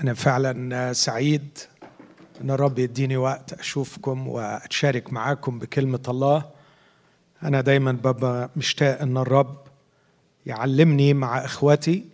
أنا 0.00 0.14
فعلا 0.14 0.92
سعيد 0.92 1.58
أن 2.40 2.50
الرب 2.50 2.78
يديني 2.78 3.16
وقت 3.16 3.52
أشوفكم 3.52 4.28
وأتشارك 4.28 5.12
معاكم 5.12 5.58
بكلمة 5.58 6.02
الله. 6.08 6.44
أنا 7.42 7.60
دايما 7.60 7.92
ببقى 7.92 8.50
مشتاق 8.56 9.00
أن 9.02 9.16
الرب 9.16 9.56
يعلمني 10.46 11.14
مع 11.14 11.44
إخوتي 11.44 12.04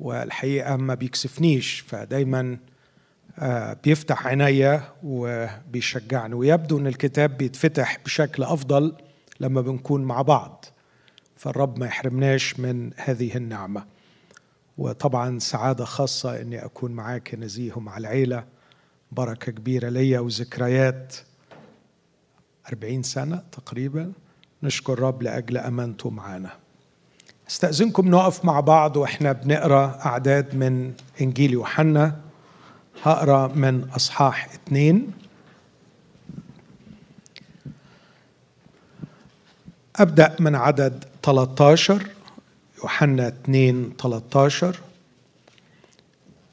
والحقيقة 0.00 0.76
ما 0.76 0.94
بيكسفنيش 0.94 1.80
فدايما 1.80 2.56
آه، 3.38 3.76
بيفتح 3.84 4.26
عينيا 4.26 4.82
وبيشجعني. 5.02 6.34
ويبدو 6.34 6.78
أن 6.78 6.86
الكتاب 6.86 7.36
بيتفتح 7.36 7.98
بشكل 8.04 8.42
أفضل 8.42 8.94
لما 9.40 9.60
بنكون 9.60 10.04
مع 10.04 10.22
بعض. 10.22 10.64
فالرب 11.36 11.78
ما 11.78 11.86
يحرمناش 11.86 12.60
من 12.60 12.90
هذه 12.96 13.36
النعمة. 13.36 13.95
وطبعا 14.78 15.38
سعادة 15.38 15.84
خاصة 15.84 16.40
إني 16.40 16.64
أكون 16.64 16.92
معاك 16.92 17.34
نزيه 17.34 17.80
مع 17.80 17.96
العيلة. 17.96 18.44
بركة 19.12 19.52
كبيرة 19.52 19.88
ليا 19.88 20.20
وذكريات. 20.20 21.16
أربعين 22.68 23.02
سنة 23.02 23.42
تقريبا. 23.52 24.12
نشكر 24.62 24.92
الرب 24.92 25.22
لأجل 25.22 25.56
أمانته 25.56 26.10
معنا. 26.10 26.50
استأذنكم 27.50 28.08
نقف 28.08 28.44
مع 28.44 28.60
بعض 28.60 28.96
وإحنا 28.96 29.32
بنقرأ 29.32 29.98
أعداد 30.06 30.54
من 30.54 30.92
إنجيل 31.20 31.52
يوحنا. 31.52 32.20
هقرأ 33.02 33.46
من 33.46 33.90
أصحاح 33.90 34.54
اتنين. 34.54 35.12
أبدأ 39.96 40.36
من 40.40 40.54
عدد 40.54 41.04
13 41.22 42.06
يوحنا 42.78 43.28
2 43.28 43.92
13 44.02 44.80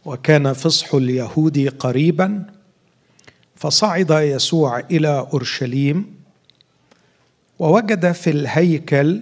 وكان 0.06 0.54
فصح 0.54 0.96
اليهود 0.96 1.68
قريبا 1.80 2.46
فصعد 3.56 4.12
يسوع 4.12 4.80
إلى 4.80 5.28
أورشليم 5.34 6.16
ووجد 7.60 8.12
في 8.12 8.30
الهيكل 8.30 9.22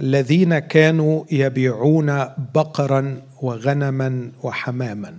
الذين 0.00 0.58
كانوا 0.58 1.24
يبيعون 1.30 2.24
بقرا 2.54 3.22
وغنما 3.42 4.32
وحماما. 4.42 5.16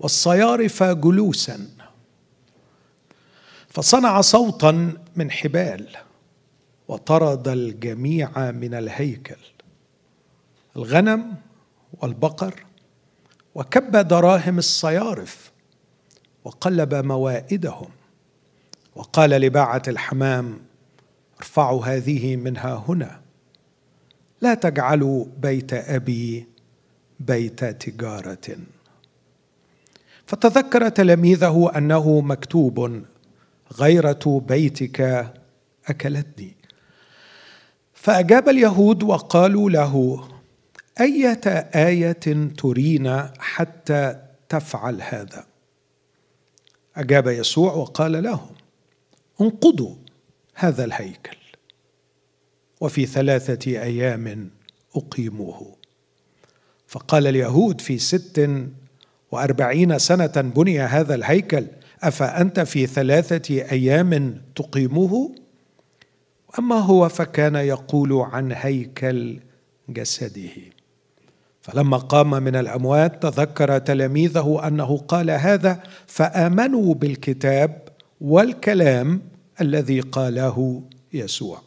والصيارف 0.00 0.82
جلوسا 0.82 1.68
فصنع 3.68 4.20
صوتا 4.20 4.92
من 5.16 5.30
حبال. 5.30 5.86
وطرد 6.90 7.48
الجميع 7.48 8.50
من 8.50 8.74
الهيكل 8.74 9.36
الغنم 10.76 11.34
والبقر 11.92 12.64
وكب 13.54 13.96
دراهم 13.96 14.58
الصيارف 14.58 15.52
وقلب 16.44 16.94
موائدهم 16.94 17.88
وقال 18.96 19.30
لباعة 19.30 19.82
الحمام 19.88 20.58
ارفعوا 21.38 21.86
هذه 21.86 22.36
منها 22.36 22.84
هنا 22.88 23.20
لا 24.40 24.54
تجعلوا 24.54 25.26
بيت 25.38 25.72
أبي 25.72 26.46
بيت 27.20 27.64
تجارة. 27.64 28.56
فتذكر 30.26 30.88
تلاميذه 30.88 31.72
أنه 31.76 32.20
مكتوب 32.20 33.02
غيرة 33.72 34.42
بيتك 34.48 35.30
أكلتني. 35.86 36.59
فأجاب 38.00 38.48
اليهود 38.48 39.02
وقالوا 39.02 39.70
له 39.70 40.24
أية 41.00 41.40
آية 41.74 42.50
ترينا 42.58 43.32
حتى 43.38 44.16
تفعل 44.48 45.02
هذا؟ 45.02 45.46
أجاب 46.96 47.28
يسوع 47.28 47.72
وقال 47.72 48.22
لهم 48.22 48.50
انقضوا 49.40 49.94
هذا 50.54 50.84
الهيكل 50.84 51.36
وفي 52.80 53.06
ثلاثة 53.06 53.70
أيام 53.70 54.50
أقيموه. 54.96 55.76
فقال 56.86 57.26
اليهود 57.26 57.80
في 57.80 57.98
ست 57.98 58.50
وأربعين 59.30 59.98
سنة 59.98 60.52
بني 60.56 60.80
هذا 60.80 61.14
الهيكل 61.14 61.66
أفأنت 62.02 62.60
في 62.60 62.86
ثلاثة 62.86 63.54
أيام 63.54 64.40
تقيمه 64.56 65.39
أما 66.58 66.78
هو 66.78 67.08
فكان 67.08 67.54
يقول 67.54 68.12
عن 68.12 68.52
هيكل 68.52 69.40
جسده. 69.88 70.50
فلما 71.62 71.96
قام 71.96 72.30
من 72.42 72.56
الأموات 72.56 73.22
تذكر 73.22 73.78
تلاميذه 73.78 74.60
أنه 74.66 74.96
قال 74.96 75.30
هذا 75.30 75.82
فآمنوا 76.06 76.94
بالكتاب 76.94 77.88
والكلام 78.20 79.22
الذي 79.60 80.00
قاله 80.00 80.82
يسوع. 81.12 81.62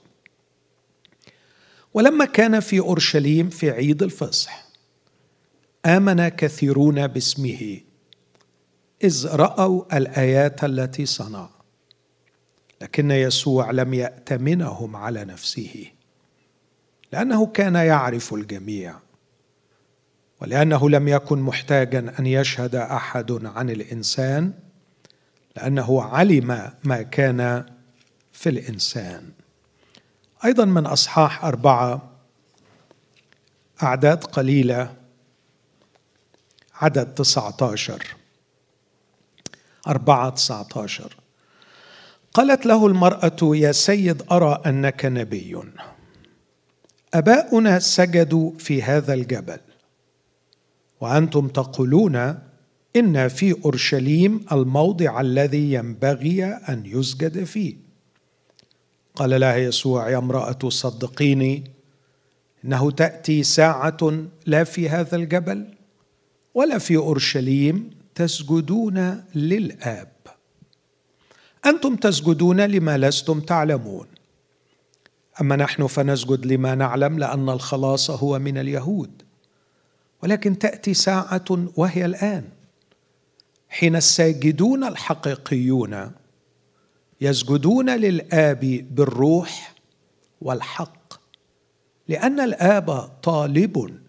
ولما 1.93 2.25
كان 2.25 2.59
في 2.59 2.79
أورشليم 2.79 3.49
في 3.49 3.69
عيد 3.71 4.03
الفصح 4.03 4.65
آمن 5.85 6.27
كثيرون 6.27 7.07
باسمه 7.07 7.79
إذ 9.03 9.27
رأوا 9.27 9.97
الآيات 9.97 10.63
التي 10.63 11.05
صنع. 11.05 11.49
لكن 12.83 13.11
يسوع 13.11 13.71
لم 13.71 13.93
يأتمنهم 13.93 14.95
على 14.95 15.25
نفسه 15.25 15.85
لأنه 17.11 17.45
كان 17.45 17.75
يعرف 17.75 18.33
الجميع 18.33 18.95
ولأنه 20.41 20.89
لم 20.89 21.07
يكن 21.07 21.39
محتاجا 21.39 22.13
أن 22.19 22.25
يشهد 22.25 22.75
أحد 22.75 23.45
عن 23.45 23.69
الإنسان 23.69 24.53
لأنه 25.55 26.03
علم 26.03 26.71
ما 26.83 27.01
كان 27.01 27.65
في 28.31 28.49
الإنسان. 28.49 29.31
أيضا 30.45 30.65
من 30.65 30.85
أصحاح 30.85 31.45
أربعة 31.45 32.11
أعداد 33.83 34.23
قليلة 34.23 34.95
عدد 36.75 37.13
تسعة 37.13 37.57
عشر 37.61 38.15
أربعة 39.87 40.29
تسعة 40.29 40.67
عشر 40.75 41.22
قالت 42.33 42.65
له 42.65 42.87
المرأة 42.87 43.37
يا 43.41 43.71
سيد 43.71 44.23
أرى 44.31 44.61
أنك 44.65 45.05
نبي. 45.05 45.57
أباؤنا 47.13 47.79
سجدوا 47.79 48.51
في 48.57 48.83
هذا 48.83 49.13
الجبل. 49.13 49.57
وأنتم 51.01 51.47
تقولون 51.47 52.15
إن 52.95 53.27
في 53.27 53.55
أورشليم 53.65 54.45
الموضع 54.51 55.21
الذي 55.21 55.73
ينبغي 55.73 56.45
أن 56.45 56.83
يسجد 56.85 57.43
فيه. 57.43 57.75
قال 59.15 59.39
لها 59.39 59.55
يسوع 59.55 60.09
يا 60.09 60.17
امرأة 60.17 60.69
صدقيني 60.69 61.63
إنه 62.65 62.91
تأتي 62.91 63.43
ساعة 63.43 64.27
لا 64.45 64.63
في 64.63 64.89
هذا 64.89 65.15
الجبل 65.15 65.67
ولا 66.53 66.77
في 66.77 66.97
أورشليم 66.97 67.89
تسجدون 68.15 69.23
للآب. 69.35 70.12
أنتم 71.65 71.95
تسجدون 71.95 72.61
لما 72.61 72.97
لستم 72.97 73.39
تعلمون. 73.39 74.07
أما 75.41 75.55
نحن 75.55 75.87
فنسجد 75.87 76.45
لما 76.45 76.75
نعلم 76.75 77.19
لأن 77.19 77.49
الخلاص 77.49 78.09
هو 78.09 78.39
من 78.39 78.57
اليهود. 78.57 79.23
ولكن 80.23 80.59
تأتي 80.59 80.93
ساعة 80.93 81.45
وهي 81.75 82.05
الآن. 82.05 82.43
حين 83.69 83.95
الساجدون 83.95 84.83
الحقيقيون 84.83 86.11
يسجدون 87.21 87.89
للآب 87.89 88.87
بالروح 88.91 89.73
والحق. 90.41 91.13
لأن 92.07 92.39
الآب 92.39 93.09
طالب 93.23 93.99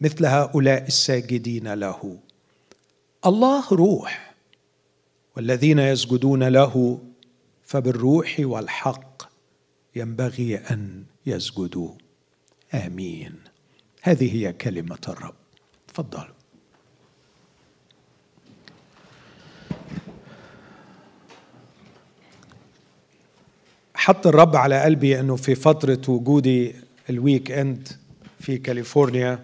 مثل 0.00 0.26
هؤلاء 0.26 0.86
الساجدين 0.86 1.74
له. 1.74 2.18
الله 3.26 3.64
روح. 3.72 4.33
والذين 5.36 5.78
يسجدون 5.78 6.42
له 6.42 6.98
فبالروح 7.62 8.36
والحق 8.40 9.22
ينبغي 9.96 10.56
أن 10.56 11.04
يسجدوا. 11.26 11.90
آمين. 12.74 13.34
هذه 14.02 14.36
هي 14.36 14.52
كلمة 14.52 14.98
الرب. 15.08 15.34
تفضلوا 15.88 16.34
حط 23.94 24.26
الرب 24.26 24.56
على 24.56 24.82
قلبي 24.82 25.20
أنه 25.20 25.36
في 25.36 25.54
فترة 25.54 26.00
وجودي 26.08 26.74
ال 27.10 27.50
weekend 27.50 27.88
في 28.40 28.58
كاليفورنيا 28.58 29.38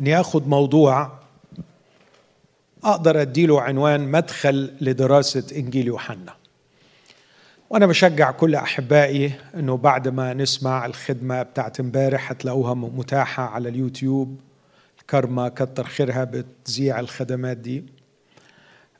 إني 0.00 0.20
آخذ 0.20 0.48
موضوع 0.48 1.17
أقدر 2.84 3.20
أديله 3.20 3.60
عنوان 3.60 4.00
مدخل 4.00 4.72
لدراسة 4.80 5.56
إنجيل 5.56 5.86
يوحنا. 5.86 6.34
وأنا 7.70 7.86
بشجع 7.86 8.30
كل 8.30 8.54
أحبائي 8.54 9.32
إنه 9.54 9.76
بعد 9.76 10.08
ما 10.08 10.34
نسمع 10.34 10.86
الخدمة 10.86 11.42
بتاعت 11.42 11.80
امبارح 11.80 12.30
هتلاقوها 12.30 12.74
متاحة 12.74 13.42
على 13.42 13.68
اليوتيوب. 13.68 14.40
كرمة 15.10 15.48
كتر 15.48 15.84
خيرها 15.84 16.24
بتذيع 16.24 17.00
الخدمات 17.00 17.56
دي. 17.56 17.84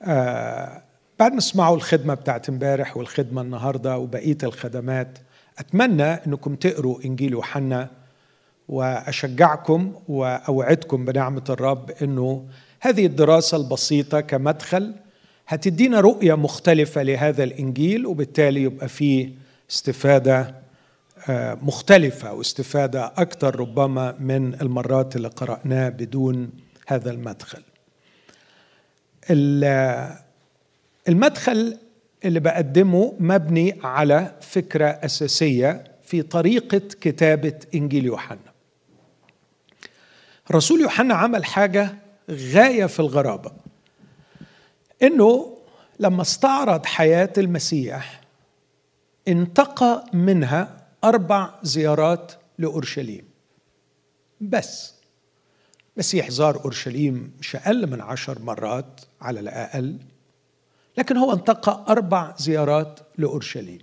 آه 0.02 0.82
بعد 1.18 1.32
ما 1.32 1.38
تسمعوا 1.38 1.76
الخدمة 1.76 2.14
بتاعت 2.14 2.48
امبارح 2.48 2.96
والخدمة 2.96 3.42
النهاردة 3.42 3.98
وبقية 3.98 4.38
الخدمات 4.42 5.18
أتمنى 5.58 6.04
أنكم 6.04 6.54
تقروا 6.54 7.04
إنجيل 7.04 7.32
يوحنا. 7.32 7.90
وأشجعكم 8.68 9.92
وأوعدكم 10.08 11.04
بنعمة 11.04 11.44
الرب 11.50 11.90
أنه 12.02 12.44
هذه 12.80 13.06
الدراسة 13.06 13.56
البسيطة 13.56 14.20
كمدخل 14.20 14.94
هتدينا 15.48 16.00
رؤية 16.00 16.34
مختلفة 16.34 17.02
لهذا 17.02 17.44
الإنجيل 17.44 18.06
وبالتالي 18.06 18.62
يبقى 18.62 18.88
فيه 18.88 19.30
استفادة 19.70 20.54
آه، 21.28 21.58
مختلفة 21.62 22.32
واستفادة 22.32 23.06
أكثر 23.06 23.60
ربما 23.60 24.14
من 24.20 24.54
المرات 24.54 25.16
اللي 25.16 25.28
قرأناه 25.28 25.88
بدون 25.88 26.50
هذا 26.86 27.10
المدخل. 27.10 27.62
المدخل 31.08 31.78
اللي 32.24 32.40
بقدمه 32.40 33.14
مبني 33.20 33.78
على 33.82 34.34
فكرة 34.40 34.86
أساسية 34.86 35.84
في 36.02 36.22
طريقة 36.22 36.78
كتابة 36.78 37.54
إنجيل 37.74 38.04
يوحنا. 38.04 38.38
رسول 40.52 40.80
يوحنا 40.80 41.14
عمل 41.14 41.44
حاجة 41.44 41.94
غاية 42.30 42.86
في 42.86 43.00
الغرابة. 43.00 43.52
إنه 45.02 45.58
لما 46.00 46.22
استعرض 46.22 46.86
حياة 46.86 47.32
المسيح 47.38 48.20
انتقى 49.28 50.04
منها 50.12 50.86
أربع 51.04 51.54
زيارات 51.62 52.32
لأورشليم. 52.58 53.24
بس. 54.40 54.94
المسيح 55.96 56.30
زار 56.30 56.64
أورشليم 56.64 57.32
مش 57.40 57.56
أقل 57.56 57.86
من 57.90 58.00
عشر 58.00 58.42
مرات 58.42 59.00
على 59.20 59.40
الأقل 59.40 59.98
لكن 60.98 61.16
هو 61.16 61.32
انتقى 61.32 61.84
أربع 61.88 62.34
زيارات 62.38 63.00
لأورشليم. 63.18 63.78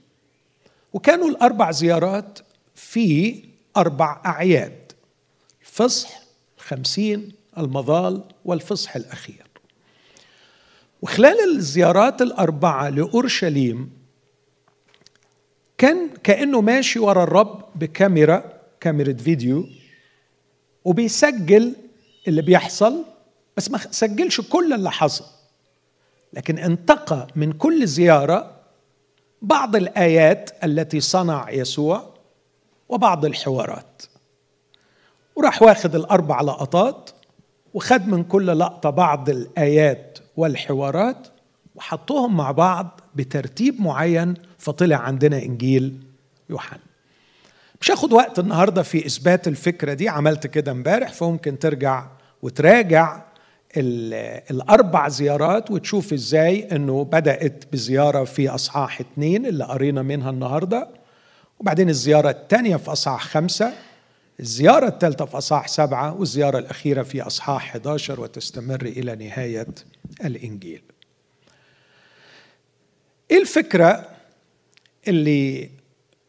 وكانوا 0.93 1.29
الأربع 1.29 1.71
زيارات 1.71 2.39
في 2.75 3.43
أربع 3.77 4.21
أعياد 4.25 4.91
الفصح 5.61 6.21
الخمسين 6.57 7.31
المظال 7.57 8.23
والفصح 8.45 8.95
الأخير. 8.95 9.45
وخلال 11.01 11.55
الزيارات 11.55 12.21
الأربعة 12.21 12.89
لأورشليم 12.89 13.91
كان 15.77 16.09
كأنه 16.23 16.61
ماشي 16.61 16.99
ورا 16.99 17.23
الرب 17.23 17.65
بكاميرا 17.75 18.53
كاميرا 18.79 19.13
فيديو 19.13 19.65
وبيسجل 20.85 21.75
اللي 22.27 22.41
بيحصل 22.41 23.05
بس 23.57 23.71
ما 23.71 23.77
سجلش 23.77 24.41
كل 24.41 24.73
اللي 24.73 24.91
حصل. 24.91 25.25
لكن 26.33 26.57
انتقى 26.57 27.27
من 27.35 27.51
كل 27.51 27.87
زيارة 27.87 28.55
بعض 29.41 29.75
الآيات 29.75 30.51
التي 30.63 30.99
صنع 30.99 31.49
يسوع 31.49 32.13
وبعض 32.89 33.25
الحوارات. 33.25 34.01
وراح 35.35 35.61
واخد 35.61 35.95
الأربع 35.95 36.41
لقطات 36.41 37.09
وخد 37.75 38.07
من 38.07 38.23
كل 38.23 38.59
لقطة 38.59 38.89
بعض 38.89 39.29
الآيات 39.29 40.19
والحوارات 40.37 41.27
وحطوهم 41.75 42.37
مع 42.37 42.51
بعض 42.51 43.01
بترتيب 43.15 43.81
معين 43.81 44.33
فطلع 44.57 44.97
عندنا 44.97 45.37
إنجيل 45.37 45.99
يوحنا. 46.49 46.79
مش 47.81 47.91
هاخد 47.91 48.13
وقت 48.13 48.39
النهارده 48.39 48.83
في 48.83 49.05
إثبات 49.05 49.47
الفكرة 49.47 49.93
دي 49.93 50.09
عملت 50.09 50.47
كده 50.47 50.71
امبارح 50.71 51.13
فممكن 51.13 51.59
ترجع 51.59 52.07
وتراجع 52.41 53.21
الأربع 54.51 55.07
زيارات 55.09 55.71
وتشوف 55.71 56.13
إزاي 56.13 56.67
إنه 56.71 57.03
بدأت 57.03 57.63
بزيارة 57.71 58.23
في 58.23 58.49
أصحاح 58.49 58.99
اثنين 58.99 59.45
اللي 59.45 59.63
قرينا 59.63 60.01
منها 60.01 60.29
النهارده 60.29 60.87
وبعدين 61.59 61.89
الزيارة 61.89 62.29
الثانية 62.29 62.75
في 62.75 62.91
أصحاح 62.91 63.23
خمسة 63.23 63.73
الزيارة 64.39 64.87
الثالثة 64.87 65.25
في 65.25 65.37
أصحاح 65.37 65.67
سبعة 65.67 66.13
والزيارة 66.19 66.59
الأخيرة 66.59 67.03
في 67.03 67.21
أصحاح 67.21 67.69
11 67.69 68.21
وتستمر 68.21 68.81
إلى 68.81 69.15
نهاية 69.15 69.67
الإنجيل. 70.25 70.81
إيه 73.31 73.41
الفكرة 73.41 74.09
اللي 75.07 75.69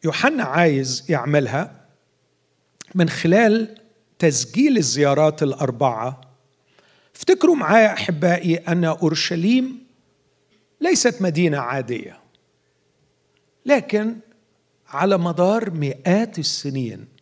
يوحنا 0.03 0.43
عايز 0.43 1.05
يعملها 1.09 1.85
من 2.95 3.09
خلال 3.09 3.77
تسجيل 4.19 4.77
الزيارات 4.77 5.43
الأربعة 5.43 6.21
افتكروا 7.15 7.55
معايا 7.55 7.93
أحبائي 7.93 8.55
أن 8.55 8.85
أورشليم 8.85 9.87
ليست 10.81 11.21
مدينة 11.21 11.57
عادية 11.57 12.19
لكن 13.65 14.15
على 14.87 15.17
مدار 15.17 15.69
مئات 15.71 16.39
السنين 16.39 17.16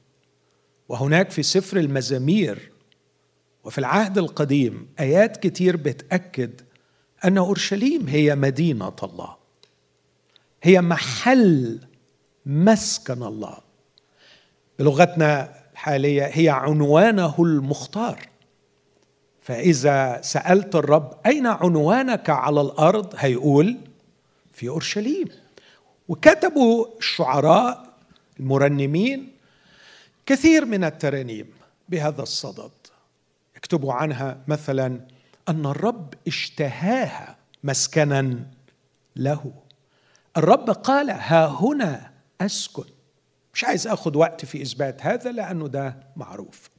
وهناك 0.89 1.31
في 1.31 1.43
سفر 1.43 1.77
المزامير 1.77 2.71
وفي 3.63 3.77
العهد 3.77 4.17
القديم 4.17 4.87
آيات 4.99 5.37
كتير 5.37 5.77
بتأكد 5.77 6.61
أن 7.25 7.37
أورشليم 7.37 8.07
هي 8.07 8.35
مدينة 8.35 8.95
الله. 9.03 9.35
هي 10.63 10.81
محل 10.81 11.79
مسكن 12.45 13.23
الله. 13.23 13.57
بلغتنا 14.79 15.53
الحالية 15.73 16.23
هي 16.23 16.49
عنوانه 16.49 17.35
المختار. 17.39 18.29
فإذا 19.41 20.21
سألت 20.21 20.75
الرب 20.75 21.13
أين 21.25 21.47
عنوانك 21.47 22.29
على 22.29 22.61
الأرض؟ 22.61 23.13
هيقول 23.17 23.77
في 24.53 24.69
أورشليم. 24.69 25.27
وكتبوا 26.07 26.85
الشعراء 26.99 27.93
المرنمين 28.39 29.34
كثير 30.25 30.65
من 30.65 30.83
الترانيم 30.83 31.53
بهذا 31.89 32.21
الصدد 32.23 32.71
يكتبوا 33.55 33.93
عنها 33.93 34.37
مثلا 34.47 34.99
أن 35.49 35.65
الرب 35.65 36.13
اشتهاها 36.27 37.37
مسكنا 37.63 38.47
له. 39.15 39.53
الرب 40.37 40.69
قال 40.69 41.09
ها 41.09 41.47
هنا 41.47 42.11
أسكن. 42.41 42.85
مش 43.53 43.63
عايز 43.63 43.87
أخذ 43.87 44.17
وقت 44.17 44.45
في 44.45 44.61
إثبات 44.61 45.05
هذا 45.05 45.31
لأنه 45.31 45.67
ده 45.67 45.97
معروف. 46.15 46.69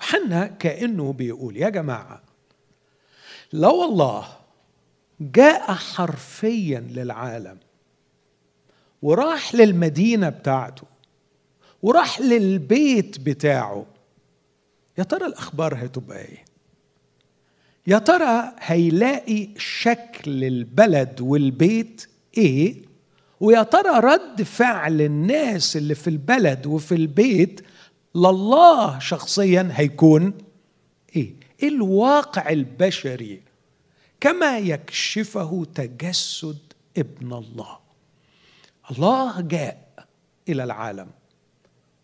حنا 0.00 0.46
كأنه 0.46 1.12
بيقول 1.12 1.56
يا 1.56 1.68
جماعة 1.68 2.22
لو 3.52 3.84
الله 3.84 4.28
جاء 5.20 5.72
حرفيا 5.72 6.80
للعالم 6.80 7.58
وراح 9.02 9.54
للمدينة 9.54 10.28
بتاعته 10.28 10.91
وراح 11.82 12.20
للبيت 12.20 13.20
بتاعه. 13.20 13.86
يا 14.98 15.02
ترى 15.04 15.26
الأخبار 15.26 15.74
هتبقى 15.84 16.18
إيه؟ 16.18 16.44
يا 17.86 17.98
ترى 17.98 18.52
هيلاقي 18.58 19.48
شكل 19.58 20.44
البلد 20.44 21.20
والبيت 21.20 22.08
إيه؟ 22.38 22.74
ويا 23.40 23.62
ترى 23.62 24.00
رد 24.00 24.42
فعل 24.42 25.00
الناس 25.00 25.76
اللي 25.76 25.94
في 25.94 26.10
البلد 26.10 26.66
وفي 26.66 26.94
البيت 26.94 27.60
لله 28.14 28.98
شخصيا 28.98 29.68
هيكون 29.72 30.34
إيه؟ 31.16 31.34
إيه 31.62 31.68
الواقع 31.68 32.50
البشري؟ 32.50 33.42
كما 34.20 34.58
يكشفه 34.58 35.66
تجسد 35.74 36.58
ابن 36.98 37.32
الله. 37.32 37.78
الله 38.90 39.40
جاء 39.40 40.06
إلى 40.48 40.64
العالم. 40.64 41.10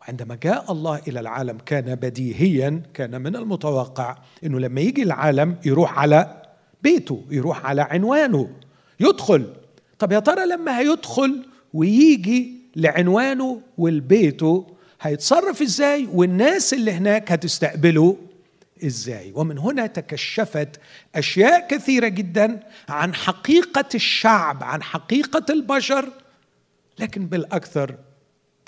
وعندما 0.08 0.34
جاء 0.34 0.72
الله 0.72 1.00
إلى 1.08 1.20
العالم 1.20 1.58
كان 1.66 1.94
بديهيا 1.94 2.82
كان 2.94 3.22
من 3.22 3.36
المتوقع 3.36 4.16
إنه 4.44 4.60
لما 4.60 4.80
يجي 4.80 5.02
العالم 5.02 5.56
يروح 5.64 5.98
على 5.98 6.42
بيته 6.82 7.24
يروح 7.30 7.66
على 7.66 7.82
عنوانه 7.82 8.50
يدخل. 9.00 9.46
طب 9.98 10.12
يا 10.12 10.18
ترى 10.18 10.46
لما 10.46 10.78
هيدخل 10.78 11.46
ويجي 11.74 12.52
لعنوانه 12.76 13.60
ولبيته 13.78 14.66
هيتصرف 15.00 15.62
إزاي؟ 15.62 16.08
والناس 16.12 16.74
اللي 16.74 16.92
هناك 16.92 17.32
هتستقبله 17.32 18.16
إزاي؟ 18.86 19.32
ومن 19.34 19.58
هنا 19.58 19.86
تكشفت 19.86 20.80
أشياء 21.14 21.68
كثيرة 21.68 22.08
جدا 22.08 22.60
عن 22.88 23.14
حقيقة 23.14 23.88
الشعب 23.94 24.64
عن 24.64 24.82
حقيقة 24.82 25.52
البشر 25.52 26.08
لكن 26.98 27.26
بالأكثر 27.26 27.94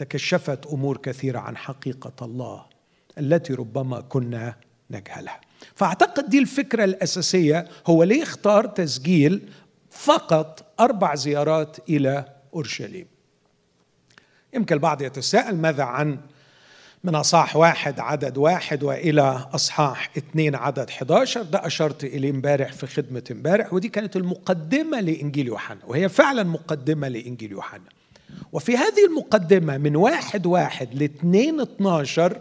تكشفت 0.01 0.67
أمور 0.67 0.97
كثيرة 0.97 1.39
عن 1.39 1.57
حقيقة 1.57 2.13
الله 2.25 2.65
التي 3.19 3.55
ربما 3.55 4.01
كنا 4.01 4.55
نجهلها. 4.91 5.41
فأعتقد 5.75 6.31
دي 6.31 6.39
الفكرة 6.39 6.85
الأساسية. 6.85 7.69
هو 7.87 8.03
ليه 8.05 8.23
اختار 8.23 8.67
تسجيل 8.67 9.49
فقط 9.91 10.75
أربع 10.81 11.15
زيارات 11.15 11.77
إلى 11.89 12.25
أورشليم؟ 12.55 13.07
يمكن 14.55 14.75
البعض 14.75 15.03
يتساءل 15.03 15.57
ماذا 15.57 15.83
عن 15.83 16.19
من 17.05 17.15
أصحاح 17.15 17.57
واحد 17.57 18.01
عدد 18.01 18.39
واحد 18.39 18.83
وإلى 18.83 19.47
أصحاح 19.55 20.11
اثنين 20.19 20.55
عدد 20.55 20.89
11 20.91 21.43
ده 21.43 21.67
أشرت 21.67 22.05
إليه 22.05 22.31
امبارح 22.31 22.73
في 22.73 22.87
خدمة 22.87 23.23
امبارح 23.31 23.73
ودي 23.73 23.89
كانت 23.89 24.17
المقدمة 24.17 25.01
لإنجيل 25.01 25.47
يوحنا 25.47 25.81
وهي 25.87 26.09
فعلا 26.09 26.43
مقدمة 26.43 27.09
لإنجيل 27.09 27.53
يوحنا. 27.53 27.85
وفي 28.53 28.77
هذه 28.77 29.07
المقدمة 29.09 29.79
من 29.79 29.97
واحد 29.97 30.47
واحد 30.47 30.95
لاثنين 30.95 31.61
12 31.61 32.41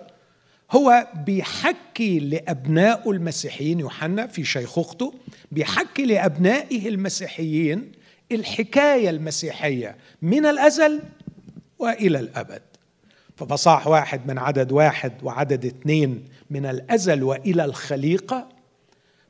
هو 0.72 1.08
بيحكي 1.26 2.20
لأبنائه 2.20 3.12
المسيحيين 3.12 3.80
يوحنا 3.80 4.28
في 4.28 4.44
شيخوخته 4.44 5.14
بيحكي 5.52 6.06
لأبنائه 6.06 6.90
المسيحيين 6.90 7.92
الحكاية 8.32 9.10
المسيحية 9.10 9.96
من 10.22 10.46
الأزل 10.46 11.02
وإلى 11.80 12.20
الأبد. 12.20 12.62
فبصاح 13.38 13.88
واحد 13.88 14.28
من 14.28 14.38
عدد 14.38 14.72
واحد 14.72 15.12
وعدد 15.24 15.66
اثنين 15.66 16.26
من 16.50 16.66
الأزل 16.66 17.24
وإلى 17.24 17.66
الخليقة 17.66 18.50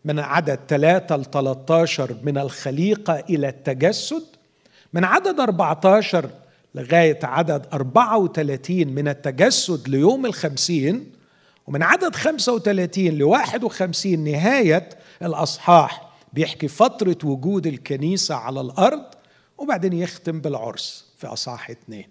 من 0.05 0.19
عدد 0.19 0.59
ثلاثة 0.67 1.17
ل 1.17 1.25
13 1.25 2.15
من 2.23 2.37
الخليقة 2.37 3.19
إلى 3.29 3.49
التجسد 3.49 4.23
من 4.93 5.03
عدد 5.03 5.39
14 5.39 6.29
لغاية 6.75 7.19
عدد 7.23 7.65
34 7.73 8.87
من 8.87 9.07
التجسد 9.07 9.89
ليوم 9.89 10.25
الخمسين 10.25 11.11
ومن 11.67 11.83
عدد 11.83 12.15
35 12.15 13.05
ل 13.05 13.23
51 13.23 14.19
نهاية 14.23 14.89
الأصحاح 15.21 16.09
بيحكي 16.33 16.67
فترة 16.67 17.17
وجود 17.23 17.67
الكنيسة 17.67 18.35
على 18.35 18.61
الأرض 18.61 19.03
وبعدين 19.57 19.93
يختم 19.93 20.41
بالعرس 20.41 21.05
في 21.17 21.27
أصحاح 21.27 21.69
اثنين. 21.69 22.07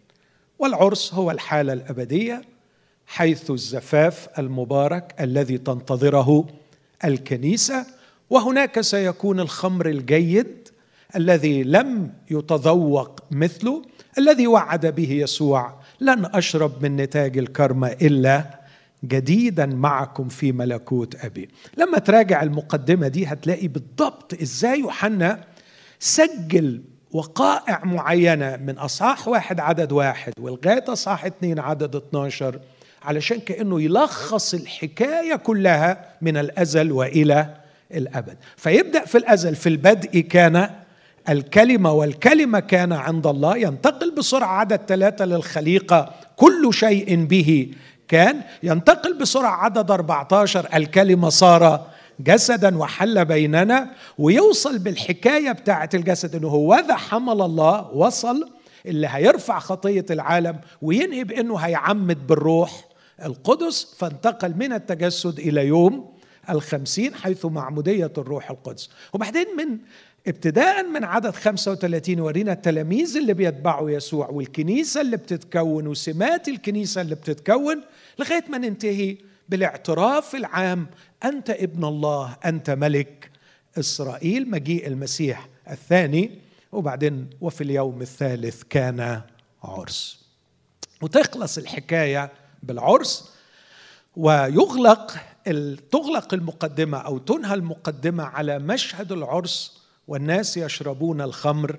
والعرس 0.58 1.14
هو 1.14 1.30
الحالة 1.30 1.72
الأبدية 1.72 2.42
حيث 3.06 3.50
الزفاف 3.50 4.28
المبارك 4.38 5.14
الذي 5.20 5.58
تنتظره 5.58 6.46
الكنيسة 7.04 7.86
وهناك 8.30 8.80
سيكون 8.80 9.40
الخمر 9.40 9.88
الجيد 9.88 10.68
الذي 11.16 11.62
لم 11.62 12.12
يتذوق 12.30 13.20
مثله 13.30 13.82
الذي 14.18 14.46
وعد 14.46 14.87
به 14.87 15.12
يسوع. 15.12 15.80
لن 16.00 16.25
أشرب 16.34 16.82
من 16.82 16.96
نتاج 16.96 17.38
الكرمة 17.38 17.88
إلا 17.88 18.44
جديدا 19.04 19.66
معكم 19.66 20.28
في 20.28 20.52
ملكوت 20.52 21.25
أبي. 21.25 21.48
لما 21.76 21.98
تراجع 21.98 22.42
المقدمة 22.42 23.08
دي 23.08 23.26
هتلاقي 23.26 23.68
بالضبط 23.68 24.34
إزاي 24.42 24.80
يوحنا 24.80 25.44
سجل 25.98 26.82
وقائع 27.12 27.84
معينة 27.84 28.56
من 28.56 28.78
أصحاح 28.78 29.28
واحد 29.28 29.60
عدد 29.60 29.92
واحد 29.92 30.32
ولغايه 30.40 30.84
أصحاح 30.88 31.25
اثنين 31.25 31.58
عدد 31.58 31.96
12 31.96 32.60
علشان 33.02 33.38
كأنه 33.40 33.82
يلخص 33.82 34.54
الحكاية 34.54 35.37
كلها 35.37 36.08
من 36.22 36.37
الأزل 36.37 36.92
وإلى 36.92 37.54
الأبد. 37.94 38.37
فيبدأ 38.56 39.04
في 39.04 39.18
الأزل 39.18 39.54
في 39.56 39.68
البدء 39.68 40.20
كان 40.20 40.70
الكلمة 41.28 41.92
والكلمة 41.92 42.61
كان 42.61 42.92
عند 42.92 43.26
الله 43.26 43.56
ينتقل 43.56 44.11
بسرعة 44.11 44.58
عدد 44.58 44.80
ثلاثة 44.88 45.25
للخليقة. 45.25 46.14
كل 46.37 46.75
شيء 46.75 47.25
به 47.25 47.70
كان 48.08 48.42
ينتقل 48.62 49.18
بسرعة 49.18 49.64
عدد 49.64 49.90
14 49.90 50.68
الكلمة 50.75 51.28
صار 51.28 51.87
جسدا 52.20 52.78
وحل 52.78 53.25
بيننا 53.25 53.90
ويوصل 54.18 54.78
بالحكاية 54.78 55.52
بتاعة 55.52 55.88
الجسد 55.94 56.35
إنه 56.35 56.49
هو 56.49 56.75
ذا 56.75 56.97
حمل 56.97 57.42
الله 57.42 57.88
وصل 57.90 58.50
اللي 58.87 59.08
هيرفع 59.11 59.58
خطية 59.58 60.06
العالم 60.11 60.58
وينهي 60.82 61.25
بانه 61.25 61.56
هيعمد 61.56 62.26
بالروح 62.26 62.85
القدس. 63.25 63.94
فانتقل 63.99 64.54
من 64.56 64.73
التجسد 64.73 65.38
إلى 65.38 65.66
يوم 65.66 66.18
الخمسين 66.50 67.14
حيث 67.14 67.47
معمودية 67.47 68.12
الروح 68.18 68.50
القدس. 68.50 68.90
وبعدين 69.12 69.47
من 69.58 69.78
ابتداء 70.28 70.82
من 70.87 71.04
عدد 71.04 71.30
35 71.35 72.20
ورينا 72.20 72.52
التلاميذ 72.52 73.16
اللي 73.16 73.35
بيتبعوا 73.35 73.90
يسوع 73.90 74.28
والكنيسة 74.28 75.00
اللي 75.00 75.16
بتتكون 75.16 75.87
وسمات 75.87 76.49
الكنيسة 76.49 77.00
اللي 77.00 77.14
بتتكون 77.14 77.82
لغاية 78.18 78.44
ما 78.49 78.58
ننتهي 78.58 79.16
بالاعتراف 79.49 80.35
العام 80.35 80.87
أنت 81.25 81.50
ابن 81.50 81.85
الله 81.85 82.37
أنت 82.44 82.70
ملك 82.70 83.30
إسرائيل 83.78 84.50
مجيء 84.50 84.87
المسيح 84.87 85.49
الثاني 85.70 86.30
وبعدين 86.73 87.30
وفي 87.40 87.61
اليوم 87.61 88.02
الثالث 88.02 88.62
كان 88.70 89.20
عرس. 89.62 90.25
وتخلص 91.02 91.58
الحكاية 91.58 92.32
بالعرس 92.62 93.32
ويغلق 94.16 95.16
تغلق 95.92 96.35
المقدمة 96.35 96.99
أو 96.99 97.18
تنهى 97.18 97.54
المقدمة 97.54 98.25
على 98.25 98.58
مشهد 98.58 99.12
العرس 99.12 99.77
والناس 100.08 100.56
يشربون 100.56 101.20
الخمر 101.20 101.78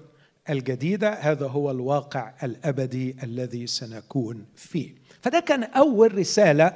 الجديده 0.50 1.14
هذا 1.14 1.48
هو 1.48 1.72
الواقع 1.72 2.34
الأبدي 2.44 3.16
الذي 3.24 3.68
سنكون 3.68 4.46
فيه. 4.56 4.96
فده 5.22 5.40
كان 5.40 5.64
أول 5.64 6.18
رسالة 6.18 6.74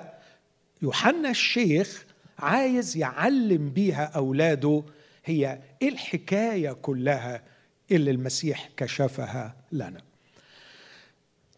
يوحنا 0.81 1.29
الشيخ 1.29 2.05
عايز 2.39 2.97
يعلم 2.97 3.69
بيها 3.69 4.03
أولاده 4.03 4.83
هي 5.25 5.59
إيه 5.81 5.89
الحكاية 5.89 6.71
كلها 6.71 7.43
اللي 7.91 8.11
المسيح 8.11 8.69
كشفها 8.77 9.55
لنا. 9.71 10.01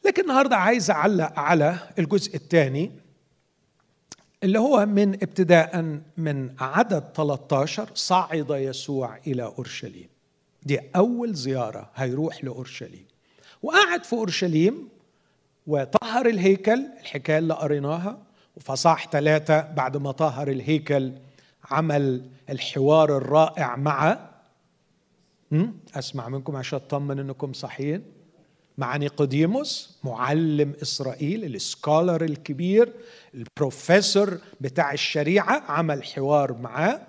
لكن 0.05 0.21
النهارده 0.21 0.55
عايز 0.55 0.91
أعلق 0.91 1.39
على 1.39 1.77
الجزء 1.99 2.35
الثاني 2.35 2.91
اللي 4.45 4.59
هو 4.59 4.85
من 4.85 5.13
ابتداء 5.13 5.99
من 6.17 6.49
عدد 6.59 7.03
13 7.15 7.89
صعد 7.93 8.47
يسوع 8.49 9.17
إلى 9.27 9.43
أورشليم. 9.43 10.07
دي 10.63 10.79
أول 10.95 11.33
زيارة 11.33 11.89
هيروح 11.95 12.43
لأورشليم. 12.43 13.05
وقعد 13.63 14.03
في 14.03 14.13
أورشليم 14.13 14.89
وطهر 15.67 16.25
الهيكل 16.25 16.85
الحكاية 17.01 17.37
اللي 17.37 17.53
قريناها. 17.53 18.17
وفصاح 18.57 19.09
ثلاثة 19.11 19.61
بعد 19.61 19.97
ما 19.97 20.11
طهر 20.11 20.47
الهيكل 20.47 21.11
عمل 21.71 22.29
الحوار 22.49 23.17
الرائع 23.17 23.75
مع 23.75 24.19
أسمع 25.95 26.29
منكم 26.29 26.55
عشان 26.55 26.79
أطمن 26.79 27.19
أنكم 27.19 27.53
صحيين. 27.53 28.03
مع 28.77 28.97
نيقوديموس 28.97 29.97
معلم 30.03 30.73
إسرائيل 30.81 31.55
السكولر 31.55 32.23
الكبير 32.23 32.93
البروفيسور 33.33 34.37
بتاع 34.61 34.93
الشريعة 34.93 35.63
عمل 35.67 36.03
حوار 36.03 36.53
معاه. 36.53 37.01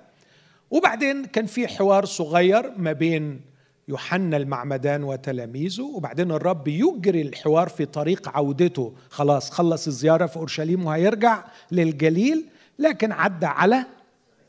وبعدين 0.70 1.24
كان 1.24 1.46
في 1.46 1.68
حوار 1.68 2.04
صغير 2.04 2.72
ما 2.76 2.92
بين 2.92 3.40
يوحنا 3.88 4.36
المعمدان 4.36 5.04
وتلاميذه 5.04 5.82
وبعدين 5.82 6.32
الرب 6.32 6.68
يجري 6.68 7.22
الحوار 7.22 7.68
في 7.68 7.84
طريق 7.84 8.28
عودته. 8.28 8.94
خلاص 9.10 9.50
خلص 9.50 9.86
الزيارة 9.86 10.26
في 10.26 10.36
أورشليم 10.36 10.86
وهيرجع 10.86 11.44
للجليل 11.72 12.44
لكن 12.78 13.12
عدى 13.12 13.46
على 13.46 13.86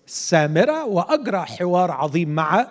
السامرة 0.07 0.85
وأجرى 0.85 1.39
حوار 1.39 1.91
عظيم 1.91 2.29
مع 2.29 2.67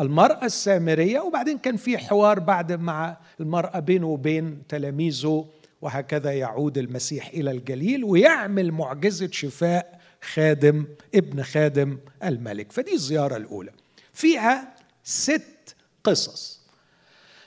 المرأة 0.00 0.44
السامرية 0.44 1.20
وبعدين 1.20 1.58
كان 1.58 1.76
في 1.76 1.98
حوار 1.98 2.38
بعد 2.38 2.72
مع 2.72 3.16
المرأة 3.40 3.78
بينه 3.78 4.06
وبين 4.06 4.62
تلاميذه 4.68 5.46
وهكذا 5.82 6.32
يعود 6.32 6.78
المسيح 6.78 7.28
إلى 7.28 7.50
الجليل 7.50 8.04
ويعمل 8.04 8.72
معجزة 8.72 9.28
شفاء 9.32 10.00
خادم 10.34 10.86
ابن 11.14 11.42
خادم 11.42 11.98
الملك. 12.24 12.72
فدي 12.72 12.94
الزيارة 12.94 13.36
الأولى. 13.36 13.70
فيها 14.12 14.74
ست 15.04 15.76
قصص. 16.04 16.60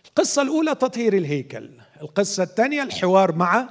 القصة 0.08 0.42
الأولى 0.42 0.76
تطهير 0.76 1.14
الهيكل. 1.14 1.70
القصة 2.02 2.44
الثانية 2.44 2.84
الحوار 2.84 3.36
مع 3.36 3.70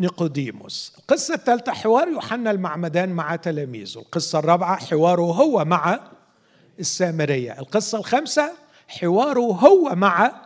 نيقوديموس. 0.00 0.92
القصة 0.98 1.34
الثالثة 1.34 1.72
حوار 1.72 2.08
يوحنا 2.08 2.50
المعمدان 2.50 3.08
مع 3.08 3.36
تلاميذه. 3.36 3.98
القصة 3.98 4.38
الرابعة 4.38 4.76
حواره 4.76 5.22
هو 5.22 5.64
مع 5.64 6.00
السامرية. 6.80 7.58
القصة 7.58 7.98
الخامسة 7.98 8.52
حواره 8.88 9.40
هو 9.40 9.94
مع 9.94 10.42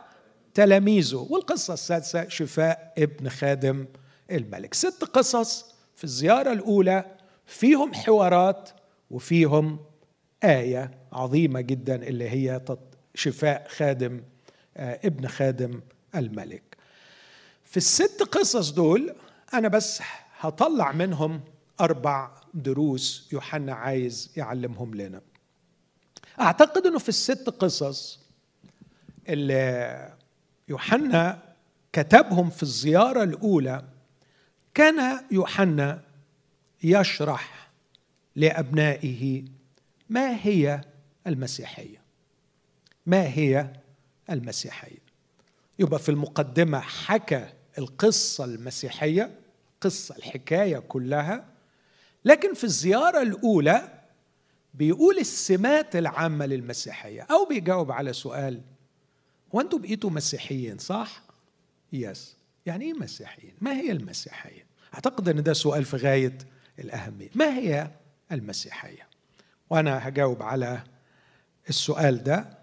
تلاميذه. 0.54 1.26
والقصة 1.30 1.74
السادسة 1.74 2.28
شفاء 2.28 2.92
ابن 2.98 3.28
خادم 3.28 3.86
الملك. 4.30 4.74
ست 4.74 5.04
قصص 5.04 5.74
في 5.96 6.04
الزيارة 6.04 6.52
الأولى 6.52 7.04
فيهم 7.46 7.94
حوارات 7.94 8.70
وفيهم 9.10 9.78
آية 10.44 10.90
عظيمة 11.12 11.60
جدا 11.60 11.94
اللي 11.94 12.30
هي 12.30 12.60
شفاء 13.14 13.66
خادم 13.68 14.22
آه، 14.76 15.00
ابن 15.04 15.28
خادم 15.28 15.80
الملك. 16.14 16.76
في 17.64 17.76
الست 17.76 18.22
قصص 18.22 18.70
دول 18.70 19.14
أنا 19.54 19.68
بس 19.68 20.02
هطلع 20.40 20.92
منهم 20.92 21.40
أربع 21.80 22.30
دروس 22.54 23.28
يوحنا 23.32 23.72
عايز 23.72 24.30
يعلمهم 24.36 24.94
لنا. 24.94 25.20
أعتقد 26.40 26.86
إنه 26.86 26.98
في 26.98 27.08
الست 27.08 27.48
قصص 27.50 28.20
اللي 29.28 30.14
يوحنا 30.68 31.42
كتبهم 31.92 32.50
في 32.50 32.62
الزيارة 32.62 33.22
الأولى 33.22 33.84
كان 34.74 35.20
يوحنا 35.30 36.02
يشرح 36.82 37.70
لأبنائه 38.36 39.44
ما 40.08 40.36
هي 40.46 40.80
المسيحية. 41.26 42.00
ما 43.06 43.22
هي 43.26 43.72
المسيحية؟ 44.30 44.98
يبقى 45.78 45.98
في 45.98 46.08
المقدمة 46.08 46.80
حكى 46.80 47.48
القصة 47.78 48.44
المسيحية 48.44 49.38
قصة 49.80 50.16
الحكاية 50.16 50.78
كلها 50.78 51.44
لكن 52.24 52.54
في 52.54 52.64
الزيارة 52.64 53.22
الأولى 53.22 53.99
بيقول 54.74 55.18
السمات 55.18 55.96
العامة 55.96 56.46
للمسيحية 56.46 57.22
أو 57.22 57.44
بيجاوب 57.44 57.92
على 57.92 58.12
سؤال 58.12 58.60
هو 59.54 59.60
أنتوا 59.60 59.78
بقيتوا 59.78 60.10
مسيحيين 60.10 60.78
صح؟ 60.78 61.22
يس 61.92 62.36
يعني 62.66 62.84
إيه 62.84 62.92
مسيحيين؟ 62.94 63.54
ما 63.60 63.72
هي 63.72 63.92
المسيحية؟ 63.92 64.66
أعتقد 64.94 65.28
إن 65.28 65.42
ده 65.42 65.52
سؤال 65.52 65.84
في 65.84 65.96
غاية 65.96 66.38
الأهمية. 66.78 67.28
ما 67.34 67.58
هي 67.58 67.90
المسيحية؟ 68.32 69.08
وأنا 69.70 70.08
هجاوب 70.08 70.42
على 70.42 70.82
السؤال 71.68 72.22
ده 72.22 72.58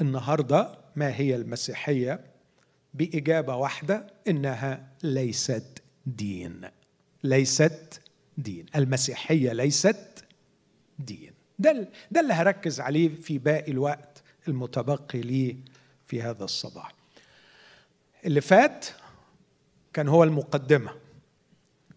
النهارده 0.00 0.78
ما 0.96 1.16
هي 1.16 1.36
المسيحية؟ 1.36 2.20
بإجابة 2.94 3.56
واحدة 3.56 4.06
إنها 4.28 4.88
ليست 5.02 5.82
دين. 6.06 6.60
ليست 7.24 8.00
دين. 8.38 8.66
المسيحية 8.76 9.52
ليست 9.52 10.24
دين. 11.04 11.32
ده 11.58 11.88
ده 12.10 12.20
اللي 12.20 12.32
هركز 12.34 12.80
عليه 12.80 13.08
في 13.08 13.38
باقي 13.38 13.72
الوقت 13.72 14.22
المتبقي 14.48 15.20
لي 15.20 15.56
في 16.06 16.22
هذا 16.22 16.44
الصباح. 16.44 16.92
اللي 18.24 18.40
فات 18.40 18.86
كان 19.92 20.08
هو 20.08 20.24
المقدمة 20.24 20.90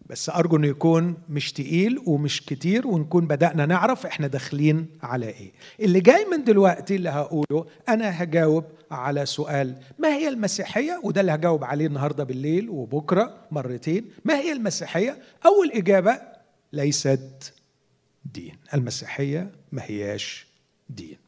بس 0.06 0.30
أرجو 0.30 0.56
إنه 0.56 0.66
يكون 0.66 1.16
مش 1.28 1.52
تقيل 1.52 2.02
ومش 2.06 2.46
كتير 2.46 2.86
ونكون 2.86 3.26
بدأنا 3.26 3.66
نعرف 3.66 4.06
إحنا 4.06 4.26
داخلين 4.26 4.86
على 5.02 5.28
إيه. 5.28 5.52
اللي 5.80 6.00
جاي 6.00 6.24
من 6.24 6.44
دلوقتي 6.44 6.96
اللي 6.96 7.08
هقوله 7.08 7.66
أنا 7.88 8.22
هجاوب 8.22 8.64
على 8.90 9.26
سؤال 9.26 9.76
ما 9.98 10.08
هي 10.08 10.28
المسيحية؟ 10.28 11.00
وده 11.04 11.20
اللي 11.20 11.32
هجاوب 11.32 11.64
عليه 11.64 11.86
النهارده 11.86 12.24
بالليل 12.24 12.70
وبكرة 12.70 13.36
مرتين 13.50 14.10
ما 14.24 14.34
هي 14.38 14.52
المسيحية؟ 14.52 15.18
أول 15.46 15.70
إجابة 15.72 16.18
ليست 16.72 17.54
دين. 18.32 18.58
المسيحية 18.74 19.52
ما 19.72 19.82
هياش 19.84 20.46
دين. 20.90 21.18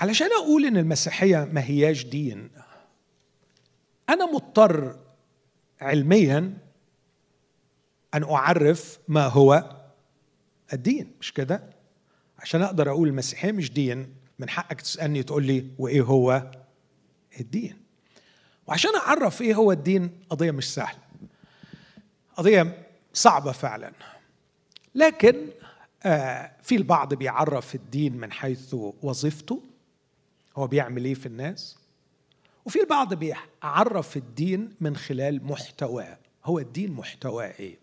علشان 0.00 0.28
أقول 0.32 0.64
إن 0.64 0.76
المسيحية 0.76 1.48
ما 1.52 1.64
هياش 1.64 2.04
دين 2.04 2.50
أنا 4.08 4.26
مضطر 4.26 4.98
علميا 5.80 6.58
أن 8.14 8.24
أعرف 8.24 8.98
ما 9.08 9.26
هو 9.26 9.76
الدين. 10.72 11.12
مش 11.20 11.32
كده؟ 11.32 11.70
عشان 12.38 12.62
أقدر 12.62 12.90
أقول 12.90 13.08
المسيحية 13.08 13.52
مش 13.52 13.72
دين 13.72 14.14
من 14.38 14.48
حقك 14.48 14.80
تسألني 14.80 15.22
تقول 15.22 15.46
لي 15.46 15.66
وإيه 15.78 16.02
هو 16.02 16.50
الدين. 17.40 17.76
وعشان 18.66 18.96
أعرف 18.96 19.42
إيه 19.42 19.54
هو 19.54 19.72
الدين 19.72 20.10
قضية 20.30 20.50
مش 20.50 20.74
سهلة. 20.74 20.98
قضية 22.36 22.89
صعبة 23.12 23.52
فعلا. 23.52 23.92
لكن 24.94 25.48
آه 26.02 26.52
في 26.62 26.76
البعض 26.76 27.14
بيعرف 27.14 27.74
الدين 27.74 28.16
من 28.16 28.32
حيث 28.32 28.74
وظيفته 28.74 29.62
هو 30.56 30.66
بيعمل 30.66 31.04
إيه 31.04 31.14
في 31.14 31.26
الناس؟ 31.26 31.78
وفي 32.64 32.80
البعض 32.80 33.14
بيعرف 33.14 34.16
الدين 34.16 34.74
من 34.80 34.96
خلال 34.96 35.46
محتواه. 35.46 36.18
هو 36.44 36.58
الدين 36.58 36.92
محتواه 36.92 37.52
إيه؟ 37.58 37.78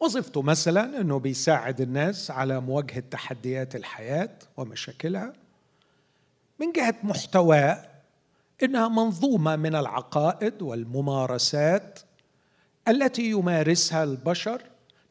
وظيفته 0.00 0.42
مثلا 0.42 1.00
إنه 1.00 1.18
بيساعد 1.18 1.80
الناس 1.80 2.30
على 2.30 2.60
مواجهة 2.60 3.00
تحديات 3.10 3.76
الحياة 3.76 4.38
ومشاكلها. 4.56 5.32
من 6.60 6.72
جهة 6.72 6.94
محتواه 7.02 7.86
إنها 8.62 8.88
منظومة 8.88 9.56
من 9.56 9.74
العقائد 9.74 10.62
والممارسات 10.62 12.00
التي 12.88 13.30
يمارسها 13.30 14.04
البشر 14.04 14.62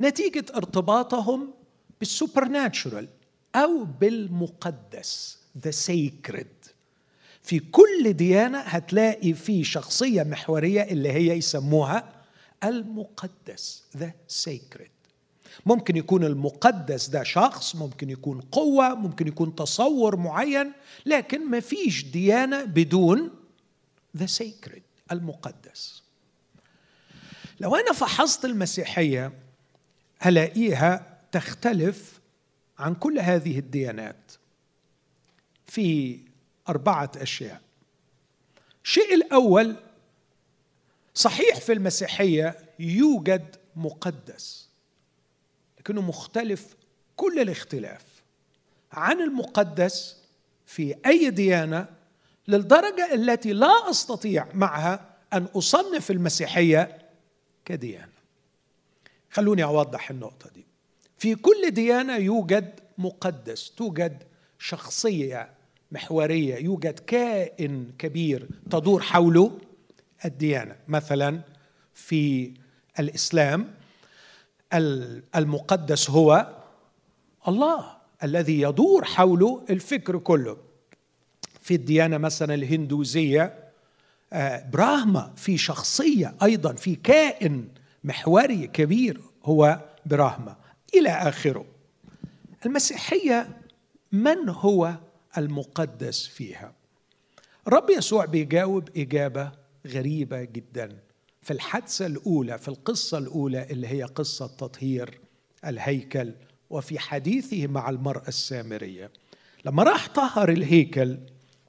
نتيجة 0.02 0.46
ارتباطهم 0.56 1.54
بالسوبر 2.00 2.48
أو 3.56 3.84
بالمقدس 3.84 5.40
the 5.58 5.72
sacred. 5.72 6.70
في 7.44 7.60
كل 7.60 8.14
ديانة 8.14 8.58
هتلاقي 8.60 9.34
في 9.34 9.64
شخصية 9.64 10.24
محورية 10.24 10.82
اللي 10.82 11.12
هي 11.12 11.38
يسموها 11.38 12.14
المقدس 12.64 13.84
the 13.98 14.12
sacred 14.28 14.92
ممكن 15.66 15.96
يكون 15.98 16.24
المقدس 16.24 17.08
ده 17.08 17.24
شخص 17.24 17.76
ممكن 17.76 18.10
يكون 18.10 18.42
قوة 18.42 18.96
ممكن 18.96 19.28
يكون 19.28 19.56
تصور 19.56 20.16
معين 20.16 20.72
لكن 21.06 21.50
ما 21.50 21.60
فيش 21.60 22.06
ديانة 22.06 22.64
بدون 22.64 23.30
ذا 24.18 24.26
سيكريد 24.26 24.84
المقدس. 25.12 26.03
لو 27.64 27.76
أنا 27.76 27.94
فحصت 27.94 28.46
المسيحية 28.46 29.32
هلاقيها 30.20 31.20
تختلف 31.32 32.20
عن 32.80 32.96
كل 32.96 33.20
هذه 33.20 33.60
الديانات 33.60 34.32
في 35.68 36.20
أربعة 36.70 37.12
أشياء. 37.18 37.62
الشيء 38.84 39.14
الأول 39.14 39.76
صحيح 41.14 41.60
في 41.60 41.74
المسيحية 41.74 42.58
يوجد 42.80 43.56
مقدس 43.76 44.70
لكنه 45.80 46.02
مختلف 46.02 46.76
كل 47.16 47.40
الاختلاف 47.40 48.04
عن 48.92 49.22
المقدس 49.22 50.18
في 50.66 50.96
أي 51.06 51.30
ديانة 51.30 51.86
للدرجة 52.48 53.14
التي 53.14 53.54
لا 53.54 53.90
أستطيع 53.90 54.48
معها 54.54 55.16
أن 55.34 55.48
أصنف 55.56 56.12
المسيحية 56.12 57.03
كديانة. 57.66 58.14
خلوني 59.32 59.64
أوضح 59.64 60.10
النقطة 60.10 60.50
دي. 60.56 60.66
في 61.18 61.36
كل 61.36 61.72
ديانة 61.72 62.16
يوجد 62.18 62.80
مقدس 62.98 63.72
توجد 63.72 64.24
شخصية 64.60 65.50
محورية 65.92 66.56
يوجد 66.56 67.00
كائن 67.00 67.92
كبير 68.00 68.48
تدور 68.72 69.02
حوله 69.02 69.58
الديانة. 70.26 70.76
مثلا 70.88 71.42
في 71.94 72.54
الإسلام 73.00 73.74
المقدس 75.36 76.10
هو 76.10 76.56
الله 77.48 77.98
الذي 78.24 78.62
يدور 78.62 79.04
حوله 79.06 79.66
الفكر 79.70 80.18
كله. 80.18 80.58
في 81.62 81.76
الديانة 81.76 82.18
مثلا 82.18 82.54
الهندوزية 82.54 83.44
آه، 83.44 83.64
براهما 84.74 85.34
في 85.36 85.58
شخصية 85.58 86.36
أيضا 86.44 86.74
في 86.74 86.96
كائن 86.96 87.68
محوري 88.04 88.68
كبير 88.68 89.22
هو 89.44 89.80
براهما 90.06 90.56
إلى 90.96 91.10
آخره. 91.10 91.66
المسيحية 92.66 93.58
من 94.12 94.50
هو 94.50 94.96
المقدس 95.38 96.26
فيها؟ 96.26 96.74
الرب 97.68 97.90
يسوع 97.90 98.26
بيجاوب 98.26 98.90
إجابة 98.98 99.52
غريبة 99.88 100.44
جدا. 100.44 101.00
في 101.42 101.54
الحادثة 101.54 102.06
الأولى 102.06 102.58
في 102.58 102.68
القصة 102.68 103.18
الأولى 103.18 103.68
اللي 103.72 103.88
هي 103.88 104.04
قصة 104.04 104.48
تطهير 104.48 105.20
الهيكل 105.66 106.34
وفي 106.70 107.00
حديثه 107.00 107.68
مع 107.68 107.90
المرأة 107.90 108.28
السامرية. 108.28 109.12
لما 109.66 109.84
راح 109.84 110.08
طهر 110.08 110.50
الهيكل 110.50 111.18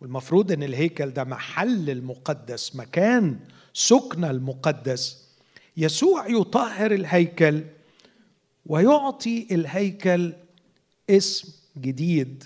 والمفروض 0.05 0.53
إن 0.53 0.63
الهيكل 0.63 1.11
ده 1.11 1.25
محل 1.25 1.91
المقدس 1.91 2.77
مكان 2.77 3.39
سكن 3.75 4.25
المقدس. 4.25 5.29
يسوع 5.77 6.27
يطهر 6.29 6.93
الهيكل 6.93 7.65
ويعطي 8.67 9.47
الهيكل 9.51 10.33
اسم 11.11 11.53
جديد 11.79 12.45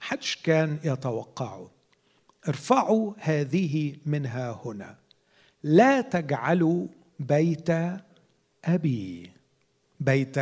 حدش 0.00 0.36
كان 0.36 0.78
يتوقعه. 0.84 1.70
ارفعوا 2.48 3.12
هذه 3.18 3.96
منها 4.06 4.60
هنا. 4.64 4.96
لا 5.62 6.00
تجعلوا 6.00 6.86
بيت 7.20 7.70
أبي 8.64 9.30
بيت 10.00 10.38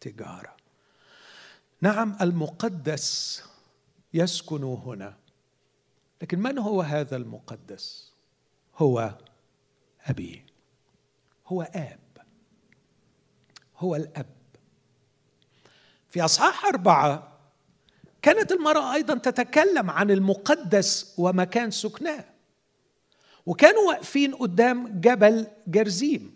تجارة. 0.00 0.56
نعم 1.80 2.16
المقدس 2.20 3.42
يسكن 4.14 4.64
هنا. 4.64 5.14
لكن 6.22 6.38
من 6.38 6.58
هو 6.58 6.82
هذا 6.82 7.16
المقدس؟ 7.16 8.12
هو 8.76 9.14
أبي. 10.06 10.44
هو 11.46 11.62
آب. 11.62 11.98
هو 13.78 13.96
الأب. 13.96 14.26
في 16.08 16.24
أصحاح 16.24 16.66
أربعة 16.66 17.38
كانت 18.22 18.52
المرأة 18.52 18.94
أيضا 18.94 19.14
تتكلم 19.18 19.90
عن 19.90 20.10
المقدس 20.10 21.14
ومكان 21.18 21.70
سكناه 21.70 22.24
وكانوا 23.46 23.88
واقفين 23.88 24.34
قدام 24.34 25.00
جبل 25.00 25.46
جرزيم. 25.66 26.34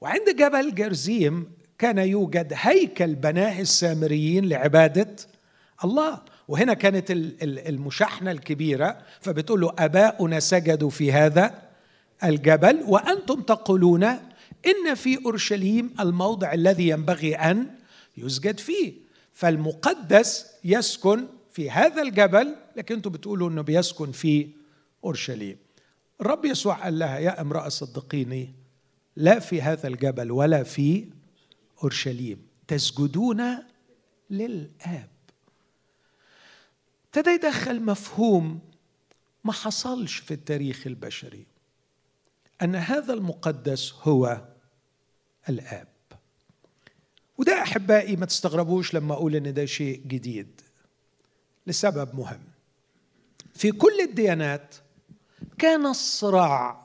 وعند 0.00 0.36
جبل 0.36 0.74
جرزيم 0.74 1.52
كان 1.78 1.98
يوجد 1.98 2.52
هيكل 2.56 3.14
بناه 3.14 3.60
السامريين 3.60 4.48
لعبادة 4.48 5.16
الله. 5.84 6.22
وهنا 6.50 6.74
كانت 6.74 7.06
المشاحنة 7.42 8.30
الكبيرة 8.30 8.98
فبتقول 9.20 9.60
له 9.60 9.74
أباؤنا 9.78 10.40
سجدوا 10.40 10.90
في 10.90 11.12
هذا 11.12 11.62
الجبل 12.24 12.82
وأنتم 12.86 13.42
تقولون 13.42 14.04
إن 14.04 14.94
في 14.94 15.24
أورشليم 15.24 15.94
الموضع 16.00 16.52
الذي 16.52 16.88
ينبغي 16.88 17.34
أن 17.34 17.66
يسجد 18.16 18.58
فيه. 18.60 18.92
فالمقدس 19.32 20.46
يسكن 20.64 21.26
في 21.52 21.70
هذا 21.70 22.02
الجبل 22.02 22.56
لكن 22.76 22.94
أنتم 22.94 23.10
بتقولوا 23.10 23.50
إنه 23.50 23.62
بيسكن 23.62 24.12
في 24.12 24.48
أورشليم. 25.04 25.56
الرب 26.20 26.44
يسوع 26.44 26.74
قال 26.74 26.98
لها 26.98 27.18
يا 27.18 27.40
امرأة 27.40 27.68
صدقيني 27.68 28.54
لا 29.16 29.38
في 29.38 29.62
هذا 29.62 29.88
الجبل 29.88 30.30
ولا 30.30 30.62
في 30.62 31.04
أورشليم. 31.82 32.46
تسجدون 32.68 33.42
للآب. 34.30 35.19
ابتدى 37.14 37.30
يدخل 37.30 37.82
مفهوم 37.82 38.60
ما 39.44 39.52
حصلش 39.52 40.16
في 40.16 40.34
التاريخ 40.34 40.86
البشري 40.86 41.46
أن 42.62 42.74
هذا 42.74 43.12
المقدس 43.14 43.92
هو 44.02 44.40
الآب. 45.48 45.88
وده 47.38 47.62
أحبائي 47.62 48.16
ما 48.16 48.26
تستغربوش 48.26 48.94
لما 48.94 49.14
أقول 49.14 49.36
إن 49.36 49.54
ده 49.54 49.64
شيء 49.66 50.02
جديد 50.06 50.60
لسبب 51.66 52.14
مهم. 52.14 52.40
في 53.54 53.72
كل 53.72 54.00
الديانات 54.00 54.74
كان 55.58 55.86
الصراع 55.86 56.84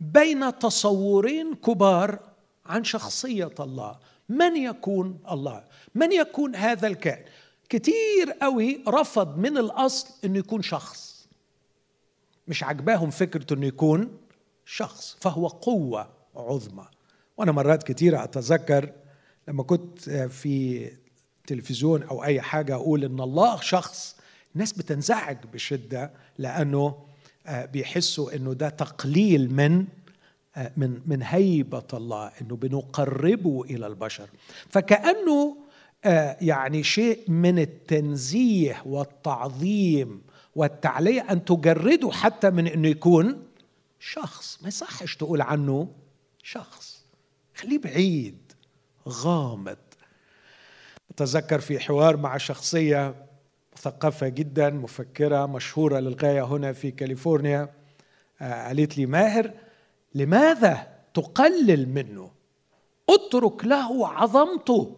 بين 0.00 0.58
تصورين 0.58 1.54
كبار 1.54 2.18
عن 2.66 2.84
شخصية 2.84 3.54
الله. 3.60 3.98
من 4.28 4.56
يكون 4.56 5.18
الله؟ 5.30 5.64
من 5.94 6.12
يكون 6.12 6.56
هذا 6.56 6.86
الكائن؟ 6.86 7.24
كتير 7.68 8.32
قوي 8.42 8.84
رفض 8.88 9.38
من 9.38 9.58
الأصل 9.58 10.08
إنه 10.24 10.38
يكون 10.38 10.62
شخص. 10.62 11.28
مش 12.48 12.64
عجباهم 12.64 13.10
فكرة 13.10 13.54
إنه 13.54 13.66
يكون 13.66 14.18
شخص 14.64 15.16
فهو 15.20 15.46
قوة 15.46 16.08
عظمى. 16.36 16.86
وأنا 17.36 17.52
مرات 17.52 17.82
كتيره 17.82 18.24
أتذكر 18.24 18.92
لما 19.48 19.62
كنت 19.62 20.10
في 20.10 20.90
تلفزيون 21.46 22.02
أو 22.02 22.24
أي 22.24 22.40
حاجة 22.40 22.74
أقول 22.74 23.04
إن 23.04 23.20
الله 23.20 23.60
شخص 23.60 24.16
الناس 24.54 24.72
بتنزعج 24.72 25.36
بشدة 25.52 26.10
لأنه 26.38 27.04
آه، 27.46 27.64
بيحسوا 27.66 28.36
إنه 28.36 28.52
ده 28.52 28.68
تقليل 28.68 29.52
من 29.54 29.86
آه، 30.56 30.72
من 30.76 31.00
من 31.06 31.22
هيبة 31.22 31.86
الله 31.94 32.30
إنه 32.40 32.56
بنقربه 32.56 33.64
إلى 33.64 33.86
البشر. 33.86 34.28
فكأنه 34.68 35.56
يعني 36.40 36.82
شيء 36.82 37.30
من 37.30 37.58
التنزيه 37.58 38.82
والتعظيم 38.86 40.22
والتعلية 40.56 41.20
أن 41.20 41.44
تجرده 41.44 42.10
حتى 42.10 42.50
من 42.50 42.66
إنه 42.66 42.88
يكون 42.88 43.42
شخص. 44.00 44.58
ما 44.62 44.68
يصحش 44.68 45.16
تقول 45.16 45.42
عنه 45.42 45.88
شخص. 46.42 47.04
خليه 47.54 47.78
بعيد 47.78 48.52
غامض. 49.08 49.76
أتذكر 51.10 51.60
في 51.60 51.80
حوار 51.80 52.16
مع 52.16 52.36
شخصية 52.36 53.14
مثقفة 53.76 54.28
جدا 54.28 54.70
مفكرة 54.70 55.46
مشهورة 55.46 55.98
للغاية 55.98 56.42
هنا 56.42 56.72
في 56.72 56.90
كاليفورنيا. 56.90 57.70
آه، 58.40 58.66
قالت 58.66 58.98
لي 58.98 59.06
ماهر 59.06 59.50
لماذا 60.14 60.88
تقلل 61.14 61.88
منه؟ 61.88 62.30
اترك 63.10 63.64
له 63.64 64.08
عظمته. 64.08 64.96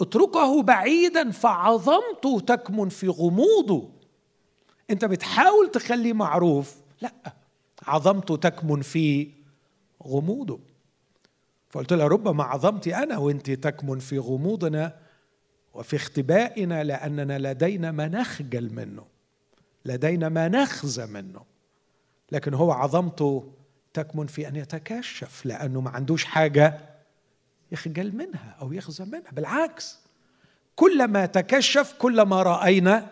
اتركه 0.00 0.62
بعيدا 0.62 1.30
فعظمته 1.30 2.40
تكمن 2.46 2.88
في 2.88 3.08
غموضه. 3.08 3.90
انت 4.90 5.04
بتحاول 5.04 5.70
تخليه 5.70 6.12
معروف 6.12 6.76
لا 7.00 7.12
عظمته 7.86 8.36
تكمن 8.36 8.82
في 8.82 9.30
غموضه. 10.06 10.60
فقلت 11.70 11.92
لها 11.92 12.06
ربما 12.06 12.44
عظمتي 12.44 12.96
أنا 12.96 13.18
وأنت 13.18 13.50
تكمن 13.50 13.98
في 13.98 14.18
غموضنا 14.18 14.96
وفي 15.74 15.96
اختبائنا 15.96 16.84
لأننا 16.84 17.38
لدينا 17.38 17.90
ما 17.90 18.08
نخجل 18.08 18.74
منه 18.74 19.04
لدينا 19.84 20.28
ما 20.28 20.48
نخزى 20.48 21.06
منه. 21.06 21.40
لكن 22.32 22.54
هو 22.54 22.72
عظمته 22.72 23.52
تكمن 23.94 24.26
في 24.26 24.48
أن 24.48 24.56
يتكشف 24.56 25.46
لأنه 25.46 25.80
ما 25.80 25.90
عندوش 25.90 26.24
حاجة 26.24 26.87
يخجل 27.72 28.16
منها 28.16 28.56
أو 28.60 28.72
يخزى 28.72 29.04
منها. 29.04 29.30
بالعكس 29.32 29.98
كلما 30.76 31.26
تكشف 31.26 31.92
كلما 31.98 32.42
رأينا 32.42 33.06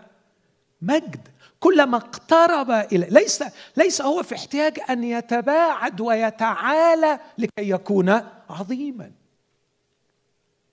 مجد 0.83 1.29
كلما 1.61 1.97
اقترب 1.97 2.71
إلى 2.71 3.07
ليس 3.11 3.45
ليس 3.77 4.03
هو 4.03 4.23
في 4.23 4.35
احتياج 4.35 4.79
أن 4.91 5.05
يتباعد 5.05 6.01
ويتعالى 6.01 7.21
لكي 7.39 7.71
يكون 7.71 8.21
عظيما. 8.51 9.11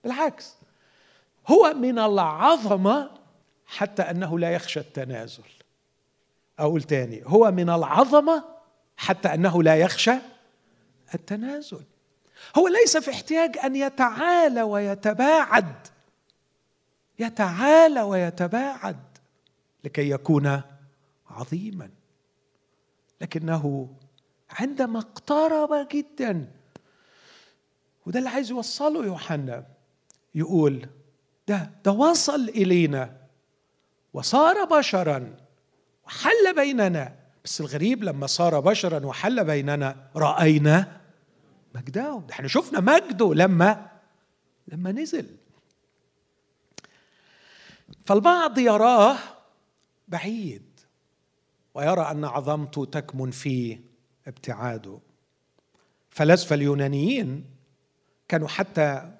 بالعكس 0.03 0.55
هو 1.47 1.73
من 1.73 1.99
العظمة 1.99 3.09
حتى 3.65 4.01
أنه 4.01 4.39
لا 4.39 4.51
يخشى 4.51 4.79
التنازل. 4.79 5.43
أقول 6.59 6.83
تاني 6.83 7.23
هو 7.25 7.51
من 7.51 7.69
العظمة 7.69 8.43
حتى 8.97 9.33
أنه 9.33 9.63
لا 9.63 9.75
يخشى 9.75 10.13
التنازل. 11.15 11.83
هو 12.57 12.67
ليس 12.67 12.97
في 12.97 13.11
احتياج 13.11 13.57
أن 13.57 13.75
يتعالى 13.75 14.61
ويتباعد. 14.61 15.75
يتعالى 17.19 18.01
ويتباعد 18.01 18.99
لكي 19.83 20.09
يكون 20.09 20.61
عظيما. 21.29 21.89
لكنه 23.21 23.89
عندما 24.49 24.99
اقترب 24.99 25.87
جدا 25.91 26.51
وده 28.05 28.19
اللي 28.19 28.29
عايز 28.29 28.51
يوصله 28.51 29.05
يوحنا 29.05 29.65
يقول 30.35 30.87
ده 31.47 31.71
ده 31.85 31.91
وصل 31.91 32.49
إلينا 32.49 33.17
وصار 34.13 34.63
بشرا 34.63 35.35
وحل 36.05 36.55
بيننا. 36.55 37.15
بس 37.45 37.61
الغريب 37.61 38.03
لما 38.03 38.27
صار 38.27 38.59
بشرا 38.59 39.05
وحل 39.05 39.43
بيننا 39.45 40.09
رأينا 40.15 41.01
مجده 41.75 42.21
ده 42.27 42.33
إحنا 42.33 42.47
شفنا 42.47 42.79
مجده 42.79 43.33
لما 43.33 43.89
لما 44.67 44.91
نزل. 44.91 45.37
فالبعض 48.05 48.57
يراه 48.57 49.17
بعيد 50.07 50.79
ويرى 51.73 52.01
أن 52.01 52.25
عظمته 52.25 52.85
تكمن 52.85 53.31
في 53.31 53.79
ابتعاده. 54.27 54.99
فلاسفه 56.09 56.53
اليونانيين 56.55 57.45
كانوا 58.27 58.47
حتى 58.47 59.11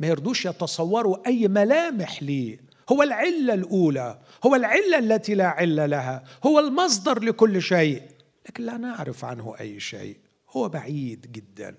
ما 0.00 0.06
يرضوش 0.06 0.46
يتصوروا 0.46 1.26
أي 1.26 1.48
ملامح 1.48 2.22
ليه 2.22 2.60
هو 2.92 3.02
العلة 3.02 3.54
الأولى 3.54 4.20
هو 4.46 4.54
العلة 4.54 4.98
التي 4.98 5.34
لا 5.34 5.46
علة 5.46 5.86
لها 5.86 6.24
هو 6.46 6.58
المصدر 6.58 7.22
لكل 7.22 7.62
شيء. 7.62 8.02
لكن 8.48 8.64
لا 8.64 8.76
نعرف 8.76 9.24
عنه 9.24 9.54
أي 9.60 9.80
شيء. 9.80 10.18
هو 10.50 10.68
بعيد 10.68 11.32
جدا. 11.32 11.76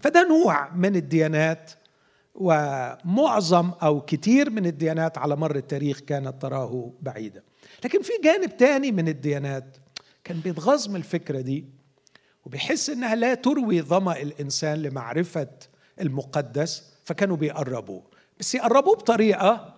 فده 0.00 0.28
نوع 0.28 0.74
من 0.74 0.96
الديانات 0.96 1.70
ومعظم 2.34 3.70
أو 3.82 4.00
كثير 4.00 4.50
من 4.50 4.66
الديانات 4.66 5.18
على 5.18 5.36
مر 5.36 5.56
التاريخ 5.56 6.00
كانت 6.00 6.42
تراه 6.42 6.92
بعيدا 7.02 7.42
لكن 7.84 8.02
في 8.02 8.12
جانب 8.24 8.56
تاني 8.56 8.92
من 8.92 9.08
الديانات 9.08 9.76
كان 10.24 10.40
بيتغاظ 10.40 10.88
من 10.88 10.96
الفكرة 10.96 11.40
دي 11.40 11.64
وبيحس 12.46 12.90
إنها 12.90 13.14
لا 13.14 13.34
تروي 13.34 13.82
ظمأ 13.82 14.16
الإنسان 14.16 14.82
لمعرفة 14.82 15.48
المقدس 16.00 16.92
فكانوا 17.04 17.36
بيقربوه. 17.36 18.02
بس 18.40 18.54
يقربوه 18.54 18.94
بطريقة 18.96 19.74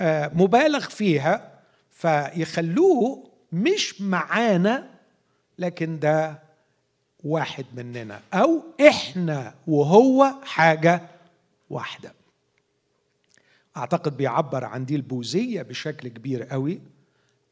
آه، 0.00 0.30
مبالغ 0.34 0.80
فيها 0.88 1.60
فيخلوه 1.90 3.30
مش 3.52 4.00
معانا 4.00 4.90
لكن 5.58 5.98
ده 5.98 6.43
واحد 7.24 7.66
مننا 7.74 8.20
أو 8.34 8.62
إحنا 8.88 9.54
وهو 9.66 10.34
حاجة 10.42 11.02
واحدة. 11.70 12.14
أعتقد 13.76 14.16
بيعبر 14.16 14.64
عن 14.64 14.84
دي 14.84 14.96
البوذية 14.96 15.62
بشكل 15.62 16.08
كبير 16.08 16.42
قوي 16.42 16.80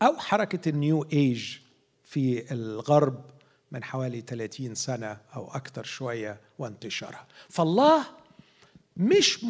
أو 0.02 0.16
حركة 0.16 0.68
النيو 0.68 1.06
إيج 1.12 1.56
في 2.04 2.52
الغرب 2.52 3.24
من 3.72 3.85
حوالي 3.85 4.20
30 4.20 4.74
سنة 4.74 5.16
أو 5.37 5.50
أكثر 5.54 5.85
شوية 5.85 6.40
وانتشارها. 6.58 7.26
فالله 7.48 8.04
مش 8.96 9.44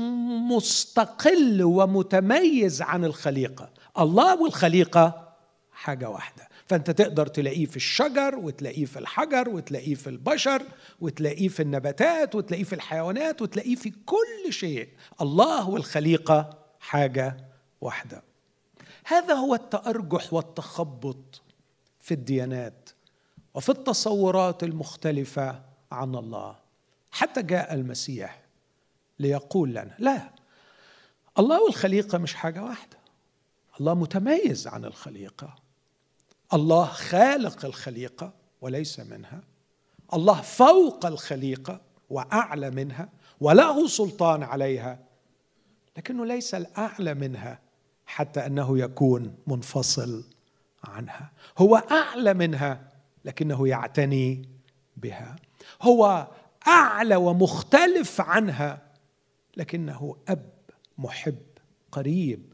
مستقل 0.51 1.63
ومتميز 1.63 2.83
عن 2.83 3.05
الخليقة. 3.05 3.71
الله 3.99 4.43
والخليقة 4.43 5.22
حاجة 5.83 6.09
واحدة. 6.09 6.49
فأنت 6.67 6.91
تقدر 6.91 7.27
تلاقيه 7.27 7.67
في 7.67 7.77
الشجر 7.77 8.37
وتلاقيه 8.37 8.85
في 8.85 8.99
الحجر 8.99 9.49
وتلاقيه 9.49 9.95
في 9.95 10.11
البشر 10.11 10.63
وتلاقيه 11.01 11.49
في 11.49 11.63
النباتات 11.63 12.35
وتلاقيه 12.35 12.65
في 12.65 12.73
الحيوانات 12.75 13.43
وتلاقيه 13.43 13.75
في 13.75 13.91
كل 13.91 14.53
شيء. 14.53 14.89
الله 15.21 15.69
والخليقه 15.69 16.59
حاجة 16.81 17.37
واحدة. 17.81 18.23
هذا 19.05 19.35
هو 19.35 19.55
التأرجح 19.55 20.33
والتخبط 20.33 21.43
في 22.01 22.15
الديانات 22.15 22.91
وفي 23.55 23.69
التصورات 23.69 24.63
المختلفة 24.63 25.63
عن 25.93 26.15
الله. 26.15 26.57
حتى 27.11 27.43
جاء 27.43 27.75
المسيح 27.75 28.43
ليقول 29.19 29.71
لنا 29.71 29.95
لا 29.99 30.31
الله 31.39 31.63
والخليقة 31.63 32.19
مش 32.19 32.35
حاجة 32.35 32.65
واحدة. 32.65 32.97
الله 33.81 33.95
متميز 33.95 34.67
عن 34.67 34.85
الخليقة. 34.85 35.62
الله 36.55 36.85
خالق 36.85 37.65
الخليقة 37.65 38.33
وليس 38.61 39.01
منها. 39.01 39.41
الله 40.15 40.41
فوق 40.41 41.07
الخليقة 41.07 41.81
وأعلى 42.11 42.71
منها 42.71 43.09
وله 43.41 43.87
سلطان 43.87 44.43
عليها 44.43 44.99
لكنه 45.97 46.27
ليس 46.27 46.55
الأعلى 46.55 47.15
منها 47.15 47.59
حتى 48.07 48.47
أنه 48.47 48.79
يكون 48.79 49.35
منفصل 49.47 50.25
عنها. 50.85 51.33
هو 51.59 51.77
أعلى 51.77 52.35
منها 52.35 52.93
لكنه 53.25 53.69
يعتني 53.69 54.49
بها. 54.97 55.37
هو 55.83 56.29
أعلى 56.67 57.17
ومختلف 57.17 58.21
عنها 58.21 58.83
لكنه 59.57 60.17
أب 60.29 60.53
محب 60.99 61.43
قريب 61.93 62.53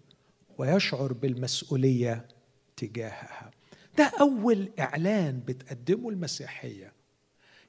ويشعر 0.58 1.12
بالمسؤولية 1.12 2.28
تجاهها. 2.76 3.47
ده 3.98 4.12
أول 4.20 4.70
إعلان 4.78 5.40
بتقدمه 5.46 6.08
المسيحية. 6.08 6.92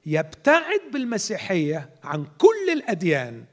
يبتعد 0.06 0.80
بالمسيحية 0.92 1.90
عن 2.04 2.26
كل 2.38 2.70
الأديان 2.72 3.44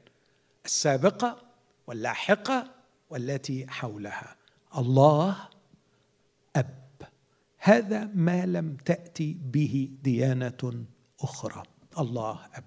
السابقة 0.64 1.42
واللاحقة 1.86 2.70
والتي 3.10 3.66
حولها. 3.66 4.36
الله 4.78 5.48
أب. 6.56 6.78
هذا 7.58 8.10
ما 8.14 8.46
لم 8.46 8.76
تأتي 8.76 9.36
به 9.52 9.90
ديانة 10.02 10.84
أخرى. 11.20 11.62
الله 11.98 12.40
أب. 12.54 12.64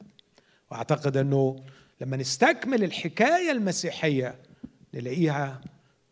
وأعتقد 0.71 1.17
أنه 1.17 1.63
لما 2.01 2.17
نستكمل 2.17 2.83
الحكاية 2.83 3.51
المسيحية 3.51 4.35
نلاقيها 4.93 5.61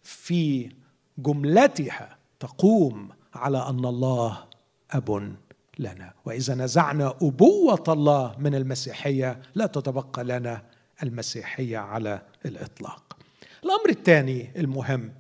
في 0.03 0.71
جملتها 1.17 2.17
تقوم 2.39 3.09
على 3.33 3.69
أن 3.69 3.85
الله 3.85 4.45
أب 4.91 5.35
لنا. 5.79 6.13
وإذا 6.25 6.55
نزعنا 6.55 7.13
أبوة 7.21 7.83
الله 7.87 8.35
من 8.39 8.55
المسيحية 8.55 9.41
لا 9.55 9.65
تتبقى 9.65 10.23
لنا 10.23 10.63
المسيحية 11.03 11.77
على 11.77 12.21
الإطلاق. 12.45 13.17
الأمر 13.63 13.89
الثاني 13.89 14.49
المهم 14.57 15.13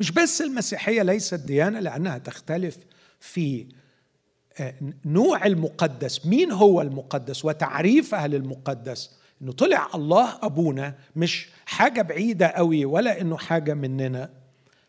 مش 0.00 0.10
بس 0.10 0.42
المسيحية 0.42 1.02
ليست 1.02 1.34
ديانة 1.34 1.80
لأنها 1.80 2.18
تختلف 2.18 2.78
في 3.20 3.66
آه، 4.58 4.74
نوع 5.04 5.46
المقدس 5.46 6.26
مين 6.26 6.52
هو 6.52 6.80
المقدس 6.82 7.44
وتعريفها 7.44 8.26
للمقدس 8.26 9.10
إنه 9.42 9.52
طلع 9.52 9.88
الله 9.94 10.38
أبونا 10.42 10.94
مش 11.16 11.48
حاجة 11.66 12.02
بعيدة 12.02 12.46
قوي 12.46 12.84
ولا 12.84 13.20
إنه 13.20 13.36
حاجة 13.36 13.74
مننا 13.74 14.30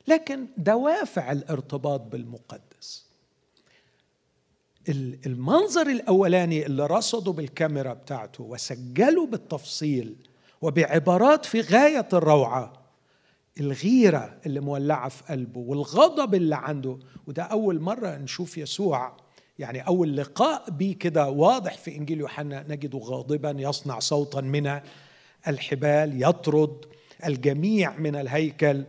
لكن 0.08 0.48
دوافع 0.58 1.32
الارتباط 1.32 2.02
بالمقدس. 2.02 3.06
المنظر 5.26 5.88
الأولاني 5.88 6.66
اللي 6.66 6.86
رصدوا 6.86 7.34
بالكاميرا 7.34 7.94
بتاعته 7.94 8.44
وسجلوا 8.44 9.28
بالتفصيل 9.28 10.16
وبعبارات 10.62 11.46
في 11.46 11.62
غاية 11.62 12.08
الروعة 12.14 12.74
الغيرة 13.60 14.38
اللي 14.46 14.60
مولعة 14.60 15.10
في 15.10 15.24
قلبه 15.24 15.60
والغضب 15.60 16.36
اللي 16.36 16.56
عنده 16.56 17.00
وده 17.28 17.44
أول 17.44 17.80
مرة 17.80 18.18
نشوف 18.18 18.58
يسوع 18.58 19.18
يعني 19.60 19.88
أول 19.88 20.18
لقاء 20.18 20.70
به 20.70 20.96
كده 21.00 21.30
واضح 21.30 21.78
في 21.78 21.96
إنجيل 21.96 22.20
يوحنا 22.20 22.66
نجده 22.70 23.00
غاضبا 23.00 23.56
يصنع 23.58 24.00
صوتا 24.00 24.42
من 24.42 24.80
الحبال 25.48 26.24
يطرد 26.24 26.86
الجميع 27.26 27.98
من 27.98 28.16
الهيكل 28.16 28.84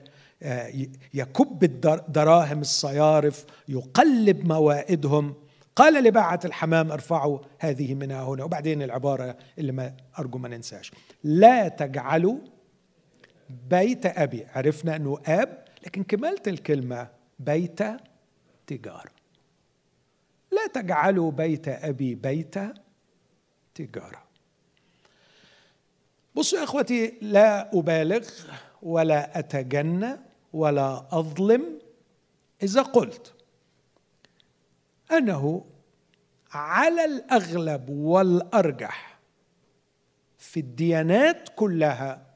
يكب 1.14 1.64
الدراهم 1.64 2.60
الصيارف 2.60 3.44
يقلب 3.68 4.46
موائدهم. 4.46 5.34
قال 5.76 6.04
لباعة 6.04 6.40
الحمام 6.44 6.92
ارفعوا 6.92 7.38
هذه 7.58 7.94
منها 7.94 8.22
هنا. 8.22 8.44
وبعدين 8.44 8.82
العبارة 8.82 9.36
اللي 9.58 9.72
ما 9.72 9.96
أرجو 10.18 10.38
ما 10.38 10.48
ننساش. 10.48 10.92
لا 11.24 11.68
تجعلوا 11.68 12.38
بيت 13.70 14.06
أبي. 14.06 14.46
عرفنا 14.54 14.96
أنه 14.96 15.18
أب 15.26 15.64
لكن 15.86 16.02
كمالة 16.02 16.42
الكلمة 16.46 17.08
بيت 17.38 17.80
تجارة 18.66 19.10
لا 20.52 20.66
تجعلوا 20.74 21.30
بيت 21.30 21.68
أبي 21.68 22.14
بيت 22.14 22.54
تجارة. 23.74 24.24
بصوا 26.34 26.58
يا 26.58 26.64
إخوتي 26.64 27.14
لا 27.22 27.78
أبالغ 27.78 28.28
ولا 28.84 29.38
أتجنى 29.38 30.16
ولا 30.52 31.06
أظلم 31.12 31.78
إذا 32.62 32.82
قلت 32.82 33.34
أنه 35.12 35.64
على 36.52 37.04
الأغلب 37.04 37.88
والأرجح 37.90 39.18
في 40.38 40.60
الديانات 40.60 41.48
كلها 41.56 42.26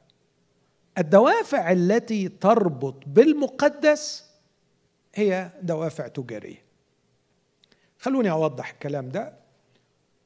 الدوافع 0.97 1.71
التي 1.71 2.27
تربط 2.29 3.03
بالمقدس 3.07 4.29
هي 5.15 5.51
دوافع 5.61 6.07
تجارية. 6.07 6.63
خلوني 7.99 8.31
أوضح 8.31 8.69
الكلام 8.69 9.09
ده 9.09 9.33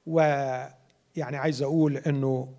ويعني 0.05 1.37
عايز 1.37 1.61
أقول 1.61 1.97
إنه 1.97 2.53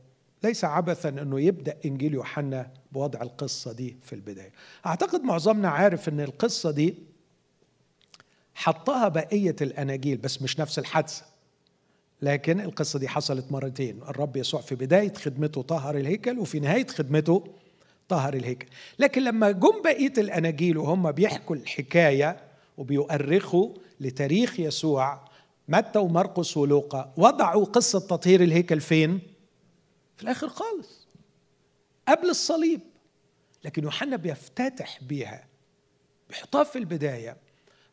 ليس 0.44 0.64
عبثا 0.64 1.08
إنه 1.08 1.40
يبدأ 1.40 1.76
إنجيل 1.84 2.14
يوحنا 2.14 2.70
بوضع 2.94 3.22
القصة 3.22 3.72
دي 3.72 3.96
في 4.02 4.12
البداية. 4.12 4.52
أعتقد 4.86 5.22
معظمنا 5.22 5.68
عارف 5.68 6.08
إن 6.08 6.20
القصة 6.20 6.70
دي 6.70 6.94
حطها 8.54 9.08
بقية 9.08 9.56
الأناجيل 9.60 10.16
بس 10.16 10.42
مش 10.42 10.60
نفس 10.60 10.78
الحادثة. 10.78 11.24
لكن 12.22 12.60
القصة 12.60 12.98
دي 12.98 13.08
حصلت 13.08 13.52
مرتين. 13.52 14.02
الرب 14.02 14.36
يسوع 14.36 14.60
في 14.60 14.74
بداية 14.74 15.14
خدمته 15.14 15.62
طهر 15.62 15.96
الهيكل 15.96 16.38
وفي 16.38 16.60
نهاية 16.60 16.86
خدمته 16.86 17.44
طهر 18.08 18.34
الهيكل. 18.34 18.66
لكن 18.98 19.22
لما 19.22 19.50
جم 19.50 19.82
بقية 19.84 20.12
الأناجيل 20.18 20.78
وهم 20.78 21.12
بيحكوا 21.12 21.56
الحكاية 21.56 22.40
وبيؤرخوا 22.78 23.74
لتاريخ 24.00 24.60
يسوع 24.60 25.28
متى 25.68 25.98
ومرقس 25.98 26.56
ولوقا 26.56 27.12
وضعوا 27.16 27.64
قصة 27.64 27.98
تطهير 27.98 28.42
الهيكل 28.42 28.80
فين؟ 28.80 29.20
في 30.16 30.22
الآخر 30.22 30.48
خالص. 30.48 31.03
قبل 32.08 32.30
الصليب. 32.30 32.80
لكن 33.64 33.82
يوحنا 33.82 34.16
بيفتتح 34.16 35.02
بيها 35.02 35.46
بيحطها 36.28 36.64
في 36.64 36.78
البداية 36.78 37.36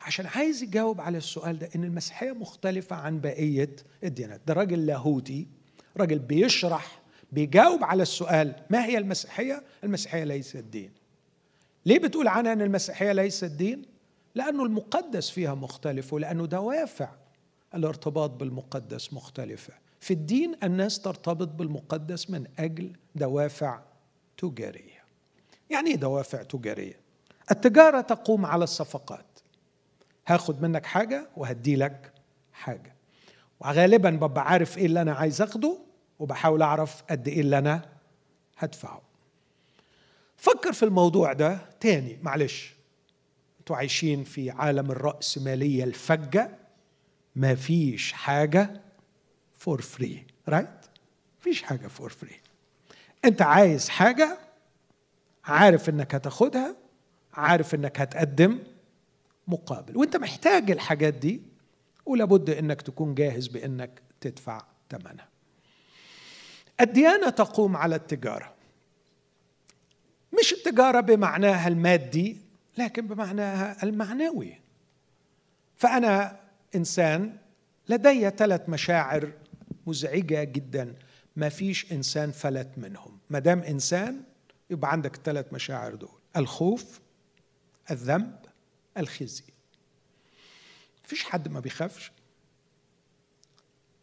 عشان 0.00 0.26
عايز 0.26 0.62
يجاوب 0.62 1.00
على 1.00 1.18
السؤال 1.18 1.58
ده 1.58 1.68
إن 1.76 1.84
المسيحية 1.84 2.32
مختلفة 2.32 2.96
عن 2.96 3.20
بقية 3.20 3.76
الديانات. 4.04 4.40
ده 4.46 4.54
راجل 4.54 4.86
لاهوتي 4.86 5.46
راجل 5.96 6.18
بيشرح 6.18 7.02
بيجاوب 7.32 7.84
على 7.84 8.02
السؤال 8.02 8.54
ما 8.70 8.84
هي 8.84 8.98
المسيحية؟ 8.98 9.62
المسيحية 9.84 10.24
ليست 10.24 10.56
دين. 10.56 10.90
ليه 11.86 11.98
بتقول 11.98 12.28
عنها 12.28 12.52
إن 12.52 12.62
المسيحية 12.62 13.12
ليست 13.12 13.44
دين؟ 13.44 13.82
لأنه 14.34 14.64
المقدس 14.64 15.30
فيها 15.30 15.54
مختلف 15.54 16.12
ولأنه 16.12 16.46
دوافع 16.46 17.08
الارتباط 17.74 18.30
بالمقدس 18.30 19.12
مختلفة. 19.12 19.72
في 20.00 20.12
الدين 20.14 20.54
الناس 20.62 21.00
ترتبط 21.00 21.48
بالمقدس 21.48 22.30
من 22.30 22.46
أجل 22.58 22.92
دوافع 23.14 23.80
تجارية. 24.36 25.02
يعني 25.70 25.90
إيه 25.90 25.96
دوافع 25.96 26.42
تجارية؟ 26.42 27.00
التجارة 27.50 28.00
تقوم 28.00 28.46
على 28.46 28.64
الصفقات. 28.64 29.26
هاخد 30.26 30.62
منك 30.62 30.86
حاجة 30.86 31.28
وهدي 31.36 31.76
لك 31.76 32.12
حاجة. 32.52 32.94
وغالبا 33.60 34.10
ببقى 34.10 34.44
عارف 34.50 34.78
إيه 34.78 34.86
اللي 34.86 35.02
أنا 35.02 35.12
عايز 35.12 35.42
أخده 35.42 35.78
وبحاول 36.18 36.62
أعرف 36.62 37.02
قد 37.10 37.28
إيه 37.28 37.40
اللي 37.40 37.58
أنا 37.58 37.88
هدفعه. 38.58 39.02
فكر 40.36 40.72
في 40.72 40.84
الموضوع 40.84 41.32
ده 41.32 41.58
تاني 41.80 42.18
معلش. 42.22 42.74
أنتوا 43.60 43.76
عايشين 43.76 44.24
في 44.24 44.50
عالم 44.50 44.90
الرأسمالية 44.90 45.84
الفجة. 45.84 46.58
ما 47.36 47.54
فيش 47.54 48.12
حاجة 48.12 48.80
for 49.58 49.80
free 49.82 50.26
right 50.48 50.68
فيش 51.40 51.62
حاجة 51.62 51.86
for 51.86 52.10
free 52.10 52.40
انت 53.24 53.42
عايز 53.42 53.88
حاجة 53.88 54.38
عارف 55.44 55.88
انك 55.88 56.14
هتاخدها 56.14 56.76
عارف 57.34 57.74
انك 57.74 58.00
هتقدم 58.00 58.58
مقابل. 59.48 59.96
وانت 59.96 60.16
محتاج 60.16 60.70
الحاجات 60.70 61.14
دي 61.14 61.42
ولابد 62.06 62.50
انك 62.50 62.82
تكون 62.82 63.14
جاهز 63.14 63.46
بانك 63.46 64.02
تدفع 64.20 64.64
ثمنها 64.90 65.28
الديانة 66.80 67.30
تقوم 67.30 67.76
على 67.76 67.96
التجارة. 67.96 68.54
مش 70.40 70.52
التجارة 70.52 71.00
بمعناها 71.00 71.68
المادي 71.68 72.36
لكن 72.78 73.06
بمعناها 73.06 73.82
المعنوي. 73.82 74.60
فأنا 75.76 76.40
إنسان 76.74 77.36
لدي 77.88 78.30
ثلاث 78.30 78.68
مشاعر 78.68 79.32
مزعجة 79.86 80.44
جدا. 80.44 80.94
ما 81.36 81.48
فيش 81.48 81.92
إنسان 81.92 82.30
فلت 82.32 82.70
منهم. 82.76 83.18
ما 83.30 83.38
دام 83.38 83.58
إنسان 83.58 84.22
يبقى 84.70 84.92
عندك 84.92 85.14
الثلاث 85.16 85.52
مشاعر 85.52 85.94
دول 85.94 86.18
الخوف 86.36 87.00
الذنب 87.90 88.36
الخزي. 88.98 89.44
فيش 91.04 91.24
حد 91.24 91.48
ما 91.48 91.60
بيخافش. 91.60 92.12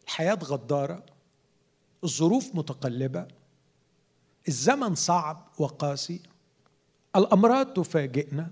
الحياة 0.04 0.34
غدارة 0.34 1.06
الظروف 2.04 2.54
متقلبة 2.54 3.28
الزمن 4.48 4.94
صعب 4.94 5.48
وقاسي 5.58 6.20
الأمراض 7.16 7.72
تفاجئنا 7.72 8.50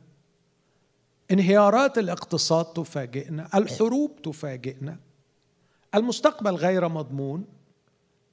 انهيارات 1.30 1.98
الاقتصاد 1.98 2.64
تفاجئنا 2.64 3.48
الحروب 3.58 4.22
تفاجئنا 4.22 4.98
المستقبل 5.94 6.54
غير 6.54 6.88
مضمون. 6.88 7.57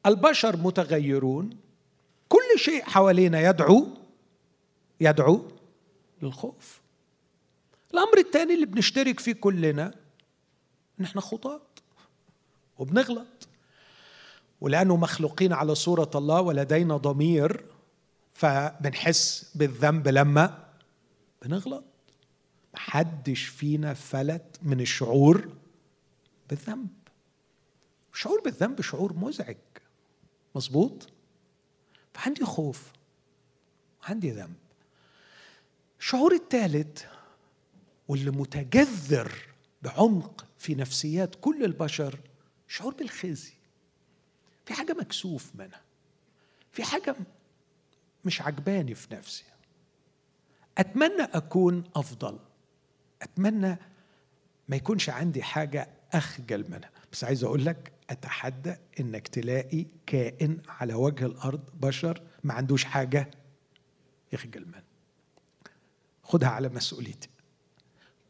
البشر 0.05 0.57
متغيرون 0.57 1.57
كل 2.29 2.59
شيء 2.59 2.83
حوالينا 2.83 3.49
يدعو 3.49 3.87
يدعو 5.01 5.41
للخوف. 6.21 6.81
الأمر 7.93 8.17
الثاني 8.17 8.53
اللي 8.53 8.65
بنشترك 8.65 9.19
فيه 9.19 9.33
كلنا 9.33 9.95
ان 10.99 11.05
إحنا 11.05 11.21
خطاة 11.21 11.61
وبنغلط. 12.77 13.47
ولأنه 14.61 14.97
مخلوقين 14.97 15.53
على 15.53 15.75
صورة 15.75 16.11
الله 16.15 16.41
ولدينا 16.41 16.97
ضمير 16.97 17.65
فبنحس 18.33 19.51
بالذنب 19.55 20.07
لما 20.07 20.65
بنغلط. 21.41 21.83
محدش 22.73 23.43
فينا 23.43 23.93
فلت 23.93 24.59
من 24.61 24.81
الشعور 24.81 25.49
بالذنب. 26.49 26.87
الشعور 28.13 28.41
بالذنب 28.41 28.81
شعور 28.81 29.13
مزعج. 29.13 29.57
مظبوط؟ 30.55 31.09
فعندي 32.13 32.45
خوف 32.45 32.91
عندي 34.03 34.31
ذنب. 34.31 34.55
الشعور 35.99 36.33
الثالث 36.33 37.03
واللي 38.07 38.31
متجذر 38.31 39.31
بعمق 39.81 40.45
في 40.57 40.75
نفسيات 40.75 41.35
كل 41.35 41.65
البشر 41.65 42.19
شعور 42.67 42.93
بالخزي. 42.93 43.53
في 44.65 44.73
حاجة 44.73 44.93
مكسوف 44.93 45.51
منها. 45.55 45.81
في 46.71 46.83
حاجة 46.83 47.15
مش 48.25 48.41
عجباني 48.41 48.95
في 48.95 49.13
نفسي. 49.13 49.43
أتمنى 50.77 51.23
أكون 51.23 51.83
أفضل. 51.95 52.39
أتمنى 53.21 53.77
ما 54.67 54.75
يكونش 54.75 55.09
عندي 55.09 55.43
حاجة 55.43 55.89
أخجل 56.13 56.65
منها. 56.71 56.89
بس 57.11 57.23
عايز 57.23 57.43
أقول 57.43 57.65
لك 57.65 57.91
أتحدى 58.09 58.75
إنك 58.99 59.27
تلاقي 59.27 59.85
كائن 60.05 60.61
على 60.67 60.93
وجه 60.93 61.25
الأرض 61.25 61.69
بشر 61.73 62.21
ما 62.43 62.53
عندوش 62.53 62.83
حاجة. 62.83 63.31
يخجل 64.33 64.67
منها 64.67 64.83
خدها 66.23 66.49
على 66.49 66.69
مسؤوليتي. 66.69 67.29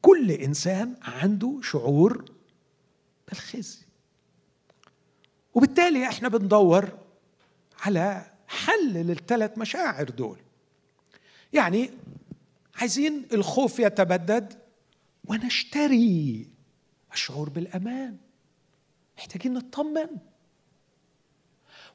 كل 0.01 0.31
إنسان 0.31 0.95
عنده 1.01 1.59
شعور 1.63 2.25
بالخزي. 3.27 3.85
وبالتالي 5.53 6.07
إحنا 6.07 6.27
بندور 6.27 6.97
على 7.81 8.31
حل 8.47 8.93
للثلاث 8.93 9.57
مشاعر 9.57 10.09
دول. 10.09 10.39
يعني 11.53 11.89
عايزين 12.75 13.25
الخوف 13.33 13.79
يتبدد 13.79 14.53
ونشتري 15.25 16.49
الشعور 17.13 17.49
بالأمان. 17.49 18.17
محتاجين 19.17 19.53
نطمن. 19.53 20.07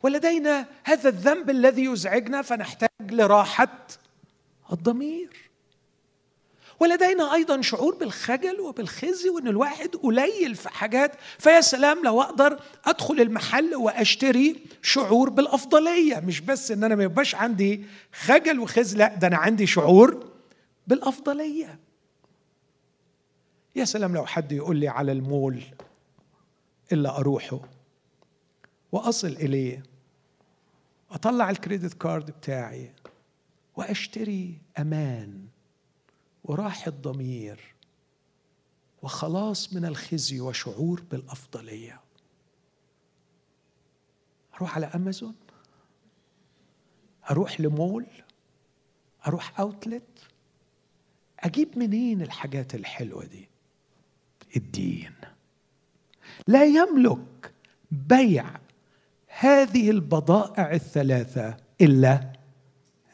ولدينا 0.02 0.66
هذا 0.84 1.08
الذنب 1.08 1.50
الذي 1.50 1.84
يزعجنا 1.84 2.42
فنحتاج 2.42 2.90
لراحة 3.10 3.86
الضمير. 4.72 5.50
ولدينا 6.80 7.34
أيضا 7.34 7.60
شعور 7.60 7.94
بالخجل 7.94 8.60
وبالخزي 8.60 9.28
وإن 9.28 9.48
الواحد 9.48 9.96
قليل 9.96 10.54
في 10.54 10.68
حاجات 10.68 11.12
فيا 11.38 11.60
سلام 11.60 12.04
لو 12.04 12.22
أقدر 12.22 12.60
أدخل 12.84 13.20
المحل 13.20 13.74
وأشتري 13.74 14.56
شعور 14.82 15.30
بالأفضلية. 15.30 16.20
مش 16.20 16.40
بس 16.40 16.70
إن 16.70 16.84
أنا 16.84 16.94
ما 16.94 17.04
يبقاش 17.04 17.34
عندي 17.34 17.84
خجل 18.12 18.60
وخزي 18.60 18.98
لا 18.98 19.14
ده 19.14 19.26
أنا 19.26 19.36
عندي 19.36 19.66
شعور 19.66 20.30
بالأفضلية. 20.86 21.78
يا 23.76 23.84
سلام 23.84 24.14
لو 24.14 24.26
حد 24.26 24.52
يقول 24.52 24.76
لي 24.76 24.88
على 24.88 25.12
المول 25.12 25.62
اللي 26.92 27.08
أروحه 27.08 27.60
وأصل 28.92 29.28
إليه 29.28 29.82
أطلع 31.10 31.50
الكريدت 31.50 31.94
كارد 31.94 32.30
بتاعي 32.30 32.92
وأشتري 33.76 34.58
أمان 34.78 35.46
وراحة 36.44 36.90
ضمير 36.90 37.74
وخلاص 39.02 39.72
من 39.72 39.84
الخزي 39.84 40.40
وشعور 40.40 41.02
بالأفضلية. 41.10 42.00
أروح 44.54 44.76
على 44.76 44.86
أمازون؟ 44.86 45.34
أروح 47.30 47.60
لمول؟ 47.60 48.06
أروح 49.26 49.60
أوتلت؟ 49.60 50.28
أجيب 51.40 51.78
منين 51.78 52.22
الحاجات 52.22 52.74
الحلوة 52.74 53.24
دي؟ 53.24 53.48
الدين. 54.56 55.14
لا 56.46 56.64
يملك 56.64 57.52
بيع 57.90 58.44
هذه 59.26 59.90
البضائع 59.90 60.72
الثلاثة 60.72 61.56
إلا 61.80 62.32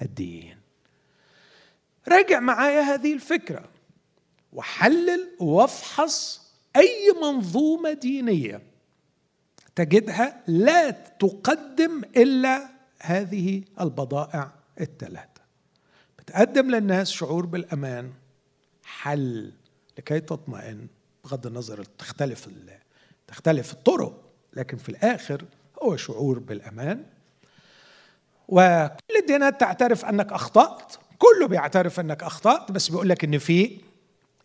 الدين. 0.02 0.56
راجع 2.08 2.40
معايا 2.40 2.80
هذه 2.80 3.12
الفكرة 3.12 3.68
وحلل 4.52 5.28
وافحص 5.40 6.46
أي 6.76 7.12
منظومة 7.22 7.92
دينية 7.92 8.62
تجدها 9.74 10.42
لا 10.46 10.90
تقدم 10.90 12.02
إلا 12.16 12.68
هذه 13.00 13.62
البضائع 13.80 14.52
الثلاثة. 14.80 15.40
بتقدم 16.18 16.70
للناس 16.70 17.10
شعور 17.10 17.46
بالأمان 17.46 18.12
حل 18.84 19.52
لكي 19.98 20.20
تطمئن 20.20 20.86
بغض 21.24 21.46
النظر 21.46 21.84
تختلف 21.84 22.48
تختلف 23.28 23.72
الطرق 23.72 24.22
لكن 24.54 24.76
في 24.76 24.88
الآخر 24.88 25.44
هو 25.82 25.96
شعور 25.96 26.38
بالأمان. 26.38 27.04
وكل 28.48 29.16
الديانات 29.20 29.60
تعترف 29.60 30.04
أنك 30.04 30.32
أخطأت 30.32 30.92
كله 31.18 31.48
بيعترف 31.48 32.00
أنك 32.00 32.22
أخطأت 32.22 32.72
بس 32.72 32.88
بيقول 32.88 33.08
لك 33.08 33.24
إن 33.24 33.38
في 33.38 33.80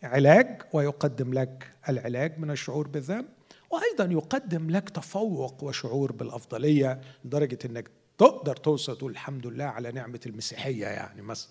علاج 0.02 0.62
ويقدم 0.72 1.34
لك 1.34 1.70
العلاج 1.88 2.38
من 2.38 2.50
الشعور 2.50 2.88
بالذنب 2.88 3.24
وأيضا 3.70 4.12
يقدم 4.12 4.70
لك 4.70 4.90
تفوق 4.90 5.64
وشعور 5.64 6.12
بالأفضلية 6.12 7.00
لدرجة 7.24 7.58
إنك 7.64 7.90
تقدر 8.18 8.56
توصل 8.56 8.98
تقول 8.98 9.12
الحمد 9.12 9.46
لله 9.46 9.64
على 9.64 9.92
نعمة 9.92 10.20
المسيحية 10.26 10.86
يعني 10.86 11.22
مثلا. 11.22 11.50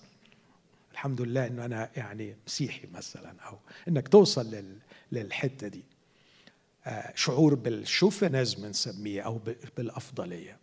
الحمد 0.91 1.21
لله 1.21 1.47
إنه 1.47 1.65
أنا 1.65 1.89
يعني 1.95 2.35
مسيحي 2.47 2.87
مثلا 2.93 3.33
أو 3.47 3.57
إنك 3.87 4.07
توصل 4.07 4.45
لل 4.51 4.77
للحتة 5.11 5.67
دي. 5.67 5.83
شعور 7.15 7.55
بالشوفينيزم 7.55 8.65
نسميه 8.65 9.21
أو 9.21 9.39
بالأفضلية. 9.77 10.57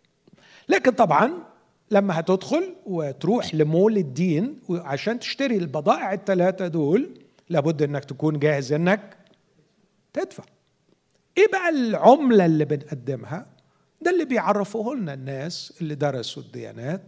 لكن 0.69 0.91
طبعا 0.91 1.31
لما 1.91 2.19
هتدخل 2.19 2.75
وتروح 2.85 3.55
لمول 3.55 3.97
الدين 3.97 4.59
وعشان 4.69 5.19
تشتري 5.19 5.57
البضائع 5.57 6.13
الثلاثه 6.13 6.67
دول 6.67 7.09
لابد 7.49 7.81
إنك 7.81 8.05
تكون 8.05 8.39
جاهز 8.39 8.73
إنك 8.73 9.17
تدفع. 10.13 10.43
إيه 11.37 11.47
بقى 11.51 11.69
العملة 11.69 12.45
اللي 12.45 12.65
بنقدمها؟ 12.65 13.45
ده 14.01 14.11
اللي 14.11 14.25
بيعرفوه 14.25 14.95
لنا 14.95 15.13
الناس 15.13 15.73
اللي 15.81 15.95
درسوا 15.95 16.43
الديانات. 16.43 17.01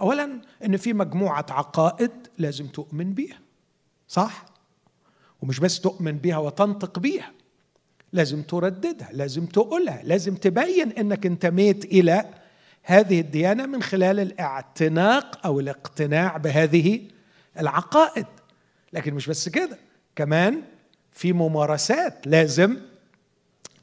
اولا 0.00 0.40
إن 0.64 0.76
في 0.76 0.92
مجموعة 0.92 1.46
عقائد 1.50 2.10
لازم 2.38 2.66
تؤمن 2.66 3.14
بيها 3.14 3.38
صح؟ 4.08 4.44
ومش 5.42 5.60
بس 5.60 5.80
تؤمن 5.80 6.18
بيها 6.18 6.38
وتنطق 6.38 6.98
بيها. 6.98 7.32
لازم 8.12 8.42
ترددها 8.42 9.08
لازم 9.12 9.46
تقولها 9.46 10.00
لازم 10.04 10.34
تبين 10.34 10.92
إنك 10.92 11.26
انتميت 11.26 11.84
إلى 11.84 12.24
هذه 12.82 13.20
الديانة 13.20 13.66
من 13.66 13.82
خلال 13.82 14.20
الاعتناق 14.20 15.46
أو 15.46 15.60
الاقتناع 15.60 16.36
بهذه 16.36 17.00
العقائد. 17.58 18.26
لكن 18.92 19.14
مش 19.14 19.26
بس 19.26 19.48
كده 19.48 19.78
كمان 20.16 20.62
في 21.12 21.32
ممارسات 21.32 22.26
لازم 22.26 22.76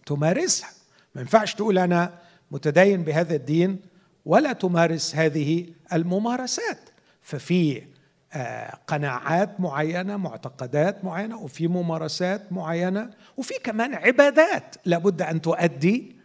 تمارسها. 0.06 0.70
ما 1.16 1.22
ينفعش 1.22 1.54
تقول 1.54 1.78
أنا 1.78 2.14
متدين 2.52 3.04
بهذا 3.04 3.36
الدين 3.36 3.80
ولا 4.26 4.54
تمارس 4.54 5.16
هذه 5.16 5.68
الممارسات. 5.94 6.80
ففي 7.22 7.84
قناعات 8.88 9.60
معينة 9.60 10.18
معتقدات 10.18 11.04
معينة 11.06 11.38
وفي 11.38 11.68
ممارسات 11.68 12.54
معينة 12.54 13.10
وفي 13.38 13.54
كمان 13.64 13.94
عبادات 13.94 14.76
لابد 14.86 15.22
أن 15.22 15.42
تؤدي 15.42 16.16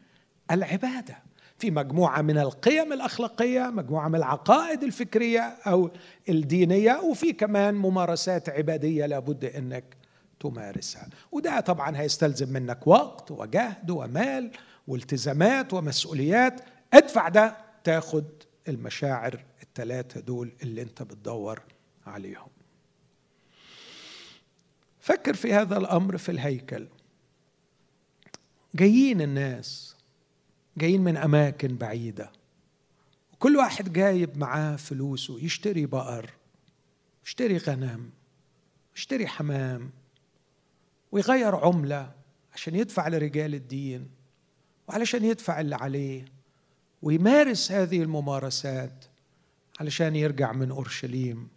العبادة. 0.51 1.19
في 1.59 1.71
مجموعة 1.71 2.23
من 2.23 2.39
القيم 2.39 2.93
الأخلاقية 2.93 3.71
مجموعة 3.71 4.09
من 4.09 4.15
العقائد 4.15 4.83
الفكرية 4.83 5.41
أو 5.41 5.91
الدينية 6.29 7.01
وفي 7.01 7.33
كمان 7.33 7.75
ممارسات 7.75 8.49
عبادية 8.49 9.07
لابد 9.07 9.45
إنك 9.45 9.85
تمارسها. 10.41 11.09
وده 11.33 11.61
طبعا 11.61 11.97
هيستلزم 12.01 12.53
منك 12.53 12.87
وقت 12.87 13.31
وجهد 13.31 13.91
ومال 13.91 14.51
والتزامات 14.89 15.75
ومسؤوليات. 15.75 16.61
ادفع 16.95 17.29
ده 17.29 17.57
تاخد 17.85 18.25
المشاعر 18.69 19.45
الثلاثه 19.63 20.21
دول 20.21 20.53
اللي 20.63 20.83
أنت 20.83 21.03
بتدور 21.03 21.61
عليهم. 22.07 22.49
فكر 25.01 25.35
في 25.35 25.53
هذا 25.53 25.77
الأمر 25.77 26.19
في 26.19 26.29
الهيكل. 26.33 26.87
جايين 28.75 29.21
الناس 29.21 29.97
جايين 30.77 31.01
من 31.01 31.17
أماكن 31.17 31.77
بعيدة. 31.77 32.33
وكل 33.33 33.57
واحد 33.57 33.93
جايب 33.93 34.39
معاه 34.39 34.77
فلوسه 34.77 35.45
يشتري 35.45 35.87
بقر 35.87 36.31
يشتري 37.25 37.57
غنم 37.57 38.11
يشتري 38.97 39.27
حمام 39.27 39.91
ويغير 41.13 41.57
عملة 41.57 42.13
عشان 42.55 42.75
يدفع 42.75 43.09
لرجال 43.09 43.55
الدين 43.55 44.09
وعلشان 44.89 45.25
يدفع 45.25 45.61
اللي 45.61 45.75
عليه 45.75 46.25
ويمارس 47.03 47.73
هذه 47.73 48.03
الممارسات 48.03 49.05
علشان 49.81 50.17
يرجع 50.17 50.53
من 50.53 50.71
أورشليم. 50.71 51.49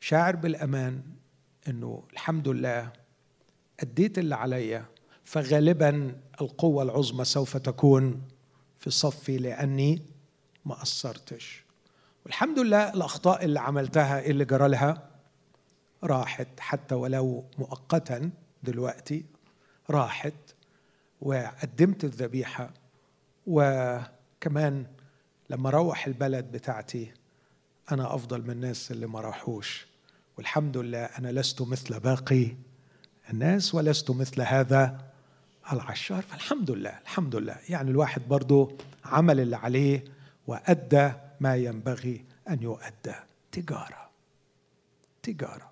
شاعر 0.00 0.36
بالأمان 0.36 1.02
إنه 1.68 2.02
الحمد 2.12 2.48
لله 2.48 2.92
أديت 3.80 4.18
اللي 4.18 4.34
عليا 4.34 4.84
فغالبا 5.24 6.16
القوة 6.40 6.82
العظمى 6.82 7.24
سوف 7.24 7.56
تكون 7.56 8.22
في 8.78 8.90
صفي 8.90 9.38
لأني 9.38 10.02
ما 10.64 10.74
قصرتش. 10.74 11.64
والحمد 12.24 12.58
لله 12.58 12.94
الأخطاء 12.94 13.44
اللي 13.44 13.60
عملتها 13.60 14.26
اللي 14.26 14.44
جرى 14.44 14.68
لها 14.68 15.08
راحت 16.04 16.48
حتى 16.58 16.94
ولو 16.94 17.44
مؤقتا 17.58 18.30
دلوقتي 18.62 19.24
راحت 19.90 20.34
وقدمت 21.20 22.04
الذبيحة 22.04 22.70
وكمان 23.46 24.86
لما 25.50 25.68
أروح 25.68 26.06
البلد 26.06 26.52
بتاعتي 26.52 27.12
أنا 27.92 28.14
أفضل 28.14 28.42
من 28.42 28.50
الناس 28.50 28.90
اللي 28.90 29.06
ما 29.06 29.20
راحوش. 29.20 29.86
والحمد 30.36 30.76
لله 30.76 31.04
أنا 31.04 31.28
لست 31.32 31.62
مثل 31.62 32.00
باقي 32.00 32.56
الناس 33.30 33.74
ولست 33.74 34.10
مثل 34.10 34.42
هذا 34.42 35.10
العشار. 35.72 36.22
فالحمد 36.22 36.70
لله 36.70 36.98
الحمد 37.02 37.36
لله. 37.36 37.56
يعني 37.68 37.90
الواحد 37.90 38.28
برضه 38.28 38.76
عمل 39.04 39.40
اللي 39.40 39.56
عليه 39.56 40.04
وأدى 40.46 41.12
ما 41.40 41.56
ينبغي 41.56 42.24
أن 42.48 42.62
يؤدى. 42.62 43.14
تجارة 43.52 44.10
تجارة. 45.22 45.70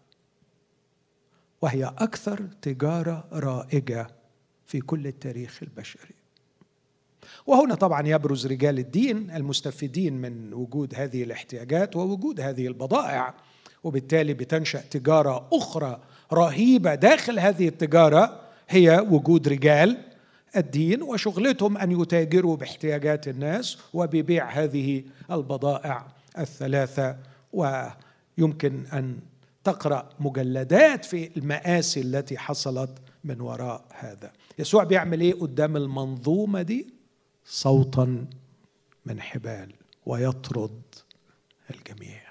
وهي 1.63 1.85
أكثر 1.85 2.47
تجارة 2.63 3.29
رائجة 3.33 4.07
في 4.67 4.81
كل 4.81 5.07
التاريخ 5.07 5.59
البشري. 5.63 6.14
وهنا 7.47 7.75
طبعا 7.75 8.09
يبرز 8.09 8.47
رجال 8.47 8.79
الدين 8.79 9.31
المستفيدين 9.31 10.15
من 10.15 10.55
وجود 10.55 10.95
هذه 10.95 11.23
الاحتياجات 11.23 11.97
ووجود 11.97 12.41
هذه 12.41 12.67
البضائع 12.67 13.35
وبالتالي 13.85 14.35
بتنشأ 14.35 14.81
تجارة 14.81 15.49
أخرى 15.53 16.01
رهيبة 16.33 16.95
داخل 16.95 17.39
هذه 17.39 17.69
التجارة 17.69 18.41
هي 18.69 19.07
وجود 19.11 19.49
رجال 19.49 19.99
الدين 20.57 21.03
وشغلتهم 21.03 21.79
أن 21.79 22.01
يتاجروا 22.01 22.57
باحتياجات 22.57 23.29
الناس 23.29 23.79
وببيع 23.95 24.51
هذه 24.51 25.05
البضائع 25.31 26.07
الثلاثة. 26.39 27.17
ويمكن 27.53 28.85
أن 28.93 29.17
تقرأ 29.65 30.09
مجلدات 30.21 31.05
في 31.05 31.31
المآسي 31.37 32.01
التي 32.01 32.39
حصلت 32.39 32.91
من 33.25 33.41
وراء 33.41 33.85
هذا. 33.99 34.33
يسوع 34.59 34.85
بيعمل 34.85 35.21
إيه 35.21 35.35
قدام 35.35 35.77
المنظومة 35.77 36.63
دي؟ 36.63 36.94
صوتا 37.45 38.27
من 39.07 39.21
حبال 39.21 39.75
ويطرد 40.07 40.83
الجميع. 41.71 42.23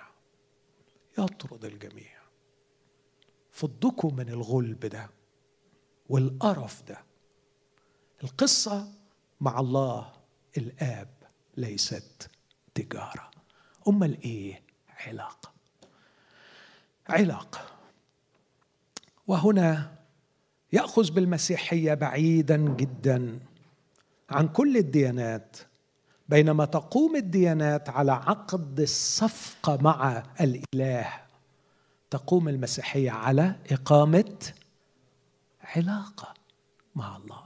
يطرد 1.18 1.66
الجميع. 1.66 2.14
فضكم 3.52 4.16
من 4.16 4.30
الغلب 4.30 4.80
ده 4.80 5.10
والقرف 6.10 6.84
ده. 6.84 7.04
القصة 8.24 8.92
مع 9.42 9.60
الله 9.60 10.14
الآب 10.58 11.10
ليست 11.58 12.30
تجارة. 12.76 13.32
أمال 13.88 14.22
إيه؟ 14.22 14.62
علاقه 15.08 15.54
علاقه 17.08 17.66
وهنا 19.28 19.96
يأخذ 20.74 21.12
بالمسيحية 21.12 21.94
بعيدا 21.94 22.58
جدا. 22.58 23.40
عن 24.34 24.48
كل 24.48 24.78
الديانات 24.78 25.58
بينما 26.30 26.66
تقوم 26.66 27.16
الديانات 27.16 27.90
على 27.90 28.12
عقد 28.12 28.80
الصفقة 28.80 29.78
مع 29.82 30.24
الإله. 30.42 31.08
تقوم 32.10 32.50
المسيحية 32.50 33.12
على 33.12 33.56
إقامة 33.72 34.38
علاقة 35.76 36.34
مع 36.96 37.18
الله. 37.18 37.44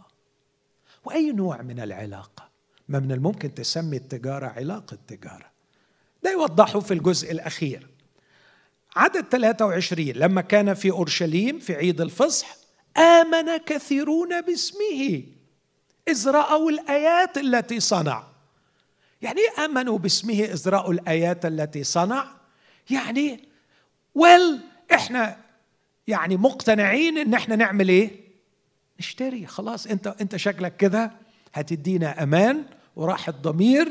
وأي 1.05 1.31
نوع 1.31 1.61
من 1.61 1.79
العلاقة؟ 1.79 2.49
ما 2.89 2.99
من 2.99 3.11
الممكن 3.11 3.53
تسمي 3.53 3.97
التجارة 3.97 4.47
علاقة 4.47 4.97
تجارة. 5.07 5.51
ده 6.23 6.31
يوضحه 6.31 6.79
في 6.79 6.93
الجزء 6.93 7.31
الأخير. 7.31 7.87
عدد 8.95 9.25
23 9.31 10.07
لما 10.07 10.41
كان 10.41 10.73
في 10.73 10.91
أورشليم 10.91 11.59
في 11.59 11.75
عيد 11.75 12.01
الفصح 12.01 12.55
آمن 12.97 13.57
كثيرون 13.57 14.41
باسمه. 14.41 15.23
إذ 16.07 16.29
رأوا 16.29 16.71
الآيات 16.71 17.37
التي 17.37 17.79
صنع. 17.79 18.23
يعني 19.21 19.39
إيه 19.41 19.65
آمنوا 19.65 19.97
باسمه 19.97 20.33
إذ 20.43 20.69
رأوا 20.69 20.93
الآيات 20.93 21.45
التي 21.45 21.83
صنع. 21.83 22.27
يعني 22.89 23.39
ويل 24.15 24.59
إحنا 24.93 25.37
يعني 26.07 26.37
مقتنعين 26.37 27.17
إن 27.17 27.33
إحنا 27.33 27.55
نعمل 27.55 27.89
إيه؟ 27.89 28.11
نشتري. 28.99 29.45
خلاص 29.45 29.87
أنت 29.87 30.15
أنت 30.21 30.35
شكلك 30.35 30.77
كده 30.77 31.11
هتدينا 31.53 32.23
أمان 32.23 32.63
وراحة 32.95 33.31
ضمير 33.31 33.87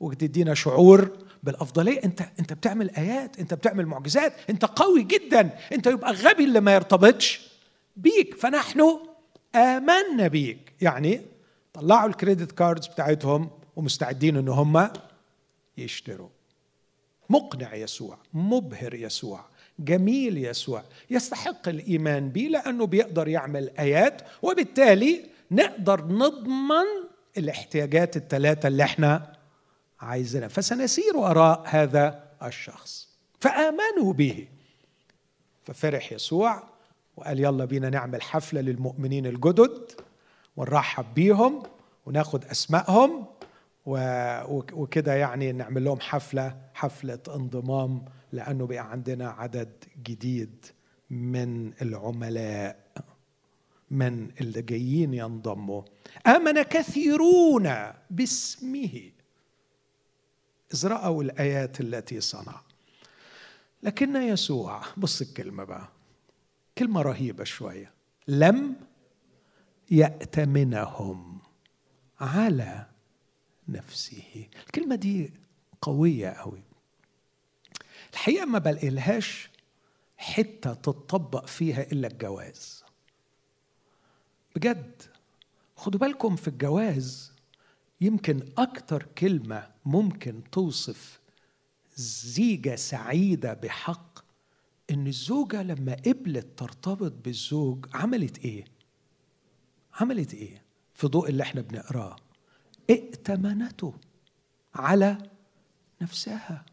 وتدينا 0.00 0.54
شعور 0.54 1.18
بالأفضلية. 1.42 2.00
أنت 2.04 2.22
أنت 2.40 2.52
بتعمل 2.52 2.90
آيات 2.90 3.38
أنت 3.38 3.54
بتعمل 3.54 3.86
معجزات. 3.86 4.32
أنت 4.50 4.64
قوي 4.64 5.02
جدا. 5.02 5.50
أنت 5.72 5.86
يبقى 5.86 6.12
غبي 6.12 6.44
اللي 6.44 6.60
ما 6.60 6.74
يرتبطش 6.74 7.40
بيك. 7.96 8.34
فنحن 8.34 8.98
آمنا 9.54 10.28
بيك. 10.28 10.72
يعني 10.80 11.20
طلعوا 11.72 12.08
الكريدت 12.08 12.52
كاردز 12.52 12.86
بتاعتهم 12.86 13.50
ومستعدين 13.76 14.36
إن 14.36 14.48
هم 14.48 14.90
يشتروا. 15.78 16.28
مقنع 17.30 17.74
يسوع 17.74 18.18
مبهر 18.34 18.94
يسوع 18.94 19.44
جميل 19.78 20.38
يسوع. 20.38 20.84
يستحق 21.10 21.68
الإيمان 21.68 22.28
به 22.28 22.40
لأنه 22.40 22.86
بيقدر 22.86 23.28
يعمل 23.28 23.70
آيات 23.78 24.22
وبالتالي 24.42 25.26
نقدر 25.50 26.04
نضمن 26.04 26.86
الاحتياجات 27.38 28.16
الثلاثه 28.16 28.66
اللي 28.68 28.82
إحنا 28.82 29.36
عايزينها. 30.00 30.48
فسنسير 30.48 31.16
وراء 31.16 31.62
هذا 31.66 32.24
الشخص. 32.42 33.08
فآمنوا 33.40 34.12
به. 34.12 34.48
ففرح 35.64 36.12
يسوع 36.12 36.62
وقال 37.16 37.40
يلا 37.40 37.64
بينا 37.64 37.90
نعمل 37.90 38.22
حفلة 38.22 38.60
للمؤمنين 38.60 39.26
الجدد. 39.26 39.92
ونرحب 40.60 41.14
بيهم 41.14 41.62
وناخد 42.06 42.44
أسمائهم 42.44 43.24
وكده 44.72 45.14
يعني 45.14 45.52
نعمل 45.52 45.84
لهم 45.84 46.00
حفلة 46.00 46.56
حفلة 46.74 47.18
انضمام 47.28 48.04
لأنه 48.32 48.66
بقى 48.66 48.90
عندنا 48.90 49.30
عدد 49.30 49.84
جديد 50.06 50.66
من 51.10 51.72
العملاء 51.82 52.90
من 53.90 54.30
اللي 54.40 54.62
جايين 54.62 55.14
ينضموا. 55.14 55.82
آمن 56.26 56.62
كثيرون 56.62 57.72
باسمه. 58.10 59.10
إذ 60.74 60.86
رأوا 60.86 61.22
الآيات 61.22 61.80
التي 61.80 62.20
صنع. 62.20 62.60
لكن 63.82 64.16
يسوع 64.16 64.82
بص 64.96 65.20
الكلمة 65.20 65.64
بقى. 65.64 65.88
كلمة 66.78 67.02
رهيبة 67.02 67.44
شوية. 67.44 67.92
لم 68.28 68.76
يأتمنهم 69.90 71.38
على 72.20 72.86
نفسه. 73.68 74.48
الكلمة 74.66 74.94
دي 74.94 75.32
قوية 75.82 76.28
قوي 76.28 76.62
الحقيقة 78.12 78.44
ما 78.46 78.58
بلاقيلهاش 78.58 79.50
حتة 80.16 80.74
تطبق 80.74 81.46
فيها 81.46 81.82
إلا 81.82 82.08
الجواز. 82.08 82.84
بجد. 84.56 85.02
خدوا 85.76 86.00
بالكم 86.00 86.36
في 86.36 86.48
الجواز 86.48 87.32
يمكن 88.00 88.42
أكتر 88.58 89.02
كلمة 89.18 89.70
ممكن 89.84 90.42
توصف 90.52 91.20
زيجة 91.96 92.74
سعيدة 92.76 93.52
بحق 93.54 94.18
إن 94.90 95.06
الزوجة 95.06 95.62
لما 95.62 95.94
قبلت 96.06 96.58
ترتبط 96.58 97.12
بالزوج 97.24 97.86
عملت 97.94 98.38
إيه؟ 98.38 98.64
عملت 100.00 100.34
إيه؟ 100.34 100.62
في 100.94 101.06
ضوء 101.06 101.28
اللي 101.28 101.42
إحنا 101.42 101.60
بنقراه؟ 101.60 102.16
ائتمنته 102.90 103.94
على 104.74 105.18
نفسها. 106.00 106.64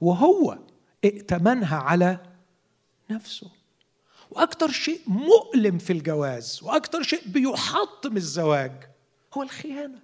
وهو 0.00 0.58
ائتمنها 1.04 1.76
على 1.76 2.18
نفسه. 3.10 3.50
وأكثر 4.30 4.70
شيء 4.70 5.00
مؤلم 5.06 5.78
في 5.78 5.92
الجواز 5.92 6.60
وأكثر 6.62 7.02
شيء 7.02 7.22
بيحطم 7.26 8.16
الزواج 8.16 8.72
هو 9.34 9.42
الخيانة. 9.42 9.98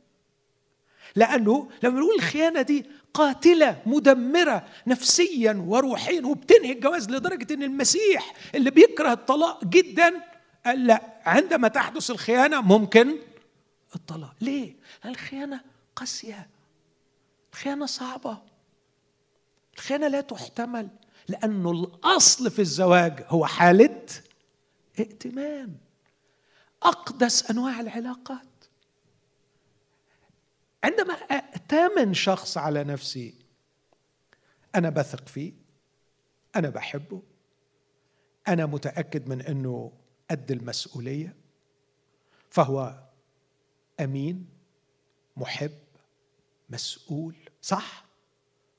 لأنه 1.16 1.68
لما 1.82 2.00
نقول 2.00 2.14
الخيانة 2.14 2.62
دي 2.62 2.86
قاتلة 3.14 3.82
مدمرة 3.86 4.66
نفسيا 4.86 5.64
وروحيا 5.66 6.26
وبتنهي 6.26 6.72
الجواز 6.72 7.10
لدرجة 7.10 7.54
إن 7.54 7.62
المسيح 7.62 8.34
اللي 8.54 8.70
بيكره 8.70 9.12
الطلاق 9.12 9.64
جدا 9.64 10.22
قال 10.66 10.86
لا 10.86 11.02
عندما 11.26 11.68
تحدث 11.68 12.10
الخيانة 12.10 12.60
ممكن 12.60 13.18
الطلاق. 13.94 14.34
ليه؟ 14.40 14.74
لأن 15.04 15.12
الخيانة 15.12 15.60
قاسية. 15.96 16.48
الخيانة 17.52 17.86
صعبة. 17.86 18.38
الخيانة 19.74 20.08
لا 20.08 20.20
تحتمل 20.20 20.88
لأنه 21.28 21.70
الأصل 21.70 22.50
في 22.50 22.58
الزواج 22.58 23.24
هو 23.28 23.46
حالة 23.46 24.06
ائتمان. 24.98 25.76
أقدس 26.82 27.50
أنواع 27.50 27.80
العلاقات. 27.80 28.46
عندما 30.84 31.14
أأتمن 31.14 32.14
شخص 32.14 32.58
على 32.58 32.84
نفسي 32.84 33.34
أنا 34.74 34.90
بثق 34.90 35.28
فيه 35.28 35.52
أنا 36.56 36.68
بحبه 36.68 37.22
أنا 38.48 38.66
متأكد 38.66 39.28
من 39.28 39.42
أنه 39.42 39.92
قد 40.30 40.50
المسؤولية 40.50 41.34
فهو 42.50 42.94
أمين 44.00 44.46
محب 45.36 45.72
مسؤول 46.70 47.34
صح؟ 47.62 48.04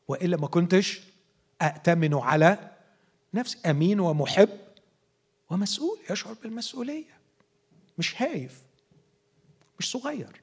وإلا 0.07 0.37
ما 0.37 0.47
كنتش 0.47 1.01
أأتمن 1.61 2.13
على 2.13 2.71
نفسي 3.33 3.57
أمين 3.65 3.99
ومحب 3.99 4.49
ومسؤول 5.49 5.99
يشعر 6.09 6.33
بالمسؤولية. 6.33 7.17
مش 7.97 8.21
هايف 8.21 8.61
مش 9.79 9.91
صغير. 9.91 10.41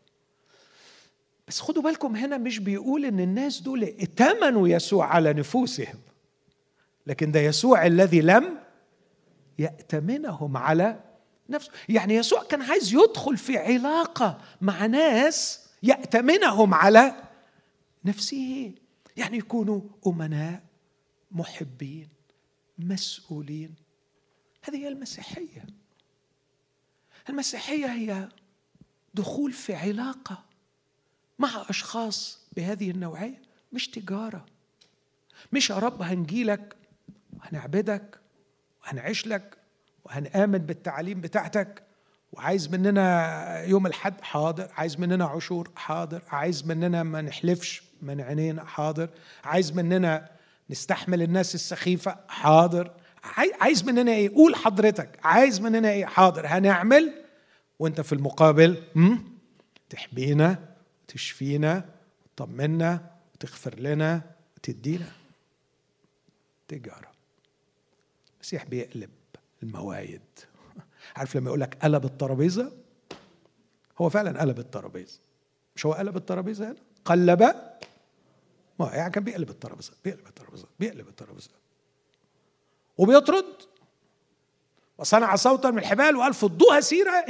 بس 1.48 1.60
خدوا 1.60 1.82
بالكم 1.82 2.16
هنا 2.16 2.36
مش 2.38 2.58
بيقول 2.58 3.04
إن 3.04 3.20
الناس 3.20 3.60
دول 3.60 3.82
ائتمنوا 3.82 4.68
يسوع 4.68 5.06
على 5.06 5.32
نفوسهم 5.32 5.98
لكن 7.06 7.32
ده 7.32 7.40
يسوع 7.40 7.86
الذي 7.86 8.20
لم 8.20 8.58
يأتمنهم 9.58 10.56
على 10.56 11.00
نفسه. 11.48 11.72
يعني 11.88 12.14
يسوع 12.14 12.42
كان 12.44 12.62
عايز 12.62 12.94
يدخل 12.94 13.36
في 13.36 13.58
علاقة 13.58 14.40
مع 14.60 14.86
ناس 14.86 15.68
يأتمنهم 15.82 16.74
على 16.74 17.14
نفسه. 18.04 18.72
يعني 19.16 19.38
يكونوا 19.38 19.80
أمناء 20.06 20.62
محبين 21.32 22.08
مسؤولين. 22.78 23.74
هذه 24.62 24.76
هي 24.76 24.88
المسيحية. 24.88 25.66
المسيحية 27.28 27.86
هي 27.86 28.28
دخول 29.14 29.52
في 29.52 29.74
علاقة 29.74 30.44
مع 31.38 31.64
أشخاص 31.68 32.38
بهذه 32.52 32.90
النوعية. 32.90 33.42
مش 33.72 33.88
تجارة. 33.88 34.46
مش 35.52 35.70
يا 35.70 35.78
رب 35.78 36.02
هنجيلك 36.02 36.76
وهنعبدك 37.32 38.20
وهنعيش 38.84 39.26
لك 39.26 39.56
وهنآمن 40.04 40.58
بالتعاليم 40.58 41.20
بتاعتك. 41.20 41.82
وعايز 42.32 42.68
مننا 42.68 43.64
يوم 43.64 43.86
الحد 43.86 44.20
حاضر 44.20 44.68
عايز 44.76 45.00
مننا 45.00 45.24
عشور 45.24 45.70
حاضر 45.76 46.22
عايز 46.28 46.66
مننا 46.66 47.02
ما 47.02 47.20
نحلفش 47.20 47.82
من 48.02 48.20
عينينا 48.20 48.64
حاضر 48.64 49.08
عايز 49.44 49.72
مننا 49.72 50.28
نستحمل 50.70 51.22
الناس 51.22 51.54
السخيفة 51.54 52.16
حاضر. 52.28 52.90
عايز 53.60 53.84
مننا 53.84 54.12
إيه؟ 54.12 54.34
قول 54.34 54.54
حضرتك 54.56 55.18
عايز 55.24 55.60
مننا 55.60 55.90
إيه؟ 55.90 56.06
حاضر. 56.06 56.46
هنعمل 56.46 57.24
وأنت 57.78 58.00
في 58.00 58.12
المقابل 58.12 58.82
تحمينا 59.90 60.58
تشفينا 61.08 61.84
وتطمنا 62.26 63.10
وتغفر 63.34 63.80
لنا 63.80 64.22
وتدينا 64.56 65.08
تجارة. 66.68 67.13
المسيح 68.44 68.64
بيقلب 68.64 69.10
الموايد 69.62 70.22
عارف 71.16 71.36
لما 71.36 71.46
يقول 71.46 71.60
لك 71.60 71.78
قلب 71.82 72.04
الترابيزة؟ 72.04 72.72
هو 73.98 74.08
فعلا 74.08 74.40
قلب 74.40 74.58
الترابيزة. 74.58 75.20
مش 75.76 75.86
هو 75.86 75.92
قلب 75.92 76.16
الترابيزة 76.16 76.66
هنا؟ 76.66 76.76
قلب 77.04 77.42
ما 78.78 78.90
يعني 78.94 79.12
كان 79.12 79.24
بيقلب 79.24 79.50
الترابيزة 79.50 79.92
بيقلب 80.04 80.26
الترابيزة 80.26 80.66
بيقلب 80.80 81.08
الترابيزة. 81.08 81.50
وبيطرد. 82.98 83.44
وصنع 84.98 85.36
صوتا 85.36 85.70
من 85.70 85.78
الحبال 85.78 86.16
وقال 86.16 86.34
فضوها 86.34 86.80
سيرة 86.80 87.24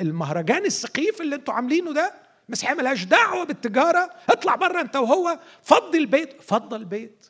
المهرجان 0.00 0.64
السقيف 0.64 1.20
اللي 1.20 1.36
أنتوا 1.36 1.54
عاملينه 1.54 1.92
ده. 1.92 2.14
المسيحيه 2.48 2.74
ملهاش 2.74 3.04
دعوة 3.04 3.44
بالتجارة. 3.44 4.10
اطلع 4.30 4.54
بره 4.54 4.80
انت 4.80 4.96
وهو. 4.96 5.38
فضي 5.62 5.98
البيت 5.98 6.42
فضى 6.42 6.76
البيت. 6.76 7.26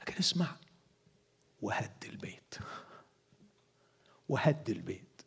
لكن 0.00 0.14
اسمع. 0.18 0.59
وهد 1.62 2.04
البيت. 2.04 2.54
وهد 4.28 4.70
البيت. 4.70 5.22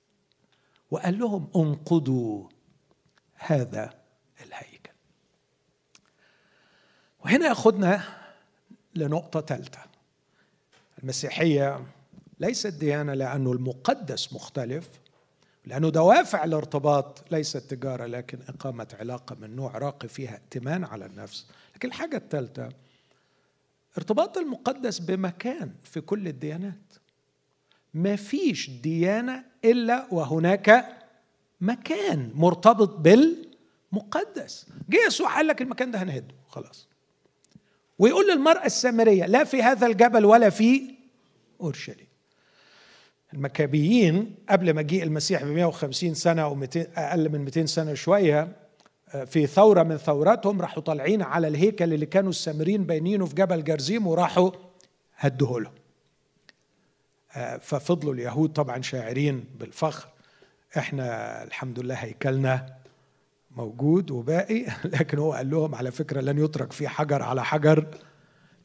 وقال 0.92 1.20
لهم 1.20 1.50
انقضوا 1.56 2.50
هذا 3.34 4.04
وهنا 7.26 7.48
ياخذنا 7.48 8.04
لنقطة 8.96 9.42
ثالثة 9.42 9.80
المسيحية 11.04 11.86
ليست 12.40 12.68
ديانة 12.68 13.14
لأنه 13.14 13.52
المقدس 13.52 14.34
مختلف 14.34 14.90
لأنه 15.66 15.90
دوافع 15.90 16.44
الارتباط 16.44 17.32
ليست 17.32 17.58
تجارة 17.58 18.06
لكن 18.06 18.40
إقامة 18.50 18.88
علاقة 19.00 19.36
من 19.36 19.56
نوع 19.56 19.78
راقي 19.78 20.08
فيها 20.08 20.34
ائتمان 20.34 20.84
على 20.84 21.06
النفس. 21.06 21.48
لكن 21.76 21.88
الحاجة 21.88 22.18
الثالثة 22.18 22.70
ارتباط 23.98 24.38
المقدس 24.38 25.00
بمكان 25.00 25.72
في 25.84 26.02
كل 26.02 26.28
الديانات. 26.28 26.94
ما 27.94 28.16
فيش 28.16 28.70
ديانة 28.70 29.44
إلا 29.66 30.08
وهناك 30.12 30.98
مكان 31.62 32.32
مرتبط 32.36 32.96
بالمقدس. 32.98 34.66
جه 34.90 34.98
يسوع 35.08 35.36
قال 35.36 35.48
لك 35.48 35.62
المكان 35.62 35.92
ده 35.92 36.04
هنهده. 36.04 36.36
خلاص. 36.48 36.88
ويقول 38.00 38.28
للمرأة 38.28 38.66
السامرية 38.66 39.26
لا 39.26 39.44
في 39.44 39.64
هذا 39.64 39.88
الجبل 39.88 40.26
ولا 40.26 40.50
في 40.50 40.96
أورشليم. 41.62 42.08
المكابيين 43.34 44.36
قبل 44.50 44.76
مجيء 44.76 45.04
المسيح 45.04 45.44
ب 45.44 45.48
150 45.48 46.14
سنة 46.14 46.42
أو 46.42 46.56
200 46.56 46.88
أقل 46.96 47.30
من 47.30 47.40
200 47.40 47.66
سنة 47.66 47.94
شوية 47.94 48.56
في 49.26 49.48
ثورة 49.48 49.84
من 49.84 49.98
ثوراتهم 49.98 50.62
راحوا 50.62 50.84
طالعين 50.84 51.22
على 51.22 51.48
الهيكل 51.48 51.94
اللي 51.94 52.06
كانوا 52.06 52.30
السامريين 52.30 52.84
باينينه 52.84 53.26
في 53.26 53.36
جبل 53.36 53.64
جرزيم 53.64 54.08
وراحوا 54.08 54.52
هدوه 55.18 55.62
لهم 55.62 55.74
آه، 57.36 57.58
ففضلوا 57.58 58.14
اليهود 58.14 58.54
طبعا 58.54 58.82
شاعرين 58.82 59.46
بالفخر 59.60 60.08
إحنا 60.78 61.44
الحمد 61.44 61.80
لله 61.80 61.96
هيكلنا 61.96 62.66
موجود 63.52 64.12
وباقي 64.12 64.66
لكن 65.00 65.18
هو 65.20 65.34
قال 65.34 65.50
لهم 65.50 65.76
على 65.76 65.92
فكرة 65.92 66.22
لن 66.22 66.44
يترك 66.44 66.72
في 66.72 66.88
حجر 66.88 67.22
على 67.22 67.44
حجر 67.44 67.88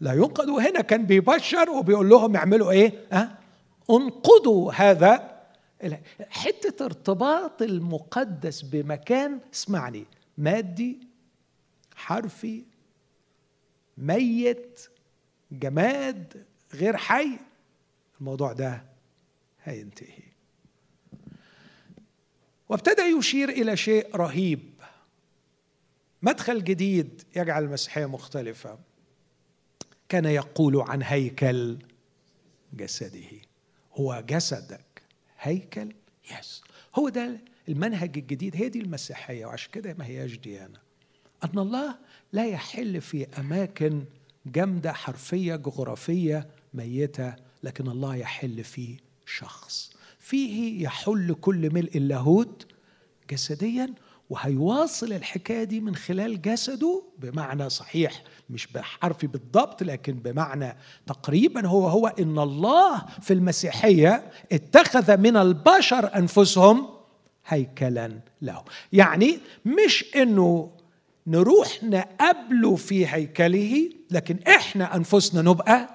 لا 0.01 0.13
ينقض 0.13 0.49
وهنا 0.49 0.81
كان 0.81 1.07
بيبشر 1.07 1.71
وبيقول 1.71 2.09
لهم 2.09 2.37
اعملوا 2.37 2.71
إيه؟ 2.71 2.93
أه؟ 3.13 3.29
انقضوا 3.91 4.73
هذا 4.73 5.39
حتة 6.31 6.85
ارتباط 6.85 7.63
المقدس 7.63 8.63
بمكان 8.63 9.39
اسمعني 9.55 10.05
مادي 10.39 11.01
حرفي 11.95 12.65
ميت 13.99 14.89
جماد 15.53 16.47
غير 16.75 16.97
حي. 16.97 17.39
الموضوع 18.21 18.53
ده 18.53 18.85
هينتهي. 19.63 20.23
وابتدى 22.69 23.03
يشير 23.03 23.49
إلى 23.49 23.77
شيء 23.77 24.17
رهيب. 24.17 24.71
مدخل 26.23 26.65
جديد 26.65 27.23
يجعل 27.37 27.65
المسيحيه 27.65 28.07
مختلفة. 28.07 28.79
كان 30.09 30.25
يقول 30.25 30.81
عن 30.81 31.03
هيكل 31.03 31.79
جسده. 32.73 33.31
هو 33.93 34.25
جسدك. 34.29 35.03
هيكل 35.41 35.95
يس 36.39 36.63
هو 36.95 37.09
ده 37.09 37.41
المنهج 37.69 38.19
الجديد 38.19 38.57
هي 38.57 38.69
دي 38.69 38.81
المسيحية 38.81 39.47
وعشان 39.47 39.71
كده 39.73 39.95
ما 39.99 40.07
هياش 40.07 40.37
ديانة. 40.37 40.79
أن 41.45 41.59
الله 41.59 41.95
لا 42.33 42.47
يحل 42.47 43.01
في 43.01 43.27
أماكن 43.39 44.05
جامدة 44.47 44.93
حرفية 44.93 45.57
جغرافية 45.57 46.49
ميتة 46.75 47.35
لكن 47.63 47.89
الله 47.89 48.17
يحل 48.17 48.65
في 48.65 48.97
شخص. 49.27 49.93
فيه 50.19 50.83
يحل 50.85 51.35
كل 51.41 51.75
ملء 51.75 51.97
اللاهوت 51.97 52.67
جسديا 53.31 53.95
وهيواصل 54.31 55.13
الحكاية 55.13 55.65
دي 55.65 55.81
من 55.81 55.95
خلال 55.97 56.43
جسده 56.43 57.03
بمعنى 57.19 57.71
صحيح 57.71 58.23
مش 58.51 58.67
بحرفي 58.67 59.27
بالضبط 59.27 59.83
لكن 59.83 60.13
بمعنى 60.13 60.77
تقريبا 61.07 61.67
هو 61.67 61.89
هو 61.89 62.07
إن 62.07 62.39
الله 62.39 63.05
في 63.23 63.33
المسيحية 63.33 64.31
اتخذ 64.53 65.17
من 65.17 65.37
البشر 65.37 66.17
أنفسهم 66.17 66.98
هيكلا 67.49 68.21
له 68.43 68.65
يعني 68.93 69.39
مش 69.65 70.05
إنه 70.17 70.71
نروح 71.27 71.85
نقابله 71.85 72.77
في 72.77 73.07
هيكله 73.07 73.91
لكن 74.11 74.39
إحنا 74.49 74.97
أنفسنا 74.97 75.43
نبقى 75.43 75.89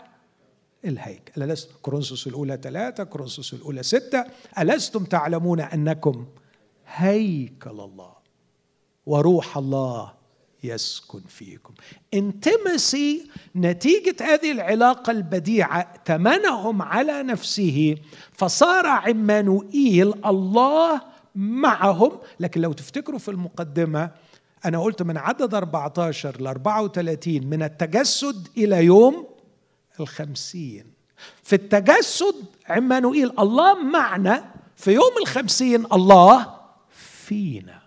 الهيكل. 0.86 1.44
ألست 1.44 1.70
كورنثوس 1.82 2.28
الأولى 2.28 2.60
ثلاثة 2.64 3.04
كورنثوس 3.04 3.54
الأولى 3.54 3.84
ستة. 3.84 4.26
ألستم 4.60 5.04
تعلمون 5.04 5.60
أنكم 5.60 6.26
هيكل 6.88 7.70
الله 7.70 8.14
وروح 9.06 9.58
الله 9.58 10.14
يسكن 10.64 11.22
فيكم. 11.28 11.74
انتمسي 12.14 13.30
نتيجة 13.56 14.16
هذه 14.22 14.52
العلاقة 14.52 15.12
البديعة 15.12 15.98
تمنهم 16.06 16.82
على 16.82 17.24
نفسه 17.24 17.96
فصار 18.34 18.88
عمانوئيل 18.88 20.26
الله 20.26 21.02
معهم 21.36 22.20
لكن 22.40 22.62
لو 22.62 22.74
تفتكروا 22.74 23.20
في 23.20 23.32
المقدمة 23.32 24.12
أنا 24.66 24.80
قلت 24.82 25.02
من 25.04 25.18
عدد 25.18 25.54
14 25.54 26.42
ل 26.42 26.48
34 26.48 27.46
من 27.48 27.64
التجسد 27.64 28.48
إلى 28.58 28.86
يوم 28.86 29.28
الخمسين. 30.00 30.86
في 31.44 31.56
التجسد 31.56 32.36
عمانوئيل 32.70 33.40
الله 33.40 33.84
معنا 33.84 34.52
في 34.76 34.92
يوم 34.92 35.12
الخمسين 35.22 35.86
الله 35.94 36.54
فينا. 36.90 37.82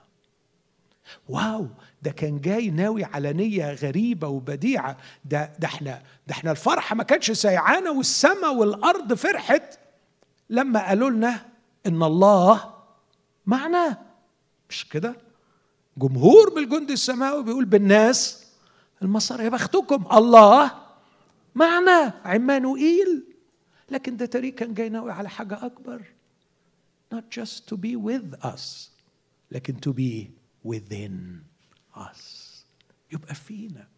واو 1.29 1.67
ده 2.03 2.11
كان 2.11 2.41
جاي 2.41 2.71
ناوي 2.71 3.05
على 3.05 3.33
نية 3.33 3.73
غريبة 3.73 4.29
وبديعة. 4.29 4.97
ده 5.25 5.51
ده 5.59 5.67
إحنا 5.69 6.03
ده 6.27 6.33
إحنا 6.33 6.51
الفرحة 6.51 6.95
ما 6.95 7.03
كانتش 7.03 7.31
سيعانة 7.31 7.93
والسماء 7.93 8.55
والأرض 8.55 9.13
فرحت 9.15 9.79
لما 10.51 10.89
قالوا 10.89 11.11
لنا 11.11 11.47
إن 11.87 12.03
الله 12.03 12.76
معنا 13.47 14.07
مش 14.69 14.89
كده؟ 14.89 15.17
جمهور 15.97 16.55
بالجند 16.55 16.91
السماوي 16.91 17.45
بيقول 17.45 17.65
بالناس 17.65 18.47
المسار 19.03 19.41
يا 19.41 19.49
بختكم 19.49 20.17
الله. 20.17 20.87
معنا 21.55 22.21
عمانوئيل. 22.25 23.25
لكن 23.91 24.17
ده 24.17 24.27
تاريخ 24.27 24.55
كان 24.55 24.75
جاي 24.75 24.89
ناوي 24.89 25.13
على 25.13 25.29
حاجة 25.29 25.67
أكبر. 25.67 26.03
Not 27.15 27.25
just 27.41 27.69
to 27.71 27.77
be 27.77 27.97
with 27.97 28.45
us 28.45 28.91
لكن 29.51 29.77
to 29.87 29.93
be 29.93 30.27
within 30.73 31.43
us. 31.97 32.21
يبقى 33.13 33.35
فينا. 33.35 33.89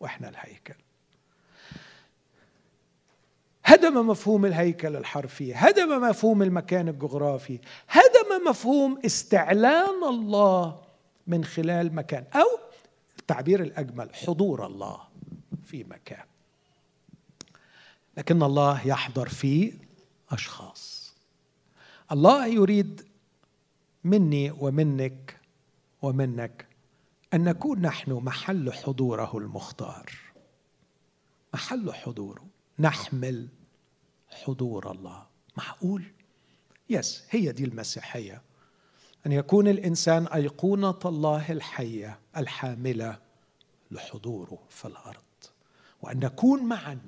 وإحنا 0.00 0.28
الهيكل. 0.28 0.74
هدم 3.68 4.06
مفهوم 4.08 4.46
الهيكل 4.46 4.96
الحرفي 4.96 5.54
هدم 5.54 6.08
مفهوم 6.08 6.42
المكان 6.42 6.88
الجغرافي 6.88 7.58
هدم 7.88 8.48
مفهوم 8.50 8.98
استعلان 9.04 10.04
الله 10.08 10.80
من 11.26 11.44
خلال 11.44 11.94
مكان 11.94 12.24
أو 12.34 12.46
التعبير 13.18 13.62
الأجمل 13.62 14.14
حضور 14.14 14.66
الله 14.66 15.00
في 15.64 15.84
مكان. 15.84 16.24
لكن 18.16 18.42
الله 18.42 18.86
يحضر 18.86 19.28
في 19.28 19.72
أشخاص. 20.30 21.14
الله 22.12 22.46
يريد 22.46 23.06
مني 24.04 24.50
ومنك 24.50 25.40
ومنك 26.02 26.66
أن 27.34 27.44
نكون 27.44 27.80
نحن 27.80 28.12
محل 28.12 28.72
حضوره 28.72 29.38
المختار. 29.38 30.12
محل 31.54 31.92
حضوره. 31.92 32.44
نحمل 32.78 33.48
حضور 34.44 34.90
الله. 34.90 35.26
معقول؟ 35.56 36.04
يس 36.90 37.24
هي 37.30 37.52
دي 37.52 37.64
المسيحية. 37.64 38.42
أن 39.26 39.32
يكون 39.32 39.68
الإنسان 39.68 40.26
أيقونة 40.26 40.98
الله 41.04 41.52
الحية 41.52 42.20
الحاملة 42.36 43.18
لحضوره 43.90 44.58
في 44.68 44.84
الأرض. 44.84 45.22
وأن 46.02 46.18
نكون 46.18 46.62
معا 46.62 46.98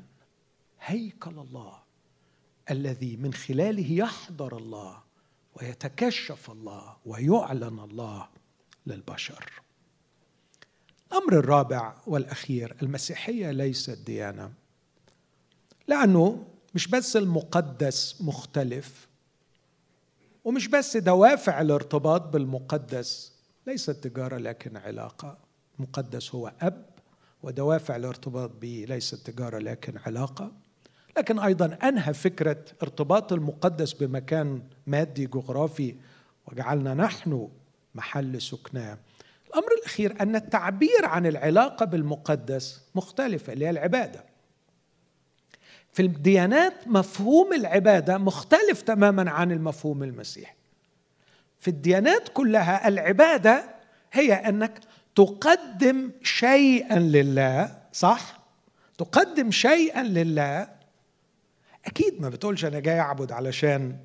هيكل 0.81 1.39
الله 1.39 1.78
الذي 2.70 3.16
من 3.16 3.33
خلاله 3.33 3.93
يحضر 3.93 4.57
الله 4.57 5.03
ويتكشف 5.55 6.51
الله 6.51 6.97
ويعلن 7.07 7.78
الله 7.78 8.28
للبشر. 8.87 9.53
الأمر 11.12 11.33
الرابع 11.33 11.95
والأخير 12.07 12.76
المسيحية 12.83 13.51
ليست 13.51 13.99
ديانة. 13.99 14.53
لأنه 15.89 16.47
مش 16.74 16.88
بس 16.88 17.16
المقدس 17.16 18.16
مختلف 18.20 19.08
ومش 20.44 20.68
بس 20.68 20.96
دوافع 20.96 21.60
الارتباط 21.60 22.22
بالمقدس 22.22 23.32
ليست 23.66 23.90
تجارة 23.90 24.36
لكن 24.36 24.76
علاقة. 24.76 25.38
المقدس 25.78 26.34
هو 26.34 26.52
أب 26.60 26.84
ودوافع 27.42 27.96
الارتباط 27.96 28.50
به 28.60 28.86
ليست 28.88 29.30
تجارة 29.30 29.58
لكن 29.58 29.98
علاقة. 30.06 30.52
لكن 31.16 31.38
أيضا 31.38 31.78
أنهى 31.82 32.14
فكرة 32.14 32.64
ارتباط 32.82 33.32
المقدس 33.32 33.92
بمكان 33.92 34.62
مادي 34.86 35.26
جغرافي 35.26 35.94
وجعلنا 36.46 36.94
نحن 36.94 37.48
محل 37.94 38.42
سكناه. 38.42 38.98
الأمر 39.48 39.68
الأخير 39.80 40.22
أن 40.22 40.36
التعبير 40.36 41.04
عن 41.04 41.26
العلاقة 41.26 41.86
بالمقدس 41.86 42.80
مختلفه 42.94 43.52
اللي 43.52 43.66
هي 43.66 43.70
العبادة. 43.70 44.30
في 45.93 46.03
الديانات 46.03 46.74
مفهوم 46.88 47.53
العبادة 47.53 48.18
مختلف 48.18 48.82
تماما 48.82 49.30
عن 49.30 49.53
المفهوم 49.53 50.03
المسيحي. 50.03 50.55
في 51.59 51.68
الديانات 51.68 52.28
كلها 52.28 52.88
العبادة 52.88 53.64
هي 54.12 54.32
أنك 54.34 54.80
تقدم 55.14 56.11
شيئا 56.22 56.99
لله 56.99 57.78
صح؟ 57.93 58.41
تقدم 58.99 59.51
شيئا 59.51 60.03
لله. 60.03 60.68
أكيد 61.86 62.20
ما 62.20 62.28
بتقولش 62.28 62.64
أنا 62.64 62.80
جاي 62.80 63.01
أعبد 63.01 63.32
علشان 63.32 63.97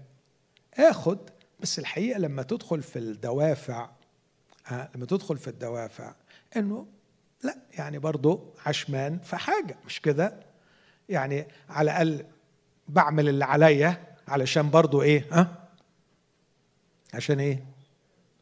آخد 0.80 1.18
بس 1.60 1.80
الحقيقة 1.80 2.20
لما 2.20 2.44
تدخل 2.44 2.82
في 2.84 3.00
الدوافع 3.00 3.90
آه 4.72 4.90
لما 4.96 5.06
تدخل 5.06 5.38
في 5.38 5.48
الدوافع 5.48 6.14
إنه 6.58 6.88
لا 7.44 7.56
يعني 7.78 8.00
برضه 8.00 8.54
عشمان 8.66 9.20
في 9.20 9.36
حاجة 9.38 9.78
مش 9.86 10.02
كده؟ 10.02 10.40
يعني 11.10 11.47
على 11.70 11.91
الأقل 11.91 12.26
بعمل 12.88 13.30
اللي 13.30 13.45
عليا 13.45 14.16
علشان 14.28 14.70
برضه 14.70 15.01
إيه 15.01 15.26
ها؟ 15.32 15.47
عشان 17.14 17.39
إيه؟ 17.39 17.64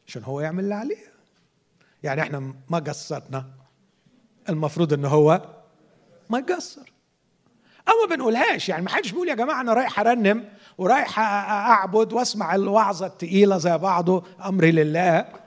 عشان 0.06 0.24
هو 0.24 0.40
يعمل 0.40 0.64
اللي 0.64 0.74
عليه. 0.74 1.14
يعني 2.02 2.20
إحنا 2.20 2.54
ما 2.70 2.78
قصرنا. 2.78 3.50
المفروض 4.48 4.92
إن 4.92 5.04
هو 5.04 5.42
ما 6.30 6.38
يقصر 6.38 6.92
أو 7.88 7.92
ما 8.08 8.16
بنقولهاش. 8.16 8.68
يعني 8.68 8.82
ما 8.82 8.90
حدش 8.90 9.10
بيقول 9.10 9.28
يا 9.28 9.34
جماعة 9.34 9.60
أنا 9.60 9.72
رايح 9.72 10.00
أرنم 10.00 10.44
ورايح 10.78 11.18
أعبد 11.18 12.12
وأسمع 12.12 12.54
الوعظة 12.54 13.06
الثقيله 13.06 13.58
زي 13.58 13.78
بعضه. 13.78 14.24
امري 14.44 14.72
لله. 14.72 15.43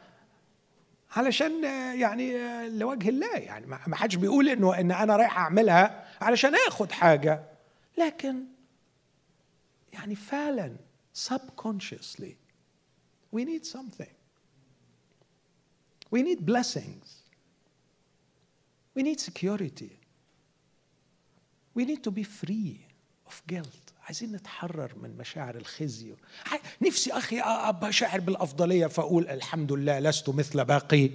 علشان 1.15 1.63
يعني 1.99 2.33
لوجه 2.69 3.09
الله 3.09 3.37
يعني 3.37 3.65
ما 3.65 3.95
حدش 3.95 4.15
بيقول 4.15 4.49
انه 4.49 4.79
ان 4.79 4.91
أنا 4.91 5.15
رايح 5.15 5.37
اعملها 5.37 6.07
علشان 6.21 6.55
اخد 6.67 6.91
حاجة 6.91 7.43
لكن 7.97 8.43
يعني 9.93 10.15
فعلا 10.15 10.75
subconsciously 11.29 12.35
we 13.35 13.39
need 13.39 13.65
something 13.65 14.13
we 16.15 16.21
need 16.21 16.45
blessings 16.45 17.07
we 18.97 19.03
need 19.03 19.19
security 19.19 19.91
we 21.77 21.85
need 21.85 22.03
to 22.03 22.11
be 22.11 22.23
free 22.23 22.85
of 23.27 23.41
guilt 23.47 23.93
عايزين 24.07 24.31
نتحرر 24.31 24.91
من 25.01 25.17
مشاعر 25.17 25.55
الخزي. 25.55 26.13
نفسي 26.81 27.11
أخي 27.13 27.39
ابقى 27.41 27.93
شاعر 27.93 28.19
بالأفضلية 28.19 28.87
فأقول 28.87 29.27
الحمد 29.27 29.71
لله 29.71 29.99
لست 29.99 30.29
مثل 30.29 30.65
باقي. 30.65 31.09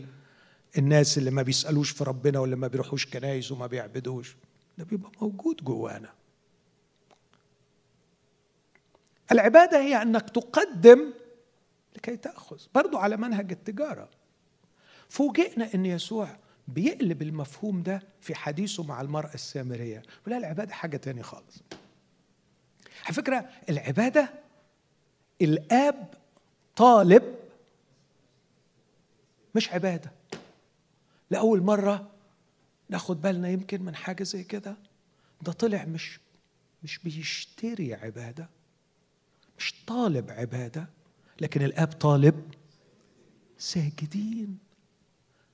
الناس 0.79 1.19
اللي 1.19 1.31
ما 1.31 1.43
بيسألوش 1.43 1.91
في 1.91 2.05
ربنا 2.05 2.39
ولا 2.39 2.57
ما 2.57 2.69
بيروحوش 2.69 3.07
كنايس 3.07 3.53
وما 3.53 3.67
بيعبدوش 3.67 4.37
ده 4.79 4.85
بيبقى 4.85 5.11
موجود 5.21 5.57
جوانا. 5.57 6.13
العبادة 9.33 9.81
هي 9.81 10.03
أنك 10.03 10.31
تقدم 10.31 11.13
لكي 11.97 12.17
تأخذ 12.17 12.59
برضو 12.75 12.97
على 12.97 13.17
منهج 13.17 13.53
التجارة. 13.53 14.09
فوجئنا 15.09 15.75
إن 15.75 15.87
يسوع 15.87 16.37
بيقلب 16.69 17.23
المفهوم 17.23 17.83
ده 17.83 18.03
في 18.21 18.35
حديثه 18.35 18.83
مع 18.83 19.01
المرأة 19.01 19.35
السامرية 19.35 20.03
ولا 20.27 20.39
العبادة 20.39 20.75
حاجة 20.75 20.97
تانية 20.97 21.23
خالص. 21.23 21.63
على 23.05 23.15
فكرة 23.15 23.49
العبادة 23.69 24.33
الآب 25.43 26.15
طالب 26.77 27.35
مش 29.55 29.71
عبادة. 29.71 30.13
لأول 31.31 31.61
مرة 31.63 32.11
ناخد 32.89 33.23
بالنا 33.23 33.49
يمكن 33.49 33.83
من 33.83 33.95
حاجة 33.95 34.23
زي 34.23 34.45
كده. 34.45 34.77
ده 35.43 35.53
طلع 35.53 35.85
مش 35.85 36.21
مش 36.83 36.99
بيشتري 36.99 37.95
عبادة 37.95 38.49
مش 39.59 39.75
طالب 39.87 40.31
عبادة 40.31 40.87
لكن 41.41 41.63
الآب 41.63 41.93
طالب 41.93 42.55
ساجدين. 43.59 44.59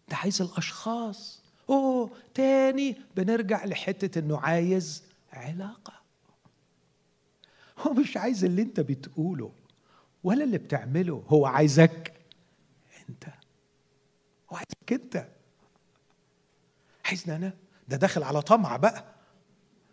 ده 0.09 0.16
عايز 0.16 0.42
الأشخاص. 0.42 1.42
أوه 1.70 2.11
تاني 2.34 2.96
بنرجع 3.16 3.64
لحتة 3.64 4.18
إنه 4.18 4.38
عايز 4.38 5.03
علاقة. 5.32 5.92
هو 7.81 7.93
مش 7.93 8.16
عايز 8.16 8.45
اللي 8.45 8.62
انت 8.62 8.81
بتقوله 8.81 9.53
ولا 10.24 10.45
اللي 10.45 10.59
بتعمله 10.59 11.24
هو 11.29 11.47
عايزك 11.47 12.12
انت. 13.09 13.24
هو 14.53 14.57
عايزك 14.57 14.93
انت. 14.93 15.29
عايزني 17.07 17.37
أنا؟ 17.37 17.53
ده 17.89 17.97
داخل 17.97 18.22
على 18.22 18.43
طمع 18.43 18.76
بقى. 18.76 19.05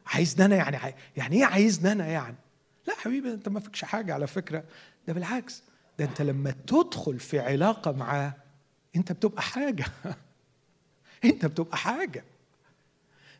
عايزني 0.07 0.45
أنا 0.45 0.55
يعني 0.55 0.95
يعني 1.17 1.35
إيه 1.35 1.45
عايزني 1.45 1.91
أنا 1.91 2.07
يعني؟ 2.07 2.35
لا 2.87 2.95
حبيبي 2.95 3.31
انت 3.31 3.49
ما 3.49 3.59
فيكش 3.59 3.83
حاجة 3.83 4.13
على 4.13 4.27
فكرة. 4.27 4.63
ده 5.07 5.13
بالعكس 5.13 5.63
ده 5.99 6.05
انت 6.05 6.21
لما 6.21 6.51
تدخل 6.67 7.19
في 7.19 7.39
علاقة 7.39 7.91
معاه 7.91 8.33
انت 8.95 9.11
بتبقى 9.11 9.41
حاجة. 9.41 9.85
انت 11.25 11.45
بتبقى 11.45 11.77
حاجة. 11.77 12.23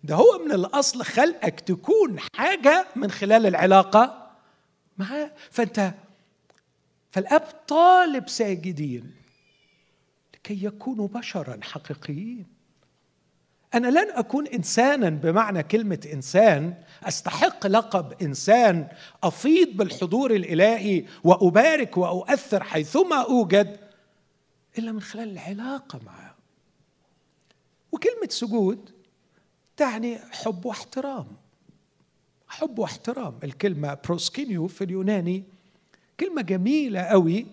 ده 0.04 0.16
هو 0.16 0.46
من 0.46 0.52
الأصل 0.52 1.04
خلقك 1.04 1.60
تكون 1.60 2.20
حاجة 2.36 2.88
من 2.96 3.12
خلال 3.12 3.46
العلاقة. 3.46 4.24
معاه 4.98 5.32
فانت 5.52 5.93
فالأب 7.12 7.41
طالب 7.68 8.30
ساجدين 8.30 9.12
لكي 10.34 10.66
يكونوا 10.66 11.08
بشرا 11.08 11.60
حقيقيين. 11.64 12.46
أنا 13.74 13.88
لن 13.88 14.12
أكون 14.12 14.48
إنسانا 14.48 15.10
بمعنى 15.10 15.64
كلمة 15.64 16.08
إنسان 16.14 16.84
أستحق 17.04 17.68
لقب 17.68 18.22
إنسان 18.22 18.88
أفيض 19.24 19.68
بالحضور 19.68 20.36
الإلهي 20.36 21.06
وأبارك 21.24 21.98
وأؤثر 21.98 22.64
حيثما 22.64 23.22
أوجد 23.22 23.80
إلا 24.78 24.91
من 24.91 25.02
خلال 25.02 25.30
العلاقة 25.30 26.00
معه. 26.06 26.36
وكلمة 27.91 28.28
سجود 28.30 28.89
تعني 29.78 30.18
حب 30.18 30.66
واحترام. 30.66 31.28
حب 32.48 32.80
واحترام. 32.80 33.34
الكلمة 33.43 33.98
بروسكينيو 34.06 34.68
في 34.68 34.84
اليوناني 34.84 35.43
كلمة 36.20 36.41
جميلة 36.41 37.02
قوي 37.02 37.46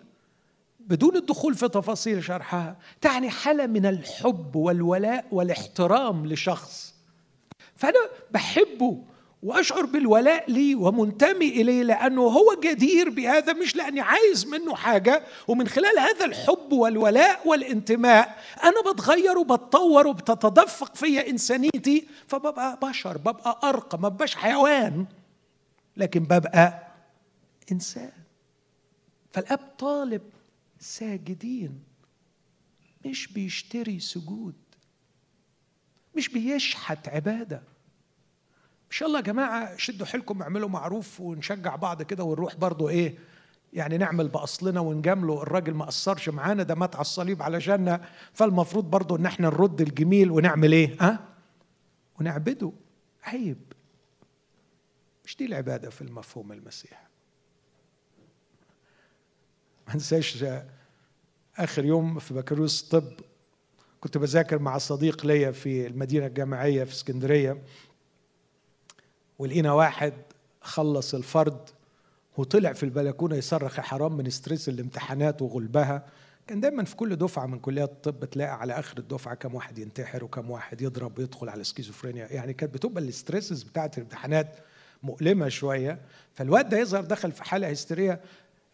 بدون 0.81 1.17
الدخول 1.17 1.55
في 1.55 1.69
تفاصيل 1.69 2.25
شرحها 2.25 2.77
تعني 3.01 3.31
حالة 3.31 3.67
من 3.67 3.87
الحب 3.87 4.57
والولاء 4.57 5.27
والاحترام 5.33 6.27
لشخص. 6.27 6.95
فأنا 7.77 7.99
بحبه 8.31 9.03
وأشعر 9.43 9.87
بالولاء 9.87 10.51
لي 10.51 10.75
ومنتمي 10.75 11.49
إليه 11.49 11.83
لأنه 11.83 12.23
هو 12.23 12.57
جدير 12.63 13.11
بهذا 13.11 13.53
مش 13.53 13.77
لأني 13.77 14.01
عايز 14.01 14.47
منه 14.47 14.75
حاجة. 14.75 15.23
ومن 15.49 15.69
خلال 15.69 15.99
هذا 15.99 16.25
الحب 16.25 16.73
والولاء 16.73 17.49
والانتماء 17.49 18.43
أنا 18.63 18.93
بتغير 18.93 19.39
وبتطور 19.39 20.07
وبتتدفق 20.07 20.97
فيا 20.97 21.31
إنسانيتي. 21.31 22.07
فببقى 22.29 22.79
بشر 22.83 23.19
ببقى 23.19 23.61
ارقى 23.65 23.99
ما 23.99 24.09
ببقاش 24.09 24.35
حيوان 24.37 25.07
لكن 25.97 26.21
ببقى 26.21 26.89
إنسان. 27.73 28.13
فالأب 29.33 29.61
طالب 29.79 30.23
ساجدين 30.81 31.81
مش 33.07 33.27
بيشتري 33.33 34.01
سجود 34.01 34.55
مش 36.15 36.29
بيشحت 36.29 37.09
عبادة. 37.09 37.72
إن 38.93 38.97
شاء 38.97 39.09
الله 39.09 39.19
يا 39.19 39.25
جماعة 39.25 39.77
شدوا 39.77 40.07
حيلكم 40.07 40.43
اعملوا 40.43 40.69
معروف 40.69 41.21
ونشجع 41.21 41.77
بعض 41.77 42.03
كده 42.03 42.25
ونروح 42.25 42.57
برضو 42.57 42.89
إيه 42.89 43.19
يعني 43.73 43.99
نعمل 43.99 44.29
بأصلنا 44.29 44.81
ونجامله 44.81 45.43
الراجل 45.43 45.75
ما 45.75 45.85
قصرش 45.85 46.29
معانا 46.29 46.63
ده 46.63 46.75
مات 46.75 46.95
على 46.95 47.01
الصليب 47.01 47.43
علشاننا 47.43 48.09
فالمفروض 48.33 48.91
برضو 48.91 49.17
إن 49.17 49.27
إحنا 49.27 49.49
نرد 49.49 49.81
الجميل 49.81 50.31
ونعمل 50.31 50.73
إيه 50.73 50.97
ها؟ 51.01 51.29
ونعبده. 52.21 52.73
عيب. 53.25 53.59
مش 55.25 55.37
دي 55.37 55.45
العبادة 55.47 55.91
في 55.91 56.03
المفهوم 56.03 56.53
المسيح. 56.53 57.07
ما 59.89 59.95
انساش 59.95 60.45
آخر 61.57 61.85
يوم 61.85 62.19
في 62.19 62.35
بكالوريوس 62.35 62.83
طب 62.83 63.05
كنت 64.01 64.19
بذاكر 64.19 64.59
مع 64.59 64.79
صديق 64.79 65.27
ليا 65.27 65.51
في 65.51 65.87
المدينة 65.87 66.27
الجامعية 66.27 66.85
في 66.85 66.93
اسكندرية. 66.93 67.63
ولقينا 69.39 69.73
واحد 69.73 70.13
خلص 70.61 71.15
الفرد 71.15 71.59
وطلع 72.37 72.73
في 72.73 72.83
البلكونة 72.83 73.37
يصرخ 73.37 73.79
يا 73.79 73.83
حرام 73.83 74.17
من 74.17 74.31
stress 74.31 74.69
الامتحانات 74.69 75.43
وغلبها. 75.43 76.07
كان 76.47 76.61
دايما 76.61 76.85
في 76.85 76.97
كل 76.97 77.17
دفعة 77.17 77.47
من 77.47 77.59
كليات 77.59 77.91
الطب 77.91 78.25
تلاقي 78.25 78.51
على 78.51 78.79
آخر 78.79 78.99
الدفعة 78.99 79.35
كم 79.35 79.55
واحد 79.55 79.79
ينتحر 79.79 80.25
وكم 80.25 80.51
واحد 80.51 80.83
يضرب 80.83 81.19
ويدخل 81.19 81.49
على 81.49 81.65
سكيزوفرينيا. 81.65 82.27
يعني 82.31 82.53
كانت 82.53 82.75
بتبقى 82.75 83.03
ال 83.03 83.10
stresses 83.10 83.63
بتاعت 83.63 83.99
الامتحانات 83.99 84.57
مؤلمة 85.03 85.49
شوية. 85.49 85.99
فالواد 86.35 86.69
ده 86.69 86.79
يظهر 86.79 87.05
دخل 87.05 87.33
في 87.33 87.45
حالة 87.45 87.71
هستيرية. 87.71 88.21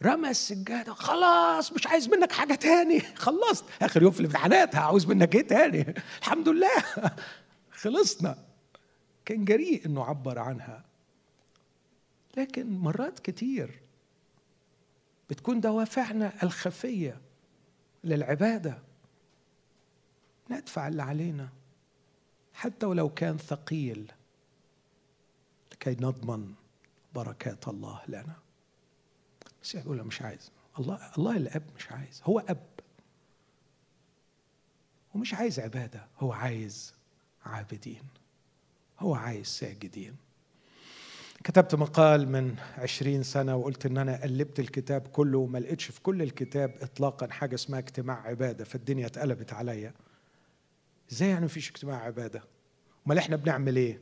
رمى 0.02 0.30
السجادة. 0.30 0.94
خلاص 0.94 1.72
مش 1.72 1.86
عايز 1.86 2.08
منك 2.08 2.32
حاجة 2.32 2.54
تاني. 2.54 3.00
خلصت. 3.26 3.64
آخر 3.82 4.02
يوم 4.02 4.12
في 4.12 4.20
الامتحانات. 4.20 4.76
هعوز 4.76 5.06
منك 5.06 5.34
إيه 5.34 5.46
تاني؟ 5.46 5.94
الحمد 6.18 6.48
لله. 6.48 6.70
خلصنا. 7.82 8.47
كان 9.28 9.44
جريء 9.44 9.86
إنه 9.86 10.04
عبر 10.04 10.38
عنها. 10.38 10.84
لكن 12.36 12.78
مرات 12.78 13.18
كتير 13.18 13.80
بتكون 15.30 15.60
دوافعنا 15.60 16.42
الخفية 16.42 17.20
للعبادة. 18.04 18.78
ندفع 20.50 20.88
اللي 20.88 21.02
علينا. 21.02 21.48
حتى 22.54 22.86
ولو 22.86 23.08
كان 23.08 23.38
ثقيل 23.38 24.12
لكي 25.72 25.90
نضمن 25.90 26.54
بركات 27.14 27.68
الله 27.68 28.02
لنا. 28.08 28.36
بس 29.62 29.74
يقول 29.74 30.04
مش 30.04 30.22
عايز. 30.22 30.50
الله 30.78 31.10
الله 31.18 31.36
الأب 31.36 31.64
مش 31.76 31.92
عايز. 31.92 32.22
هو 32.24 32.38
أب. 32.38 32.66
ومش 35.14 35.34
عايز 35.34 35.60
عبادة. 35.60 36.06
هو 36.18 36.32
عايز 36.32 36.94
عابدين. 37.44 38.02
هو 39.00 39.14
عايز 39.14 39.46
ساجدين 39.46 40.16
كتبت 41.44 41.74
مقال 41.74 42.28
من 42.28 42.56
عشرين 42.78 43.22
سنة 43.22 43.56
وقلت 43.56 43.86
إن 43.86 43.98
أنا 43.98 44.22
قلبت 44.22 44.60
الكتاب 44.60 45.06
كله 45.06 45.38
وما 45.38 45.58
لقيتش 45.58 45.84
في 45.84 46.00
كل 46.00 46.22
الكتاب 46.22 46.74
إطلاقا 46.80 47.28
حاجة 47.30 47.54
اسمها 47.54 47.78
اجتماع 47.78 48.26
عبادة 48.26 48.64
فالدنيا 48.64 49.06
اتقلبت 49.06 49.52
عليا. 49.52 49.92
إزاي 51.12 51.28
يعني 51.28 51.44
مفيش 51.44 51.70
اجتماع 51.70 52.02
عبادة؟ 52.02 52.42
أمال 53.06 53.18
إحنا 53.18 53.36
بنعمل 53.36 53.76
إيه؟ 53.76 54.00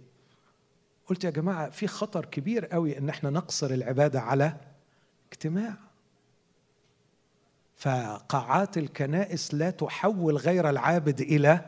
قلت 1.06 1.24
يا 1.24 1.30
جماعة 1.30 1.70
في 1.70 1.86
خطر 1.86 2.24
كبير 2.24 2.66
قوي 2.66 2.98
إن 2.98 3.08
إحنا 3.08 3.30
نقصر 3.30 3.70
العبادة 3.70 4.20
على 4.20 4.56
اجتماع. 5.32 5.76
فقاعات 7.76 8.78
الكنائس 8.78 9.54
لا 9.54 9.70
تحول 9.70 10.36
غير 10.36 10.70
العابد 10.70 11.20
إلى 11.20 11.64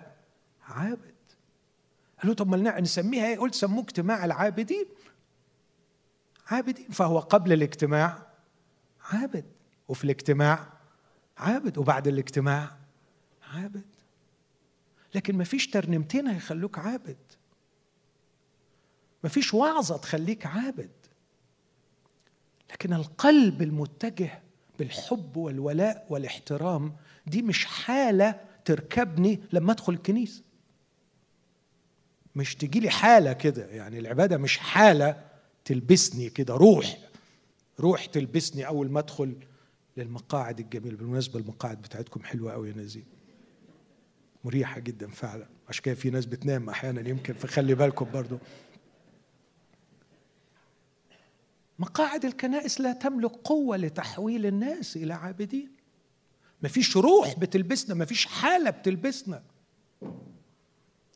عابد. 0.69 1.18
قالوا 2.23 2.35
طب 2.35 2.49
ما 2.49 2.81
نسميها 2.81 3.27
إيه؟ 3.27 3.39
قلت 3.39 3.55
سموه 3.55 3.83
اجتماع 3.83 4.25
العابدين. 4.25 4.87
عابدين. 6.47 6.89
فهو 6.89 7.19
قبل 7.19 7.53
الاجتماع 7.53 8.27
عابد. 9.13 9.45
وفي 9.89 10.05
الاجتماع 10.05 10.67
عابد. 11.39 11.79
وبعد 11.79 12.09
الاجتماع 12.09 12.77
عابد. 13.55 13.85
لكن 15.15 15.37
ما 15.37 15.45
فيش 15.45 15.67
ترنيمتين 15.71 16.27
هيخلوك 16.27 16.79
عابد. 16.79 17.17
ما 19.25 19.29
فيش 19.29 19.55
وعظة 19.55 19.97
تخليك 19.97 20.47
عابد. 20.47 20.91
لكن 22.71 22.93
القلب 22.93 23.63
المتجه 23.63 24.43
بالحب 24.79 25.37
والولاء 25.37 26.07
والاحترام 26.11 26.97
دي 27.27 27.43
مش 27.43 27.65
حالة 27.65 28.41
تركبني 28.65 29.41
لما 29.53 29.73
أدخل 29.73 29.93
الكنيسة. 29.93 30.43
مش 32.39 32.55
تجي 32.55 32.81
لي 32.81 32.91
حالة 32.91 33.33
كده 33.33 33.67
يعني 33.67 33.99
العبادة 33.99 34.37
مش 34.39 34.59
حالة 34.59 35.25
تلبسني 35.65 36.31
كده 36.31 36.55
روح 36.55 36.99
روح 37.81 38.07
تلبسني 38.07 38.67
أول 38.67 38.91
ما 38.91 39.01
أدخل 39.01 39.37
للمقاعد 39.97 40.61
الجميلة. 40.61 40.97
بالمناسبة 40.97 41.41
المقاعد 41.41 41.83
بتاعتكم 41.83 42.23
حلوة 42.23 42.53
قوي 42.53 42.69
يا 42.69 42.75
نزيل 42.75 43.05
مريحة 44.45 44.81
جدا 44.81 45.09
فعلا. 45.09 45.47
عشان 45.69 45.83
كده 45.83 45.95
في 45.95 46.11
ناس 46.11 46.27
بتنام 46.27 46.71
أحيانا 46.71 47.09
يمكن 47.09 47.35
فخلي 47.35 47.75
بالكم 47.75 48.11
برضو. 48.13 48.39
مقاعد 51.79 52.25
الكنائس 52.25 52.81
لا 52.81 52.93
تملك 52.93 53.31
قوة 53.31 53.77
لتحويل 53.77 54.47
الناس 54.47 54.97
إلى 54.97 55.15
عابدين. 55.15 55.71
مفيش 56.63 56.97
روح 56.97 57.39
بتلبسنا 57.39 57.95
مفيش 57.95 58.27
حالة 58.27 58.71
بتلبسنا. 58.71 59.43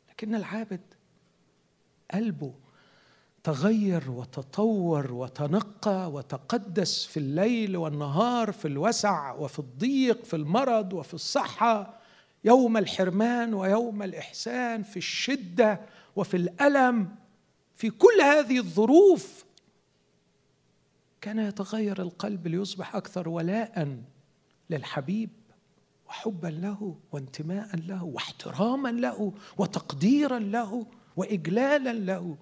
لكن 0.09 0.35
العابد 0.35 0.92
قلبه 2.13 2.53
تغير 3.43 4.11
وتطور 4.11 5.13
وتنقى 5.13 6.11
وتقدس 6.11 7.05
في 7.05 7.17
الليل 7.17 7.77
والنهار 7.77 8.51
في 8.51 8.67
الوسع 8.67 9.33
وفي 9.33 9.59
الضيق 9.59 10.23
في 10.23 10.35
المرض 10.35 10.93
وفي 10.93 11.13
الصحة 11.13 11.99
يوم 12.43 12.77
الحرمان 12.77 13.53
ويوم 13.53 14.03
الإحسان 14.03 14.83
في 14.83 14.97
الشدة 14.97 15.81
وفي 16.15 16.37
الألم 16.37 17.15
في 17.75 17.89
كل 17.89 18.21
هذه 18.21 18.57
الظروف 18.57 19.45
كان 21.21 21.39
يتغير 21.39 22.01
القلب 22.01 22.47
ليصبح 22.47 22.95
أكثر 22.95 23.29
ولاء 23.29 23.97
للحبيب 24.69 25.29
وحبا 26.07 26.47
له 26.47 26.95
وانتماء 27.11 27.75
له 27.75 28.03
واحتراما 28.03 28.89
له 28.89 29.33
وتقديرا 29.57 30.39
له. 30.39 30.85
واجلالا 31.15 31.93
له. 31.93 32.37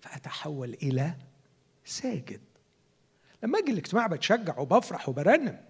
فأتحول 0.00 0.74
إلى 0.74 1.14
ساجد. 1.84 2.40
لما 3.42 3.58
أجي 3.58 3.72
الاجتماع 3.72 4.06
بتشجع 4.06 4.58
وبفرح 4.58 5.08
وبرنم 5.08 5.64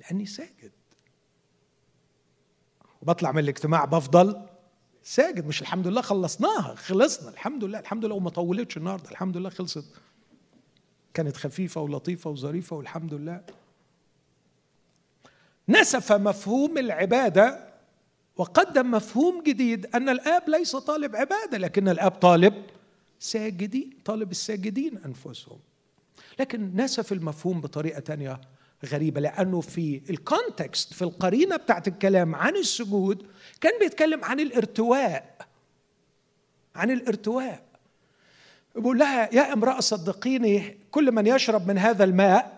لأني 0.00 0.26
ساجد. 0.26 0.72
وبطلع 3.02 3.32
من 3.32 3.38
الاجتماع 3.38 3.84
بفضل 3.84 4.46
ساجد. 5.02 5.46
مش 5.46 5.62
الحمد 5.62 5.86
لله 5.86 6.00
خلصناها 6.00 6.74
خلصنا. 6.74 7.30
الحمد 7.30 7.64
لله 7.64 7.78
الحمد 7.78 8.04
لله. 8.04 8.14
وما 8.14 8.30
طولتش 8.30 8.76
النهارده. 8.76 9.10
الحمد 9.10 9.36
لله 9.36 9.50
خلصت. 9.50 9.94
كانت 11.14 11.36
خفيفة 11.36 11.80
ولطيفة 11.80 12.30
وظريفة 12.30 12.76
والحمد 12.76 13.14
لله. 13.14 13.44
نسف 15.68 16.12
مفهوم 16.12 16.78
العبادة 16.78 17.75
وقدم 18.36 18.90
مفهوم 18.90 19.42
جديد 19.42 19.86
أن 19.94 20.08
الآب 20.08 20.48
ليس 20.48 20.76
طالب 20.76 21.16
عبادة 21.16 21.58
لكن 21.58 21.88
الآب 21.88 22.10
طالب 22.10 22.54
ساجدين 23.20 23.90
طالب 24.04 24.30
الساجدين 24.30 24.98
أنفسهم. 25.06 25.58
لكن 26.40 26.76
نسف 26.76 27.12
المفهوم 27.12 27.60
بطريقة 27.60 28.00
تانية 28.00 28.40
غريبة 28.84 29.20
لأنه 29.20 29.60
في 29.60 30.00
الكونتكست 30.10 30.92
في 30.94 31.02
القرينة 31.02 31.56
بتاعت 31.56 31.88
الكلام 31.88 32.34
عن 32.34 32.56
السجود 32.56 33.26
كان 33.60 33.78
بيتكلم 33.80 34.24
عن 34.24 34.40
الارتواء 34.40 35.36
عن 36.74 36.90
الارتواء. 36.90 37.62
بيقول 38.74 38.98
لها 38.98 39.34
يا 39.34 39.52
امرأة 39.52 39.80
صدقيني 39.80 40.78
كل 40.90 41.12
من 41.12 41.26
يشرب 41.26 41.68
من 41.68 41.78
هذا 41.78 42.04
الماء 42.04 42.55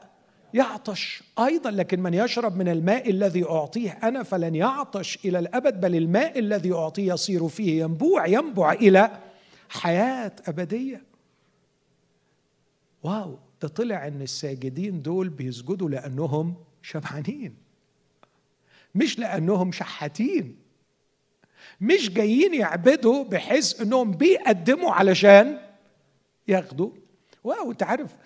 يعطش 0.55 1.23
أيضا 1.39 1.71
لكن 1.71 2.01
من 2.01 2.15
يشرب 2.15 2.57
من 2.57 2.69
الماء 2.69 3.11
الذي 3.11 3.45
أعطيه 3.45 3.91
أنا 3.91 4.23
فلن 4.23 4.55
يعطش 4.55 5.19
إلى 5.25 5.39
الأبد 5.39 5.81
بل 5.81 5.95
الماء 5.97 6.39
الذي 6.39 6.73
أعطيه 6.73 7.13
يصير 7.13 7.49
فيه 7.49 7.83
ينبوع 7.83 8.27
ينبع 8.27 8.73
إلى 8.73 9.19
حياة 9.69 10.33
أبدية. 10.47 11.03
واو 13.03 13.39
ده 13.63 13.69
طلع 13.69 14.07
إن 14.07 14.23
الساجدين 14.23 15.03
دول 15.03 15.29
بيسجدوا 15.29 15.91
لأنهم 15.91 16.55
شبعانين 16.83 17.55
مش 18.95 19.19
لأنهم 19.19 19.73
شحاتين 19.73 20.57
مش 21.81 22.11
جايين 22.11 22.55
يعبدوا 22.55 23.25
بحيث 23.25 23.81
إنهم 23.81 24.11
بيقدموا 24.11 24.93
علشان 24.93 25.59
ياخدوا. 26.49 26.91
واو 27.45 27.71
أنت 27.71 27.83
عارف 27.83 28.17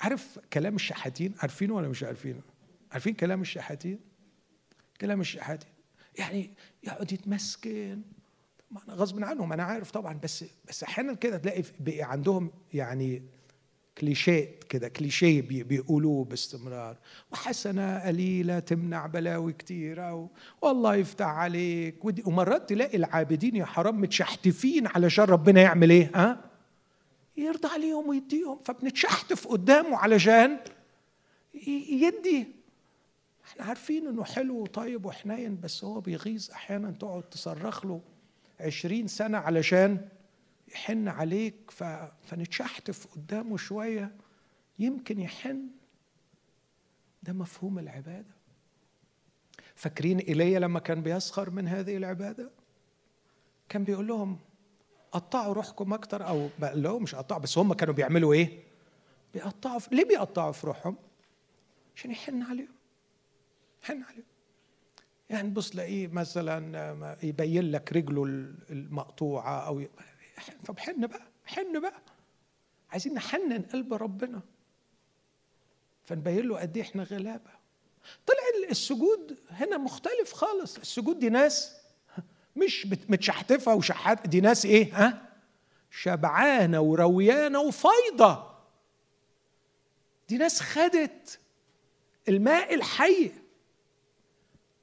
عارف 0.00 0.38
كلام 0.52 0.74
الشحاتين؟ 0.76 1.34
عارفينه 1.38 1.74
ولا 1.74 1.88
مش 1.88 2.02
عارفينه؟ 2.02 2.40
عارفين 2.92 3.14
كلام 3.14 3.40
الشحاتين؟ 3.40 3.98
كلام 5.00 5.20
الشحاتين. 5.20 5.70
يعني 6.18 6.50
يقعد 6.84 7.12
يتمسكن. 7.12 8.02
غصب 8.90 9.24
عنهم 9.24 9.52
أنا 9.52 9.62
عارف 9.62 9.90
طبعا 9.90 10.18
بس 10.22 10.44
بس 10.68 10.82
أحيانا 10.82 11.14
كده 11.14 11.36
تلاقي 11.38 11.62
بقى 11.80 12.02
عندهم 12.02 12.50
يعني 12.74 13.22
كليشيه 13.98 14.58
كده 14.68 14.88
كليشيه 14.88 15.42
بيقولوه 15.42 16.24
باستمرار. 16.24 16.96
وحسنة 17.32 17.98
قليلة 17.98 18.58
تمنع 18.58 19.06
بلاوي 19.06 19.52
كتيره 19.52 20.30
والله 20.62 20.94
يفتح 20.94 21.26
عليك. 21.26 22.04
ومرات 22.26 22.68
تلاقي 22.68 22.96
العابدين 22.96 23.56
يا 23.56 23.64
حرام 23.64 24.00
متشحتفين 24.00 24.86
علشان 24.86 25.24
ربنا 25.24 25.60
يعمل 25.60 25.90
إيه؟ 25.90 26.10
ها؟ 26.14 26.49
يرضى 27.40 27.68
عليهم 27.68 28.08
ويديهم 28.08 28.58
فبنتشحتف 28.64 29.48
قدامه 29.48 29.96
علشان 29.96 30.58
يدي. 31.90 32.46
إحنا 33.44 33.64
عارفين 33.64 34.06
إنه 34.06 34.24
حلو 34.24 34.62
وطيب 34.62 35.06
وحنين 35.06 35.60
بس 35.60 35.84
هو 35.84 36.00
بيغيظ 36.00 36.50
أحيانا 36.50 36.90
تقعد 36.90 37.22
تصرخ 37.22 37.86
له 37.86 38.00
عشرين 38.60 39.06
سنة 39.06 39.38
علشان 39.38 40.08
يحن 40.68 41.08
عليك. 41.08 41.70
فنتشحتف 42.24 43.06
قدامه 43.06 43.56
شوية 43.56 44.12
يمكن 44.78 45.20
يحن. 45.20 45.66
ده 47.22 47.32
مفهوم 47.32 47.78
العبادة. 47.78 48.34
فاكرين 49.74 50.18
إيليا 50.18 50.58
لما 50.58 50.80
كان 50.80 51.02
بيسخر 51.02 51.50
من 51.50 51.68
هذه 51.68 51.96
العبادة؟ 51.96 52.50
كان 53.68 53.84
بيقول 53.84 54.06
لهم 54.06 54.38
قطعوا 55.12 55.54
روحكم 55.54 55.92
أكتر 55.92 56.28
أو 56.28 56.48
لا 56.58 56.98
مش 56.98 57.14
قطعوا 57.14 57.40
بس 57.40 57.58
هم 57.58 57.72
كانوا 57.74 57.94
بيعملوا 57.94 58.32
إيه؟ 58.34 58.62
بيقطعوا 59.34 59.78
في... 59.78 59.94
ليه 59.94 60.04
بيقطعوا 60.04 60.52
في 60.52 60.66
روحهم؟ 60.66 60.96
عشان 61.96 62.10
يحن 62.10 62.42
عليهم. 62.42 62.74
يحن 63.82 64.02
عليهم. 64.02 64.24
يعني 65.30 65.50
بص 65.50 65.70
تلاقيه 65.70 66.08
مثلا 66.08 67.16
يبين 67.22 67.70
لك 67.70 67.92
رجله 67.92 68.24
المقطوعة 68.70 69.66
أو 69.66 69.82
طب 70.66 70.78
حن 70.78 71.06
بقى 71.06 71.22
حن 71.46 71.80
بقى. 71.80 72.00
عايزين 72.90 73.14
نحنن 73.14 73.62
قلب 73.62 73.94
ربنا. 73.94 74.40
فنبين 76.04 76.48
له 76.48 76.58
قد 76.60 76.76
إيه 76.76 76.82
إحنا 76.82 77.02
غلابة. 77.02 77.50
طلع 78.26 78.68
السجود 78.70 79.38
هنا 79.50 79.76
مختلف 79.78 80.32
خالص. 80.32 80.78
السجود 80.78 81.18
دي 81.18 81.28
ناس 81.28 81.79
مش 82.56 82.86
متشحتفة 83.08 83.74
وشحات 83.74 84.28
دي 84.28 84.40
ناس 84.40 84.64
إيه؟ 84.66 84.94
ها؟ 85.06 85.28
شبعانة 85.90 86.80
ورويانة 86.80 87.60
وفايضة. 87.60 88.50
دي 90.28 90.38
ناس 90.38 90.60
خدت 90.60 91.38
الماء 92.28 92.74
الحي. 92.74 93.32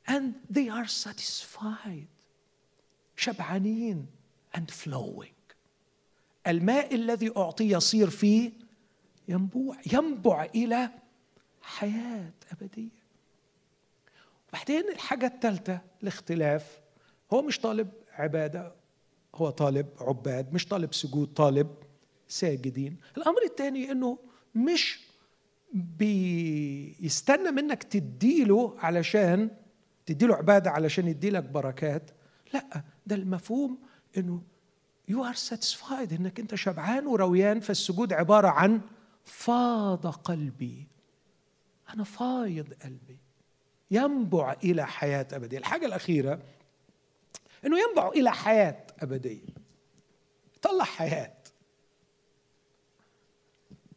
And 0.09 0.34
they 0.53 0.70
are 0.70 0.88
satisfied. 0.88 2.07
شبعانين 3.15 4.05
and 4.57 4.72
flowing. 4.72 5.55
الماء 6.47 6.95
الذي 6.95 7.32
أعطي 7.38 7.72
يصير 7.72 8.09
فيه 8.09 8.51
ينبوع 9.28 9.78
ينبع 9.93 10.47
إلى 10.55 10.89
حياة 11.61 12.32
أبدية. 12.51 12.89
وبعدين 14.49 14.89
الحاجة 14.89 15.26
الثالثة 15.26 15.82
الاختلاف. 16.03 16.80
هو 17.34 17.42
مش 17.42 17.60
طالب 17.60 17.90
عبادة 18.14 18.74
هو 19.36 19.50
طالب 19.50 19.88
عباد 20.02 20.54
مش 20.54 20.66
طالب 20.66 20.94
سجود 20.94 21.34
طالب 21.34 21.68
ساجدين. 22.28 22.98
الأمر 23.18 23.44
الثاني 23.46 23.92
أنه 23.92 24.18
مش 24.56 25.00
بيستنى 25.74 27.52
منك 27.52 27.84
تديله 27.84 28.76
علشان 28.78 29.50
تديله 30.06 30.36
عبادة 30.36 30.72
علشان 30.72 31.08
يديلك 31.08 31.44
بركات. 31.44 32.12
لأ 32.54 32.84
ده 33.06 33.16
المفهوم 33.16 33.78
إنه 34.18 34.42
you 35.08 35.24
are 35.24 35.34
satisfied 35.34 36.14
إنك 36.14 36.40
أنت 36.40 36.56
شبعان 36.56 37.08
ورويان 37.08 37.60
فالسجود 37.60 38.14
عبارة 38.14 38.48
عن 38.48 38.82
فاض 39.26 40.08
قلبي. 40.08 40.88
أنا 41.94 42.04
فايض 42.04 42.74
قلبي. 42.84 43.18
ينبع 43.92 44.56
إلى 44.64 44.88
حياة 44.88 45.28
ابديه 45.34 45.58
الحاجة 45.58 45.86
الأخيرة 45.86 46.40
إنه 47.66 47.78
ينبع 47.80 48.08
إلى 48.10 48.32
حياة 48.32 48.88
أبدية. 48.99 49.45
طلع 50.62 50.84
حياة. 50.84 51.38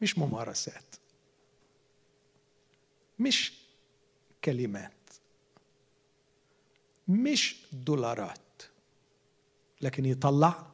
مش 0.02 0.18
ممارسات. 0.18 0.96
مش 3.18 3.52
كلمات. 4.44 4.92
مش 7.08 7.56
دولارات. 7.72 8.62
لكن 9.80 10.04
يطلع 10.04 10.66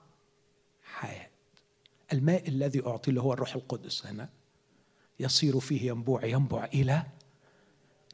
حياة. 0.85 1.31
الماء 2.13 2.49
الذي 2.49 2.87
أعطي 2.87 3.11
اللي 3.11 3.21
هو 3.21 3.33
الروح 3.33 3.55
القدس 3.55 4.07
هنا. 4.07 4.29
يصير 5.21 5.61
فيه 5.61 5.89
ينبوع 5.89 6.25
ينبع 6.25 6.65
إلى 6.65 7.03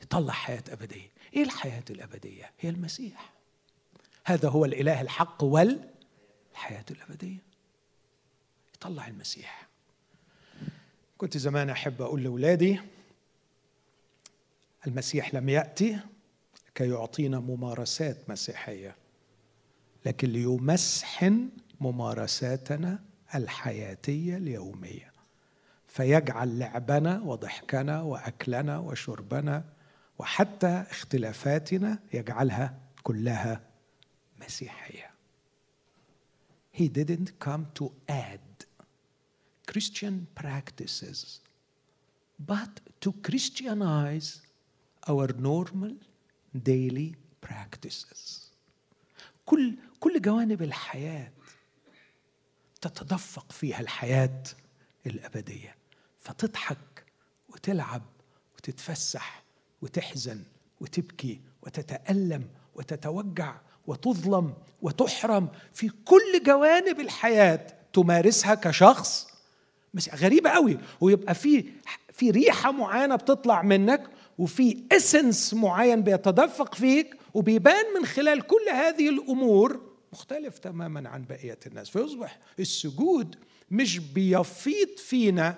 يطلع 0.02 0.32
حياة 0.32 0.64
أبدية. 0.68 1.10
إيه 1.36 1.42
الحياة 1.42 1.84
الأبدية؟ 1.90 2.52
هي 2.60 2.68
المسيح. 2.70 3.32
هذا 4.24 4.48
هو 4.48 4.64
الإله 4.64 5.00
الحق 5.00 5.44
والحياة 5.44 6.84
الأبدية. 6.90 7.42
يطلع 8.74 9.06
المسيح. 9.06 9.68
كنت 11.18 11.36
زمان 11.36 11.70
أحب 11.70 12.02
أقول 12.02 12.22
لأولادي 12.22 12.80
المسيح 14.86 15.34
لم 15.34 15.48
يأتي 15.48 15.98
كي 16.74 16.88
يعطينا 16.88 17.40
ممارسات 17.40 18.30
مسيحية 18.30 18.96
لكن 20.06 20.28
ليمسحن 20.28 21.48
ممارساتنا 21.80 23.04
الحياتية 23.34 24.36
اليومية. 24.36 25.12
فيجعل 25.88 26.58
لعبنا 26.58 27.20
وضحكنا 27.20 28.02
وأكلنا 28.02 28.78
وشربنا 28.78 29.64
وحتى 30.18 30.84
اختلافاتنا 30.90 31.98
يجعلها 32.12 32.78
كلها 33.02 33.60
مسيحيه 34.44 35.10
He 36.72 36.88
didn't 36.88 37.38
come 37.38 37.66
to 37.74 37.92
add 38.08 38.64
Christian 39.70 40.26
practices 40.34 41.40
but 42.52 42.80
to 43.02 43.12
Christianize 43.26 44.40
our 45.08 45.28
normal 45.38 45.92
daily 46.54 47.14
practices. 47.40 48.50
كل 49.46 49.76
كل 50.00 50.20
جوانب 50.20 50.62
الحياة 50.62 51.32
تتدفق 52.80 53.52
فيها 53.52 53.80
الحياة 53.80 54.42
الأبدية. 55.06 55.76
فتضحك 56.20 57.04
وتلعب 57.48 58.02
وتتفسح 58.56 59.42
وتحزن 59.82 60.44
وتبكي 60.80 61.40
وتتألم 61.62 62.48
وتتوجع 62.74 63.60
وتظلم 63.86 64.52
وتحرم 64.82 65.48
في 65.72 65.90
كل 66.04 66.42
جوانب 66.46 67.00
الحياة 67.00 67.66
تمارسها 67.92 68.54
كشخص. 68.54 69.26
بس 69.94 70.08
غريبة 70.14 70.50
قوي. 70.50 70.78
ويبقى 71.00 71.34
في 71.34 71.64
في 72.12 72.30
ريحة 72.30 72.72
معينة 72.72 73.16
بتطلع 73.16 73.62
منك 73.62 74.02
وفي 74.38 74.82
اسنس 74.92 75.54
معين 75.54 76.02
بيتدفق 76.02 76.74
فيك 76.74 77.16
وبيبان 77.34 77.84
من 77.98 78.06
خلال 78.06 78.46
كل 78.46 78.68
هذه 78.72 79.08
الأمور 79.08 79.80
مختلف 80.12 80.58
تماما 80.58 81.08
عن 81.08 81.24
بقية 81.24 81.58
الناس. 81.66 81.90
فيصبح 81.90 82.38
السجود 82.60 83.36
مش 83.70 83.98
بيفيض 83.98 84.88
فينا 84.96 85.54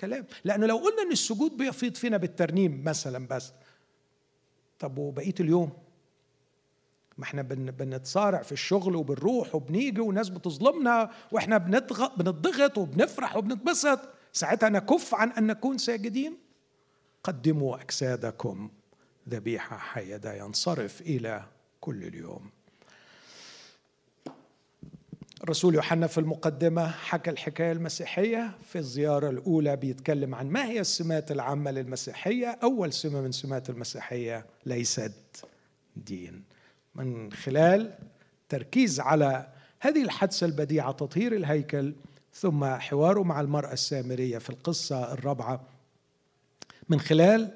كلام. 0.00 0.24
لأنه 0.44 0.66
لو 0.66 0.76
قلنا 0.76 1.02
إن 1.02 1.12
السجود 1.12 1.56
بيفيض 1.56 1.94
فينا 1.94 2.16
بالترنيم 2.16 2.82
مثلا 2.84 3.26
بس 3.26 3.52
طب 4.78 4.98
وبقية 4.98 5.34
اليوم؟ 5.40 5.70
ما 7.18 7.24
إحنا 7.24 7.42
بنتصارع 7.42 8.42
في 8.42 8.52
الشغل 8.52 8.96
وبنروح 8.96 9.54
وبنيجي 9.54 10.00
وناس 10.00 10.28
بتظلمنا 10.28 11.10
وإحنا 11.32 11.58
بنضغط 12.16 12.78
وبنفرح 12.78 13.36
وبنتبسط. 13.36 14.00
ساعتها 14.32 14.68
نكف 14.68 15.14
عن 15.14 15.30
أن 15.30 15.46
نكون 15.46 15.78
ساجدين. 15.78 16.36
قدموا 17.24 17.82
أجسادكم 17.82 18.70
ذبيحة 19.28 19.76
حيه 19.76 20.20
ينصرف 20.24 21.00
إلى 21.00 21.44
كل 21.80 22.04
اليوم. 22.04 22.50
الرسول 25.42 25.74
يوحنا 25.74 26.06
في 26.06 26.18
المقدمة 26.18 26.88
حكى 26.88 27.30
الحكاية 27.30 27.72
المسيحية 27.72 28.58
في 28.62 28.78
الزيارة 28.78 29.30
الأولى 29.30 29.76
بيتكلم 29.76 30.34
عن 30.34 30.50
ما 30.50 30.64
هي 30.64 30.80
السمات 30.80 31.30
العامة 31.30 31.70
للمسيحية. 31.70 32.58
أول 32.62 32.92
سمة 32.92 33.20
من 33.20 33.32
سمات 33.32 33.70
المسيحية 33.70 34.46
ليست 34.66 35.46
دين. 35.96 36.55
من 36.96 37.32
خلال 37.32 37.98
تركيز 38.48 39.00
على 39.00 39.48
هذه 39.80 40.02
الحادثة 40.02 40.46
البديعة 40.46 40.92
تطهير 40.92 41.36
الهيكل 41.36 41.94
ثم 42.32 42.64
حواره 42.64 43.22
مع 43.22 43.40
المرأة 43.40 43.72
السامرية 43.72 44.38
في 44.38 44.50
القصة 44.50 45.12
الرابعة. 45.12 45.64
من 46.88 47.00
خلال 47.00 47.54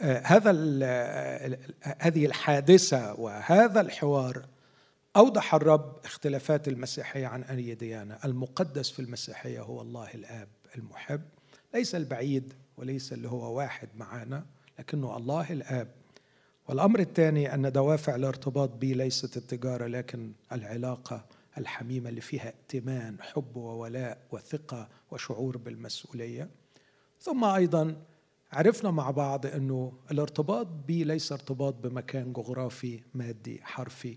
آه، 0.00 0.22
هذا 0.24 0.50
آه، 0.82 1.58
هذه 1.98 2.26
الحادثة 2.26 3.14
وهذا 3.20 3.80
الحوار 3.80 4.46
أوضح 5.16 5.54
الرب 5.54 5.96
اختلافات 6.04 6.68
المسيحية 6.68 7.26
عن 7.26 7.42
أي 7.42 7.74
ديانة. 7.74 8.18
المقدس 8.24 8.90
في 8.90 9.02
المسيحية 9.02 9.60
هو 9.60 9.80
الله 9.80 10.14
الآب 10.14 10.48
المحب 10.76 11.22
ليس 11.74 11.94
البعيد 11.94 12.52
وليس 12.76 13.12
اللي 13.12 13.28
هو 13.28 13.56
واحد 13.56 13.88
معنا 13.96 14.44
لكنه 14.78 15.16
الله 15.16 15.52
الآب. 15.52 15.97
والأمر 16.68 17.00
الثاني 17.00 17.54
أن 17.54 17.72
دوافع 17.72 18.14
الارتباط 18.14 18.70
به 18.70 18.92
ليست 18.92 19.36
التجارة 19.36 19.86
لكن 19.86 20.32
العلاقة 20.52 21.24
الحميمة 21.58 22.08
اللي 22.08 22.20
فيها 22.20 22.46
ائتمان 22.46 23.22
حب 23.22 23.56
وولاء 23.56 24.18
وثقة 24.30 24.88
وشعور 25.10 25.56
بالمسؤولية. 25.56 26.50
ثم 27.20 27.44
أيضا 27.44 27.96
عرفنا 28.52 28.90
مع 28.90 29.10
بعض 29.10 29.46
أنه 29.46 29.92
الارتباط 30.10 30.66
به 30.88 31.02
ليس 31.06 31.32
ارتباط 31.32 31.74
بمكان 31.74 32.32
جغرافي 32.32 33.00
مادي 33.14 33.60
حرفي 33.62 34.16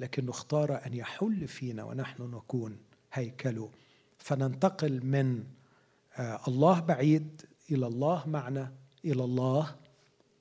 لكنه 0.00 0.30
اختار 0.30 0.86
أن 0.86 0.94
يحل 0.94 1.48
فينا 1.48 1.84
ونحن 1.84 2.22
نكون 2.22 2.78
هيكله 3.12 3.70
فننتقل 4.18 5.06
من 5.06 5.44
آه، 6.16 6.40
الله 6.48 6.80
بعيد 6.80 7.42
إلى 7.70 7.86
الله 7.86 8.22
معنا 8.26 8.72
إلى 9.04 9.24
الله 9.24 9.76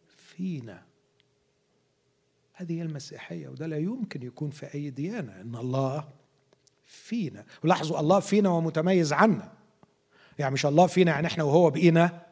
فينا. 0.07 0.86
هذه 2.59 2.81
المسيحية 2.81 3.47
وده 3.47 3.67
لا 3.67 3.77
يمكن 3.77 4.23
يكون 4.23 4.49
في 4.49 4.73
أي 4.75 4.89
ديانة 4.89 5.41
إن 5.41 5.55
الله 5.55 6.09
فينا. 6.85 7.45
ولاحظوا 7.63 7.99
الله 7.99 8.19
فينا 8.19 8.49
ومتميز 8.49 9.13
عنا. 9.13 9.53
يعني 10.39 10.53
مش 10.53 10.65
الله 10.65 10.87
فينا 10.87 11.11
يعني 11.11 11.27
إحنا 11.27 11.43
وهو 11.43 11.69
بقينا 11.69 12.25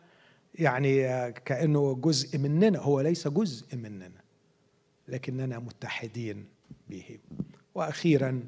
يعني 0.55 1.03
كأنه 1.31 1.95
جزء 1.95 2.37
مننا. 2.37 2.79
هو 2.79 3.01
ليس 3.01 3.27
جزء 3.27 3.75
مننا 3.75 4.21
لكننا 5.07 5.59
متحدين 5.59 6.45
به. 6.89 7.19
وأخيرا 7.75 8.43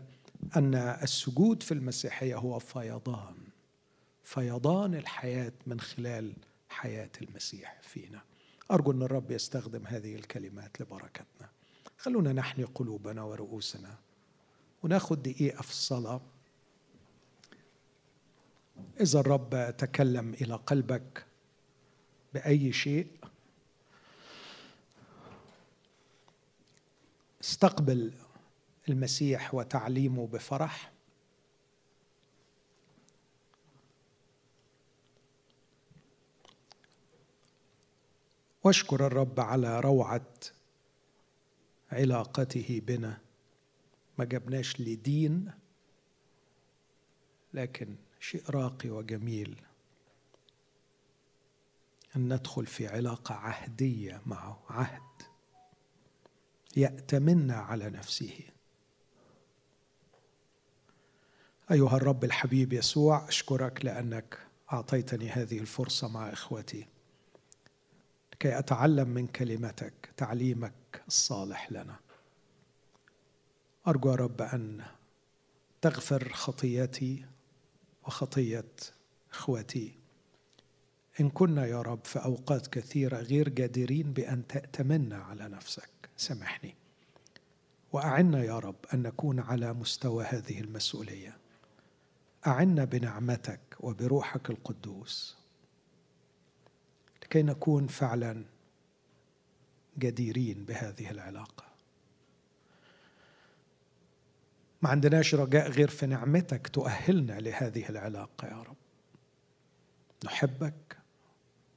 أن 0.56 0.76
السجود 0.76 1.64
في 1.64 1.74
المسيحية 1.74 2.36
هو 2.38 2.60
فيضان 2.60 3.36
فيضان 4.24 4.96
الحياة 4.96 5.54
من 5.68 5.80
خلال 5.80 6.34
حياة 6.70 7.12
المسيح 7.22 7.80
فينا. 7.82 8.22
أرجو 8.72 8.92
أن 8.92 9.02
الرب 9.02 9.32
يستخدم 9.32 9.88
هذه 9.88 10.16
الكلمات 10.16 10.82
لبركتنا. 10.82 11.57
خلونا 11.98 12.34
نحني 12.34 12.64
قلوبنا 12.64 13.24
ورؤوسنا 13.24 13.96
وناخد 14.84 15.24
دقيقة 15.24 15.62
في 15.62 15.70
الصلاة. 15.70 16.22
إذا 19.00 19.20
الرب 19.20 19.76
تكلم 19.78 20.34
إلى 20.34 20.56
قلبك 20.56 21.26
بأي 22.34 22.74
شيء 22.74 23.08
استقبل 27.42 28.14
المسيح 28.90 29.54
وتعليمه 29.54 30.28
بفرح. 30.28 30.92
واشكر 38.64 39.08
الرب 39.08 39.40
على 39.40 39.80
روعة 39.80 40.28
علاقته 41.92 42.82
بنا. 42.88 43.18
ما 44.18 44.26
جبناش 44.26 44.82
لدين 44.82 45.52
لكن 47.54 47.96
شيء 48.20 48.44
راقي 48.50 48.90
وجميل. 48.90 49.62
أن 52.16 52.34
ندخل 52.34 52.66
في 52.66 52.88
علاقة 52.88 53.36
عهدية 53.36 54.22
معه 54.26 54.64
عهد 54.70 55.02
يأتمن 56.78 57.52
على 57.52 57.90
نفسه. 57.90 58.40
أيها 61.72 61.98
الرب 61.98 62.24
الحبيب 62.24 62.74
يسوع 62.74 63.28
أشكرك 63.28 63.86
لأنك 63.86 64.40
أعطيتني 64.74 65.30
هذه 65.30 65.60
الفرصة 65.60 66.08
مع 66.08 66.34
إخوتي. 66.34 66.88
لكي 68.34 68.60
أتعلم 68.60 69.10
من 69.10 69.28
كلمتك 69.28 70.10
تعليمك 70.18 70.74
الصالح 71.08 71.72
لنا. 71.72 71.96
أرجو 73.88 74.10
يا 74.10 74.16
رب 74.16 74.42
أن 74.42 74.86
تغفر 75.82 76.34
خطيتي 76.34 77.26
وخطية 78.08 78.72
إخوتي. 79.32 79.96
إن 81.20 81.30
كنا 81.30 81.66
يا 81.66 81.82
رب 81.82 82.06
في 82.06 82.20
أوقات 82.20 82.68
كثيرة 82.68 83.18
غير 83.18 83.50
جادرين 83.50 84.14
بأن 84.14 84.48
تأتمنا 84.48 85.18
على 85.18 85.48
نفسك. 85.48 85.90
سامحني. 86.18 86.76
وأعنا 87.92 88.44
يا 88.44 88.60
رب 88.60 88.86
أن 88.94 89.02
نكون 89.02 89.40
على 89.40 89.74
مستوى 89.74 90.24
هذه 90.24 90.60
المسؤولية. 90.60 91.38
أعنا 92.48 92.86
بنعمتك 92.86 93.60
وبروحك 93.80 94.50
القدوس. 94.50 95.38
لكي 97.24 97.44
نكون 97.44 97.88
فعلا 97.88 98.46
جديرين 100.00 100.66
بهذه 100.66 101.12
العلاقة. 101.12 101.64
ما 104.82 104.90
عندناش 104.90 105.36
رجاء 105.36 105.70
غير 105.70 105.88
في 105.90 106.06
نعمتك 106.06 106.68
تؤهلنا 106.68 107.40
لهذه 107.40 107.90
العلاقة 107.90 108.48
يا 108.48 108.62
رب. 108.62 108.76
نحبك 110.26 110.98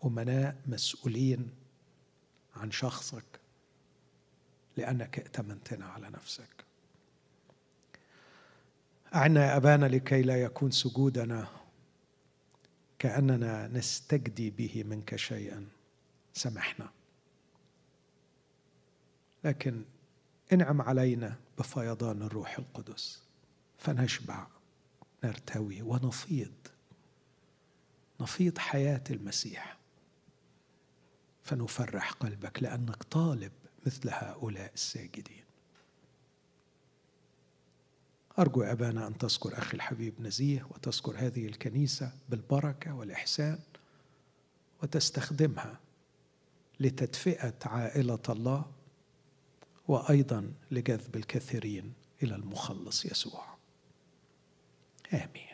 امناء 0.05 0.57
مسؤولين 0.67 1.51
عن 2.57 2.71
شخصك 2.71 3.41
لأنك 4.77 5.19
ائتمنتنا 5.19 5.87
على 5.87 6.11
نفسك. 6.11 6.65
أعنا 9.15 9.47
يا 9.47 9.57
أبانا 9.57 9.87
لكي 9.87 10.23
لا 10.23 10.43
يكون 10.43 10.71
سجودنا 10.71 11.49
كأننا 12.99 13.69
نستجدي 13.69 14.51
به 14.51 14.85
منك 14.87 15.17
شيئا. 15.17 15.67
سمحنا. 16.35 16.91
لكن 19.45 19.85
انعم 20.53 20.83
علينا 20.83 21.37
بفيضان 21.59 22.23
الروح 22.23 22.59
القدس. 22.59 23.23
فنشبع 23.79 24.47
نرتوي 25.25 25.83
ونفيض. 25.83 26.53
نفيض 28.21 28.59
حياة 28.59 29.05
المسيح. 29.11 29.77
فنفرح 31.43 32.13
قلبك 32.13 32.63
لأنك 32.63 33.03
طالب 33.03 33.53
مثل 33.87 34.09
هؤلاء 34.09 34.73
الساجدين. 34.75 35.45
أرجو 38.39 38.63
يا 38.63 38.73
أبانا 38.73 39.07
أن 39.07 39.19
تذكر 39.19 39.59
أخي 39.59 39.75
الحبيب 39.77 40.15
نزيه 40.21 40.67
وتذكر 40.71 41.15
هذه 41.19 41.47
الكنيسة 41.47 42.13
بالبركة 42.29 42.95
والإحسان 42.95 43.59
وتستخدمها 44.83 45.81
لتدفئة 46.81 47.55
عائلة 47.65 48.23
الله 48.29 48.65
وأيضا 49.89 50.53
لجذب 50.71 51.17
الكثيرين 51.17 51.93
إلى 52.23 52.35
المخلص 52.35 53.05
يسوع. 53.05 53.45
آمين. 55.13 55.50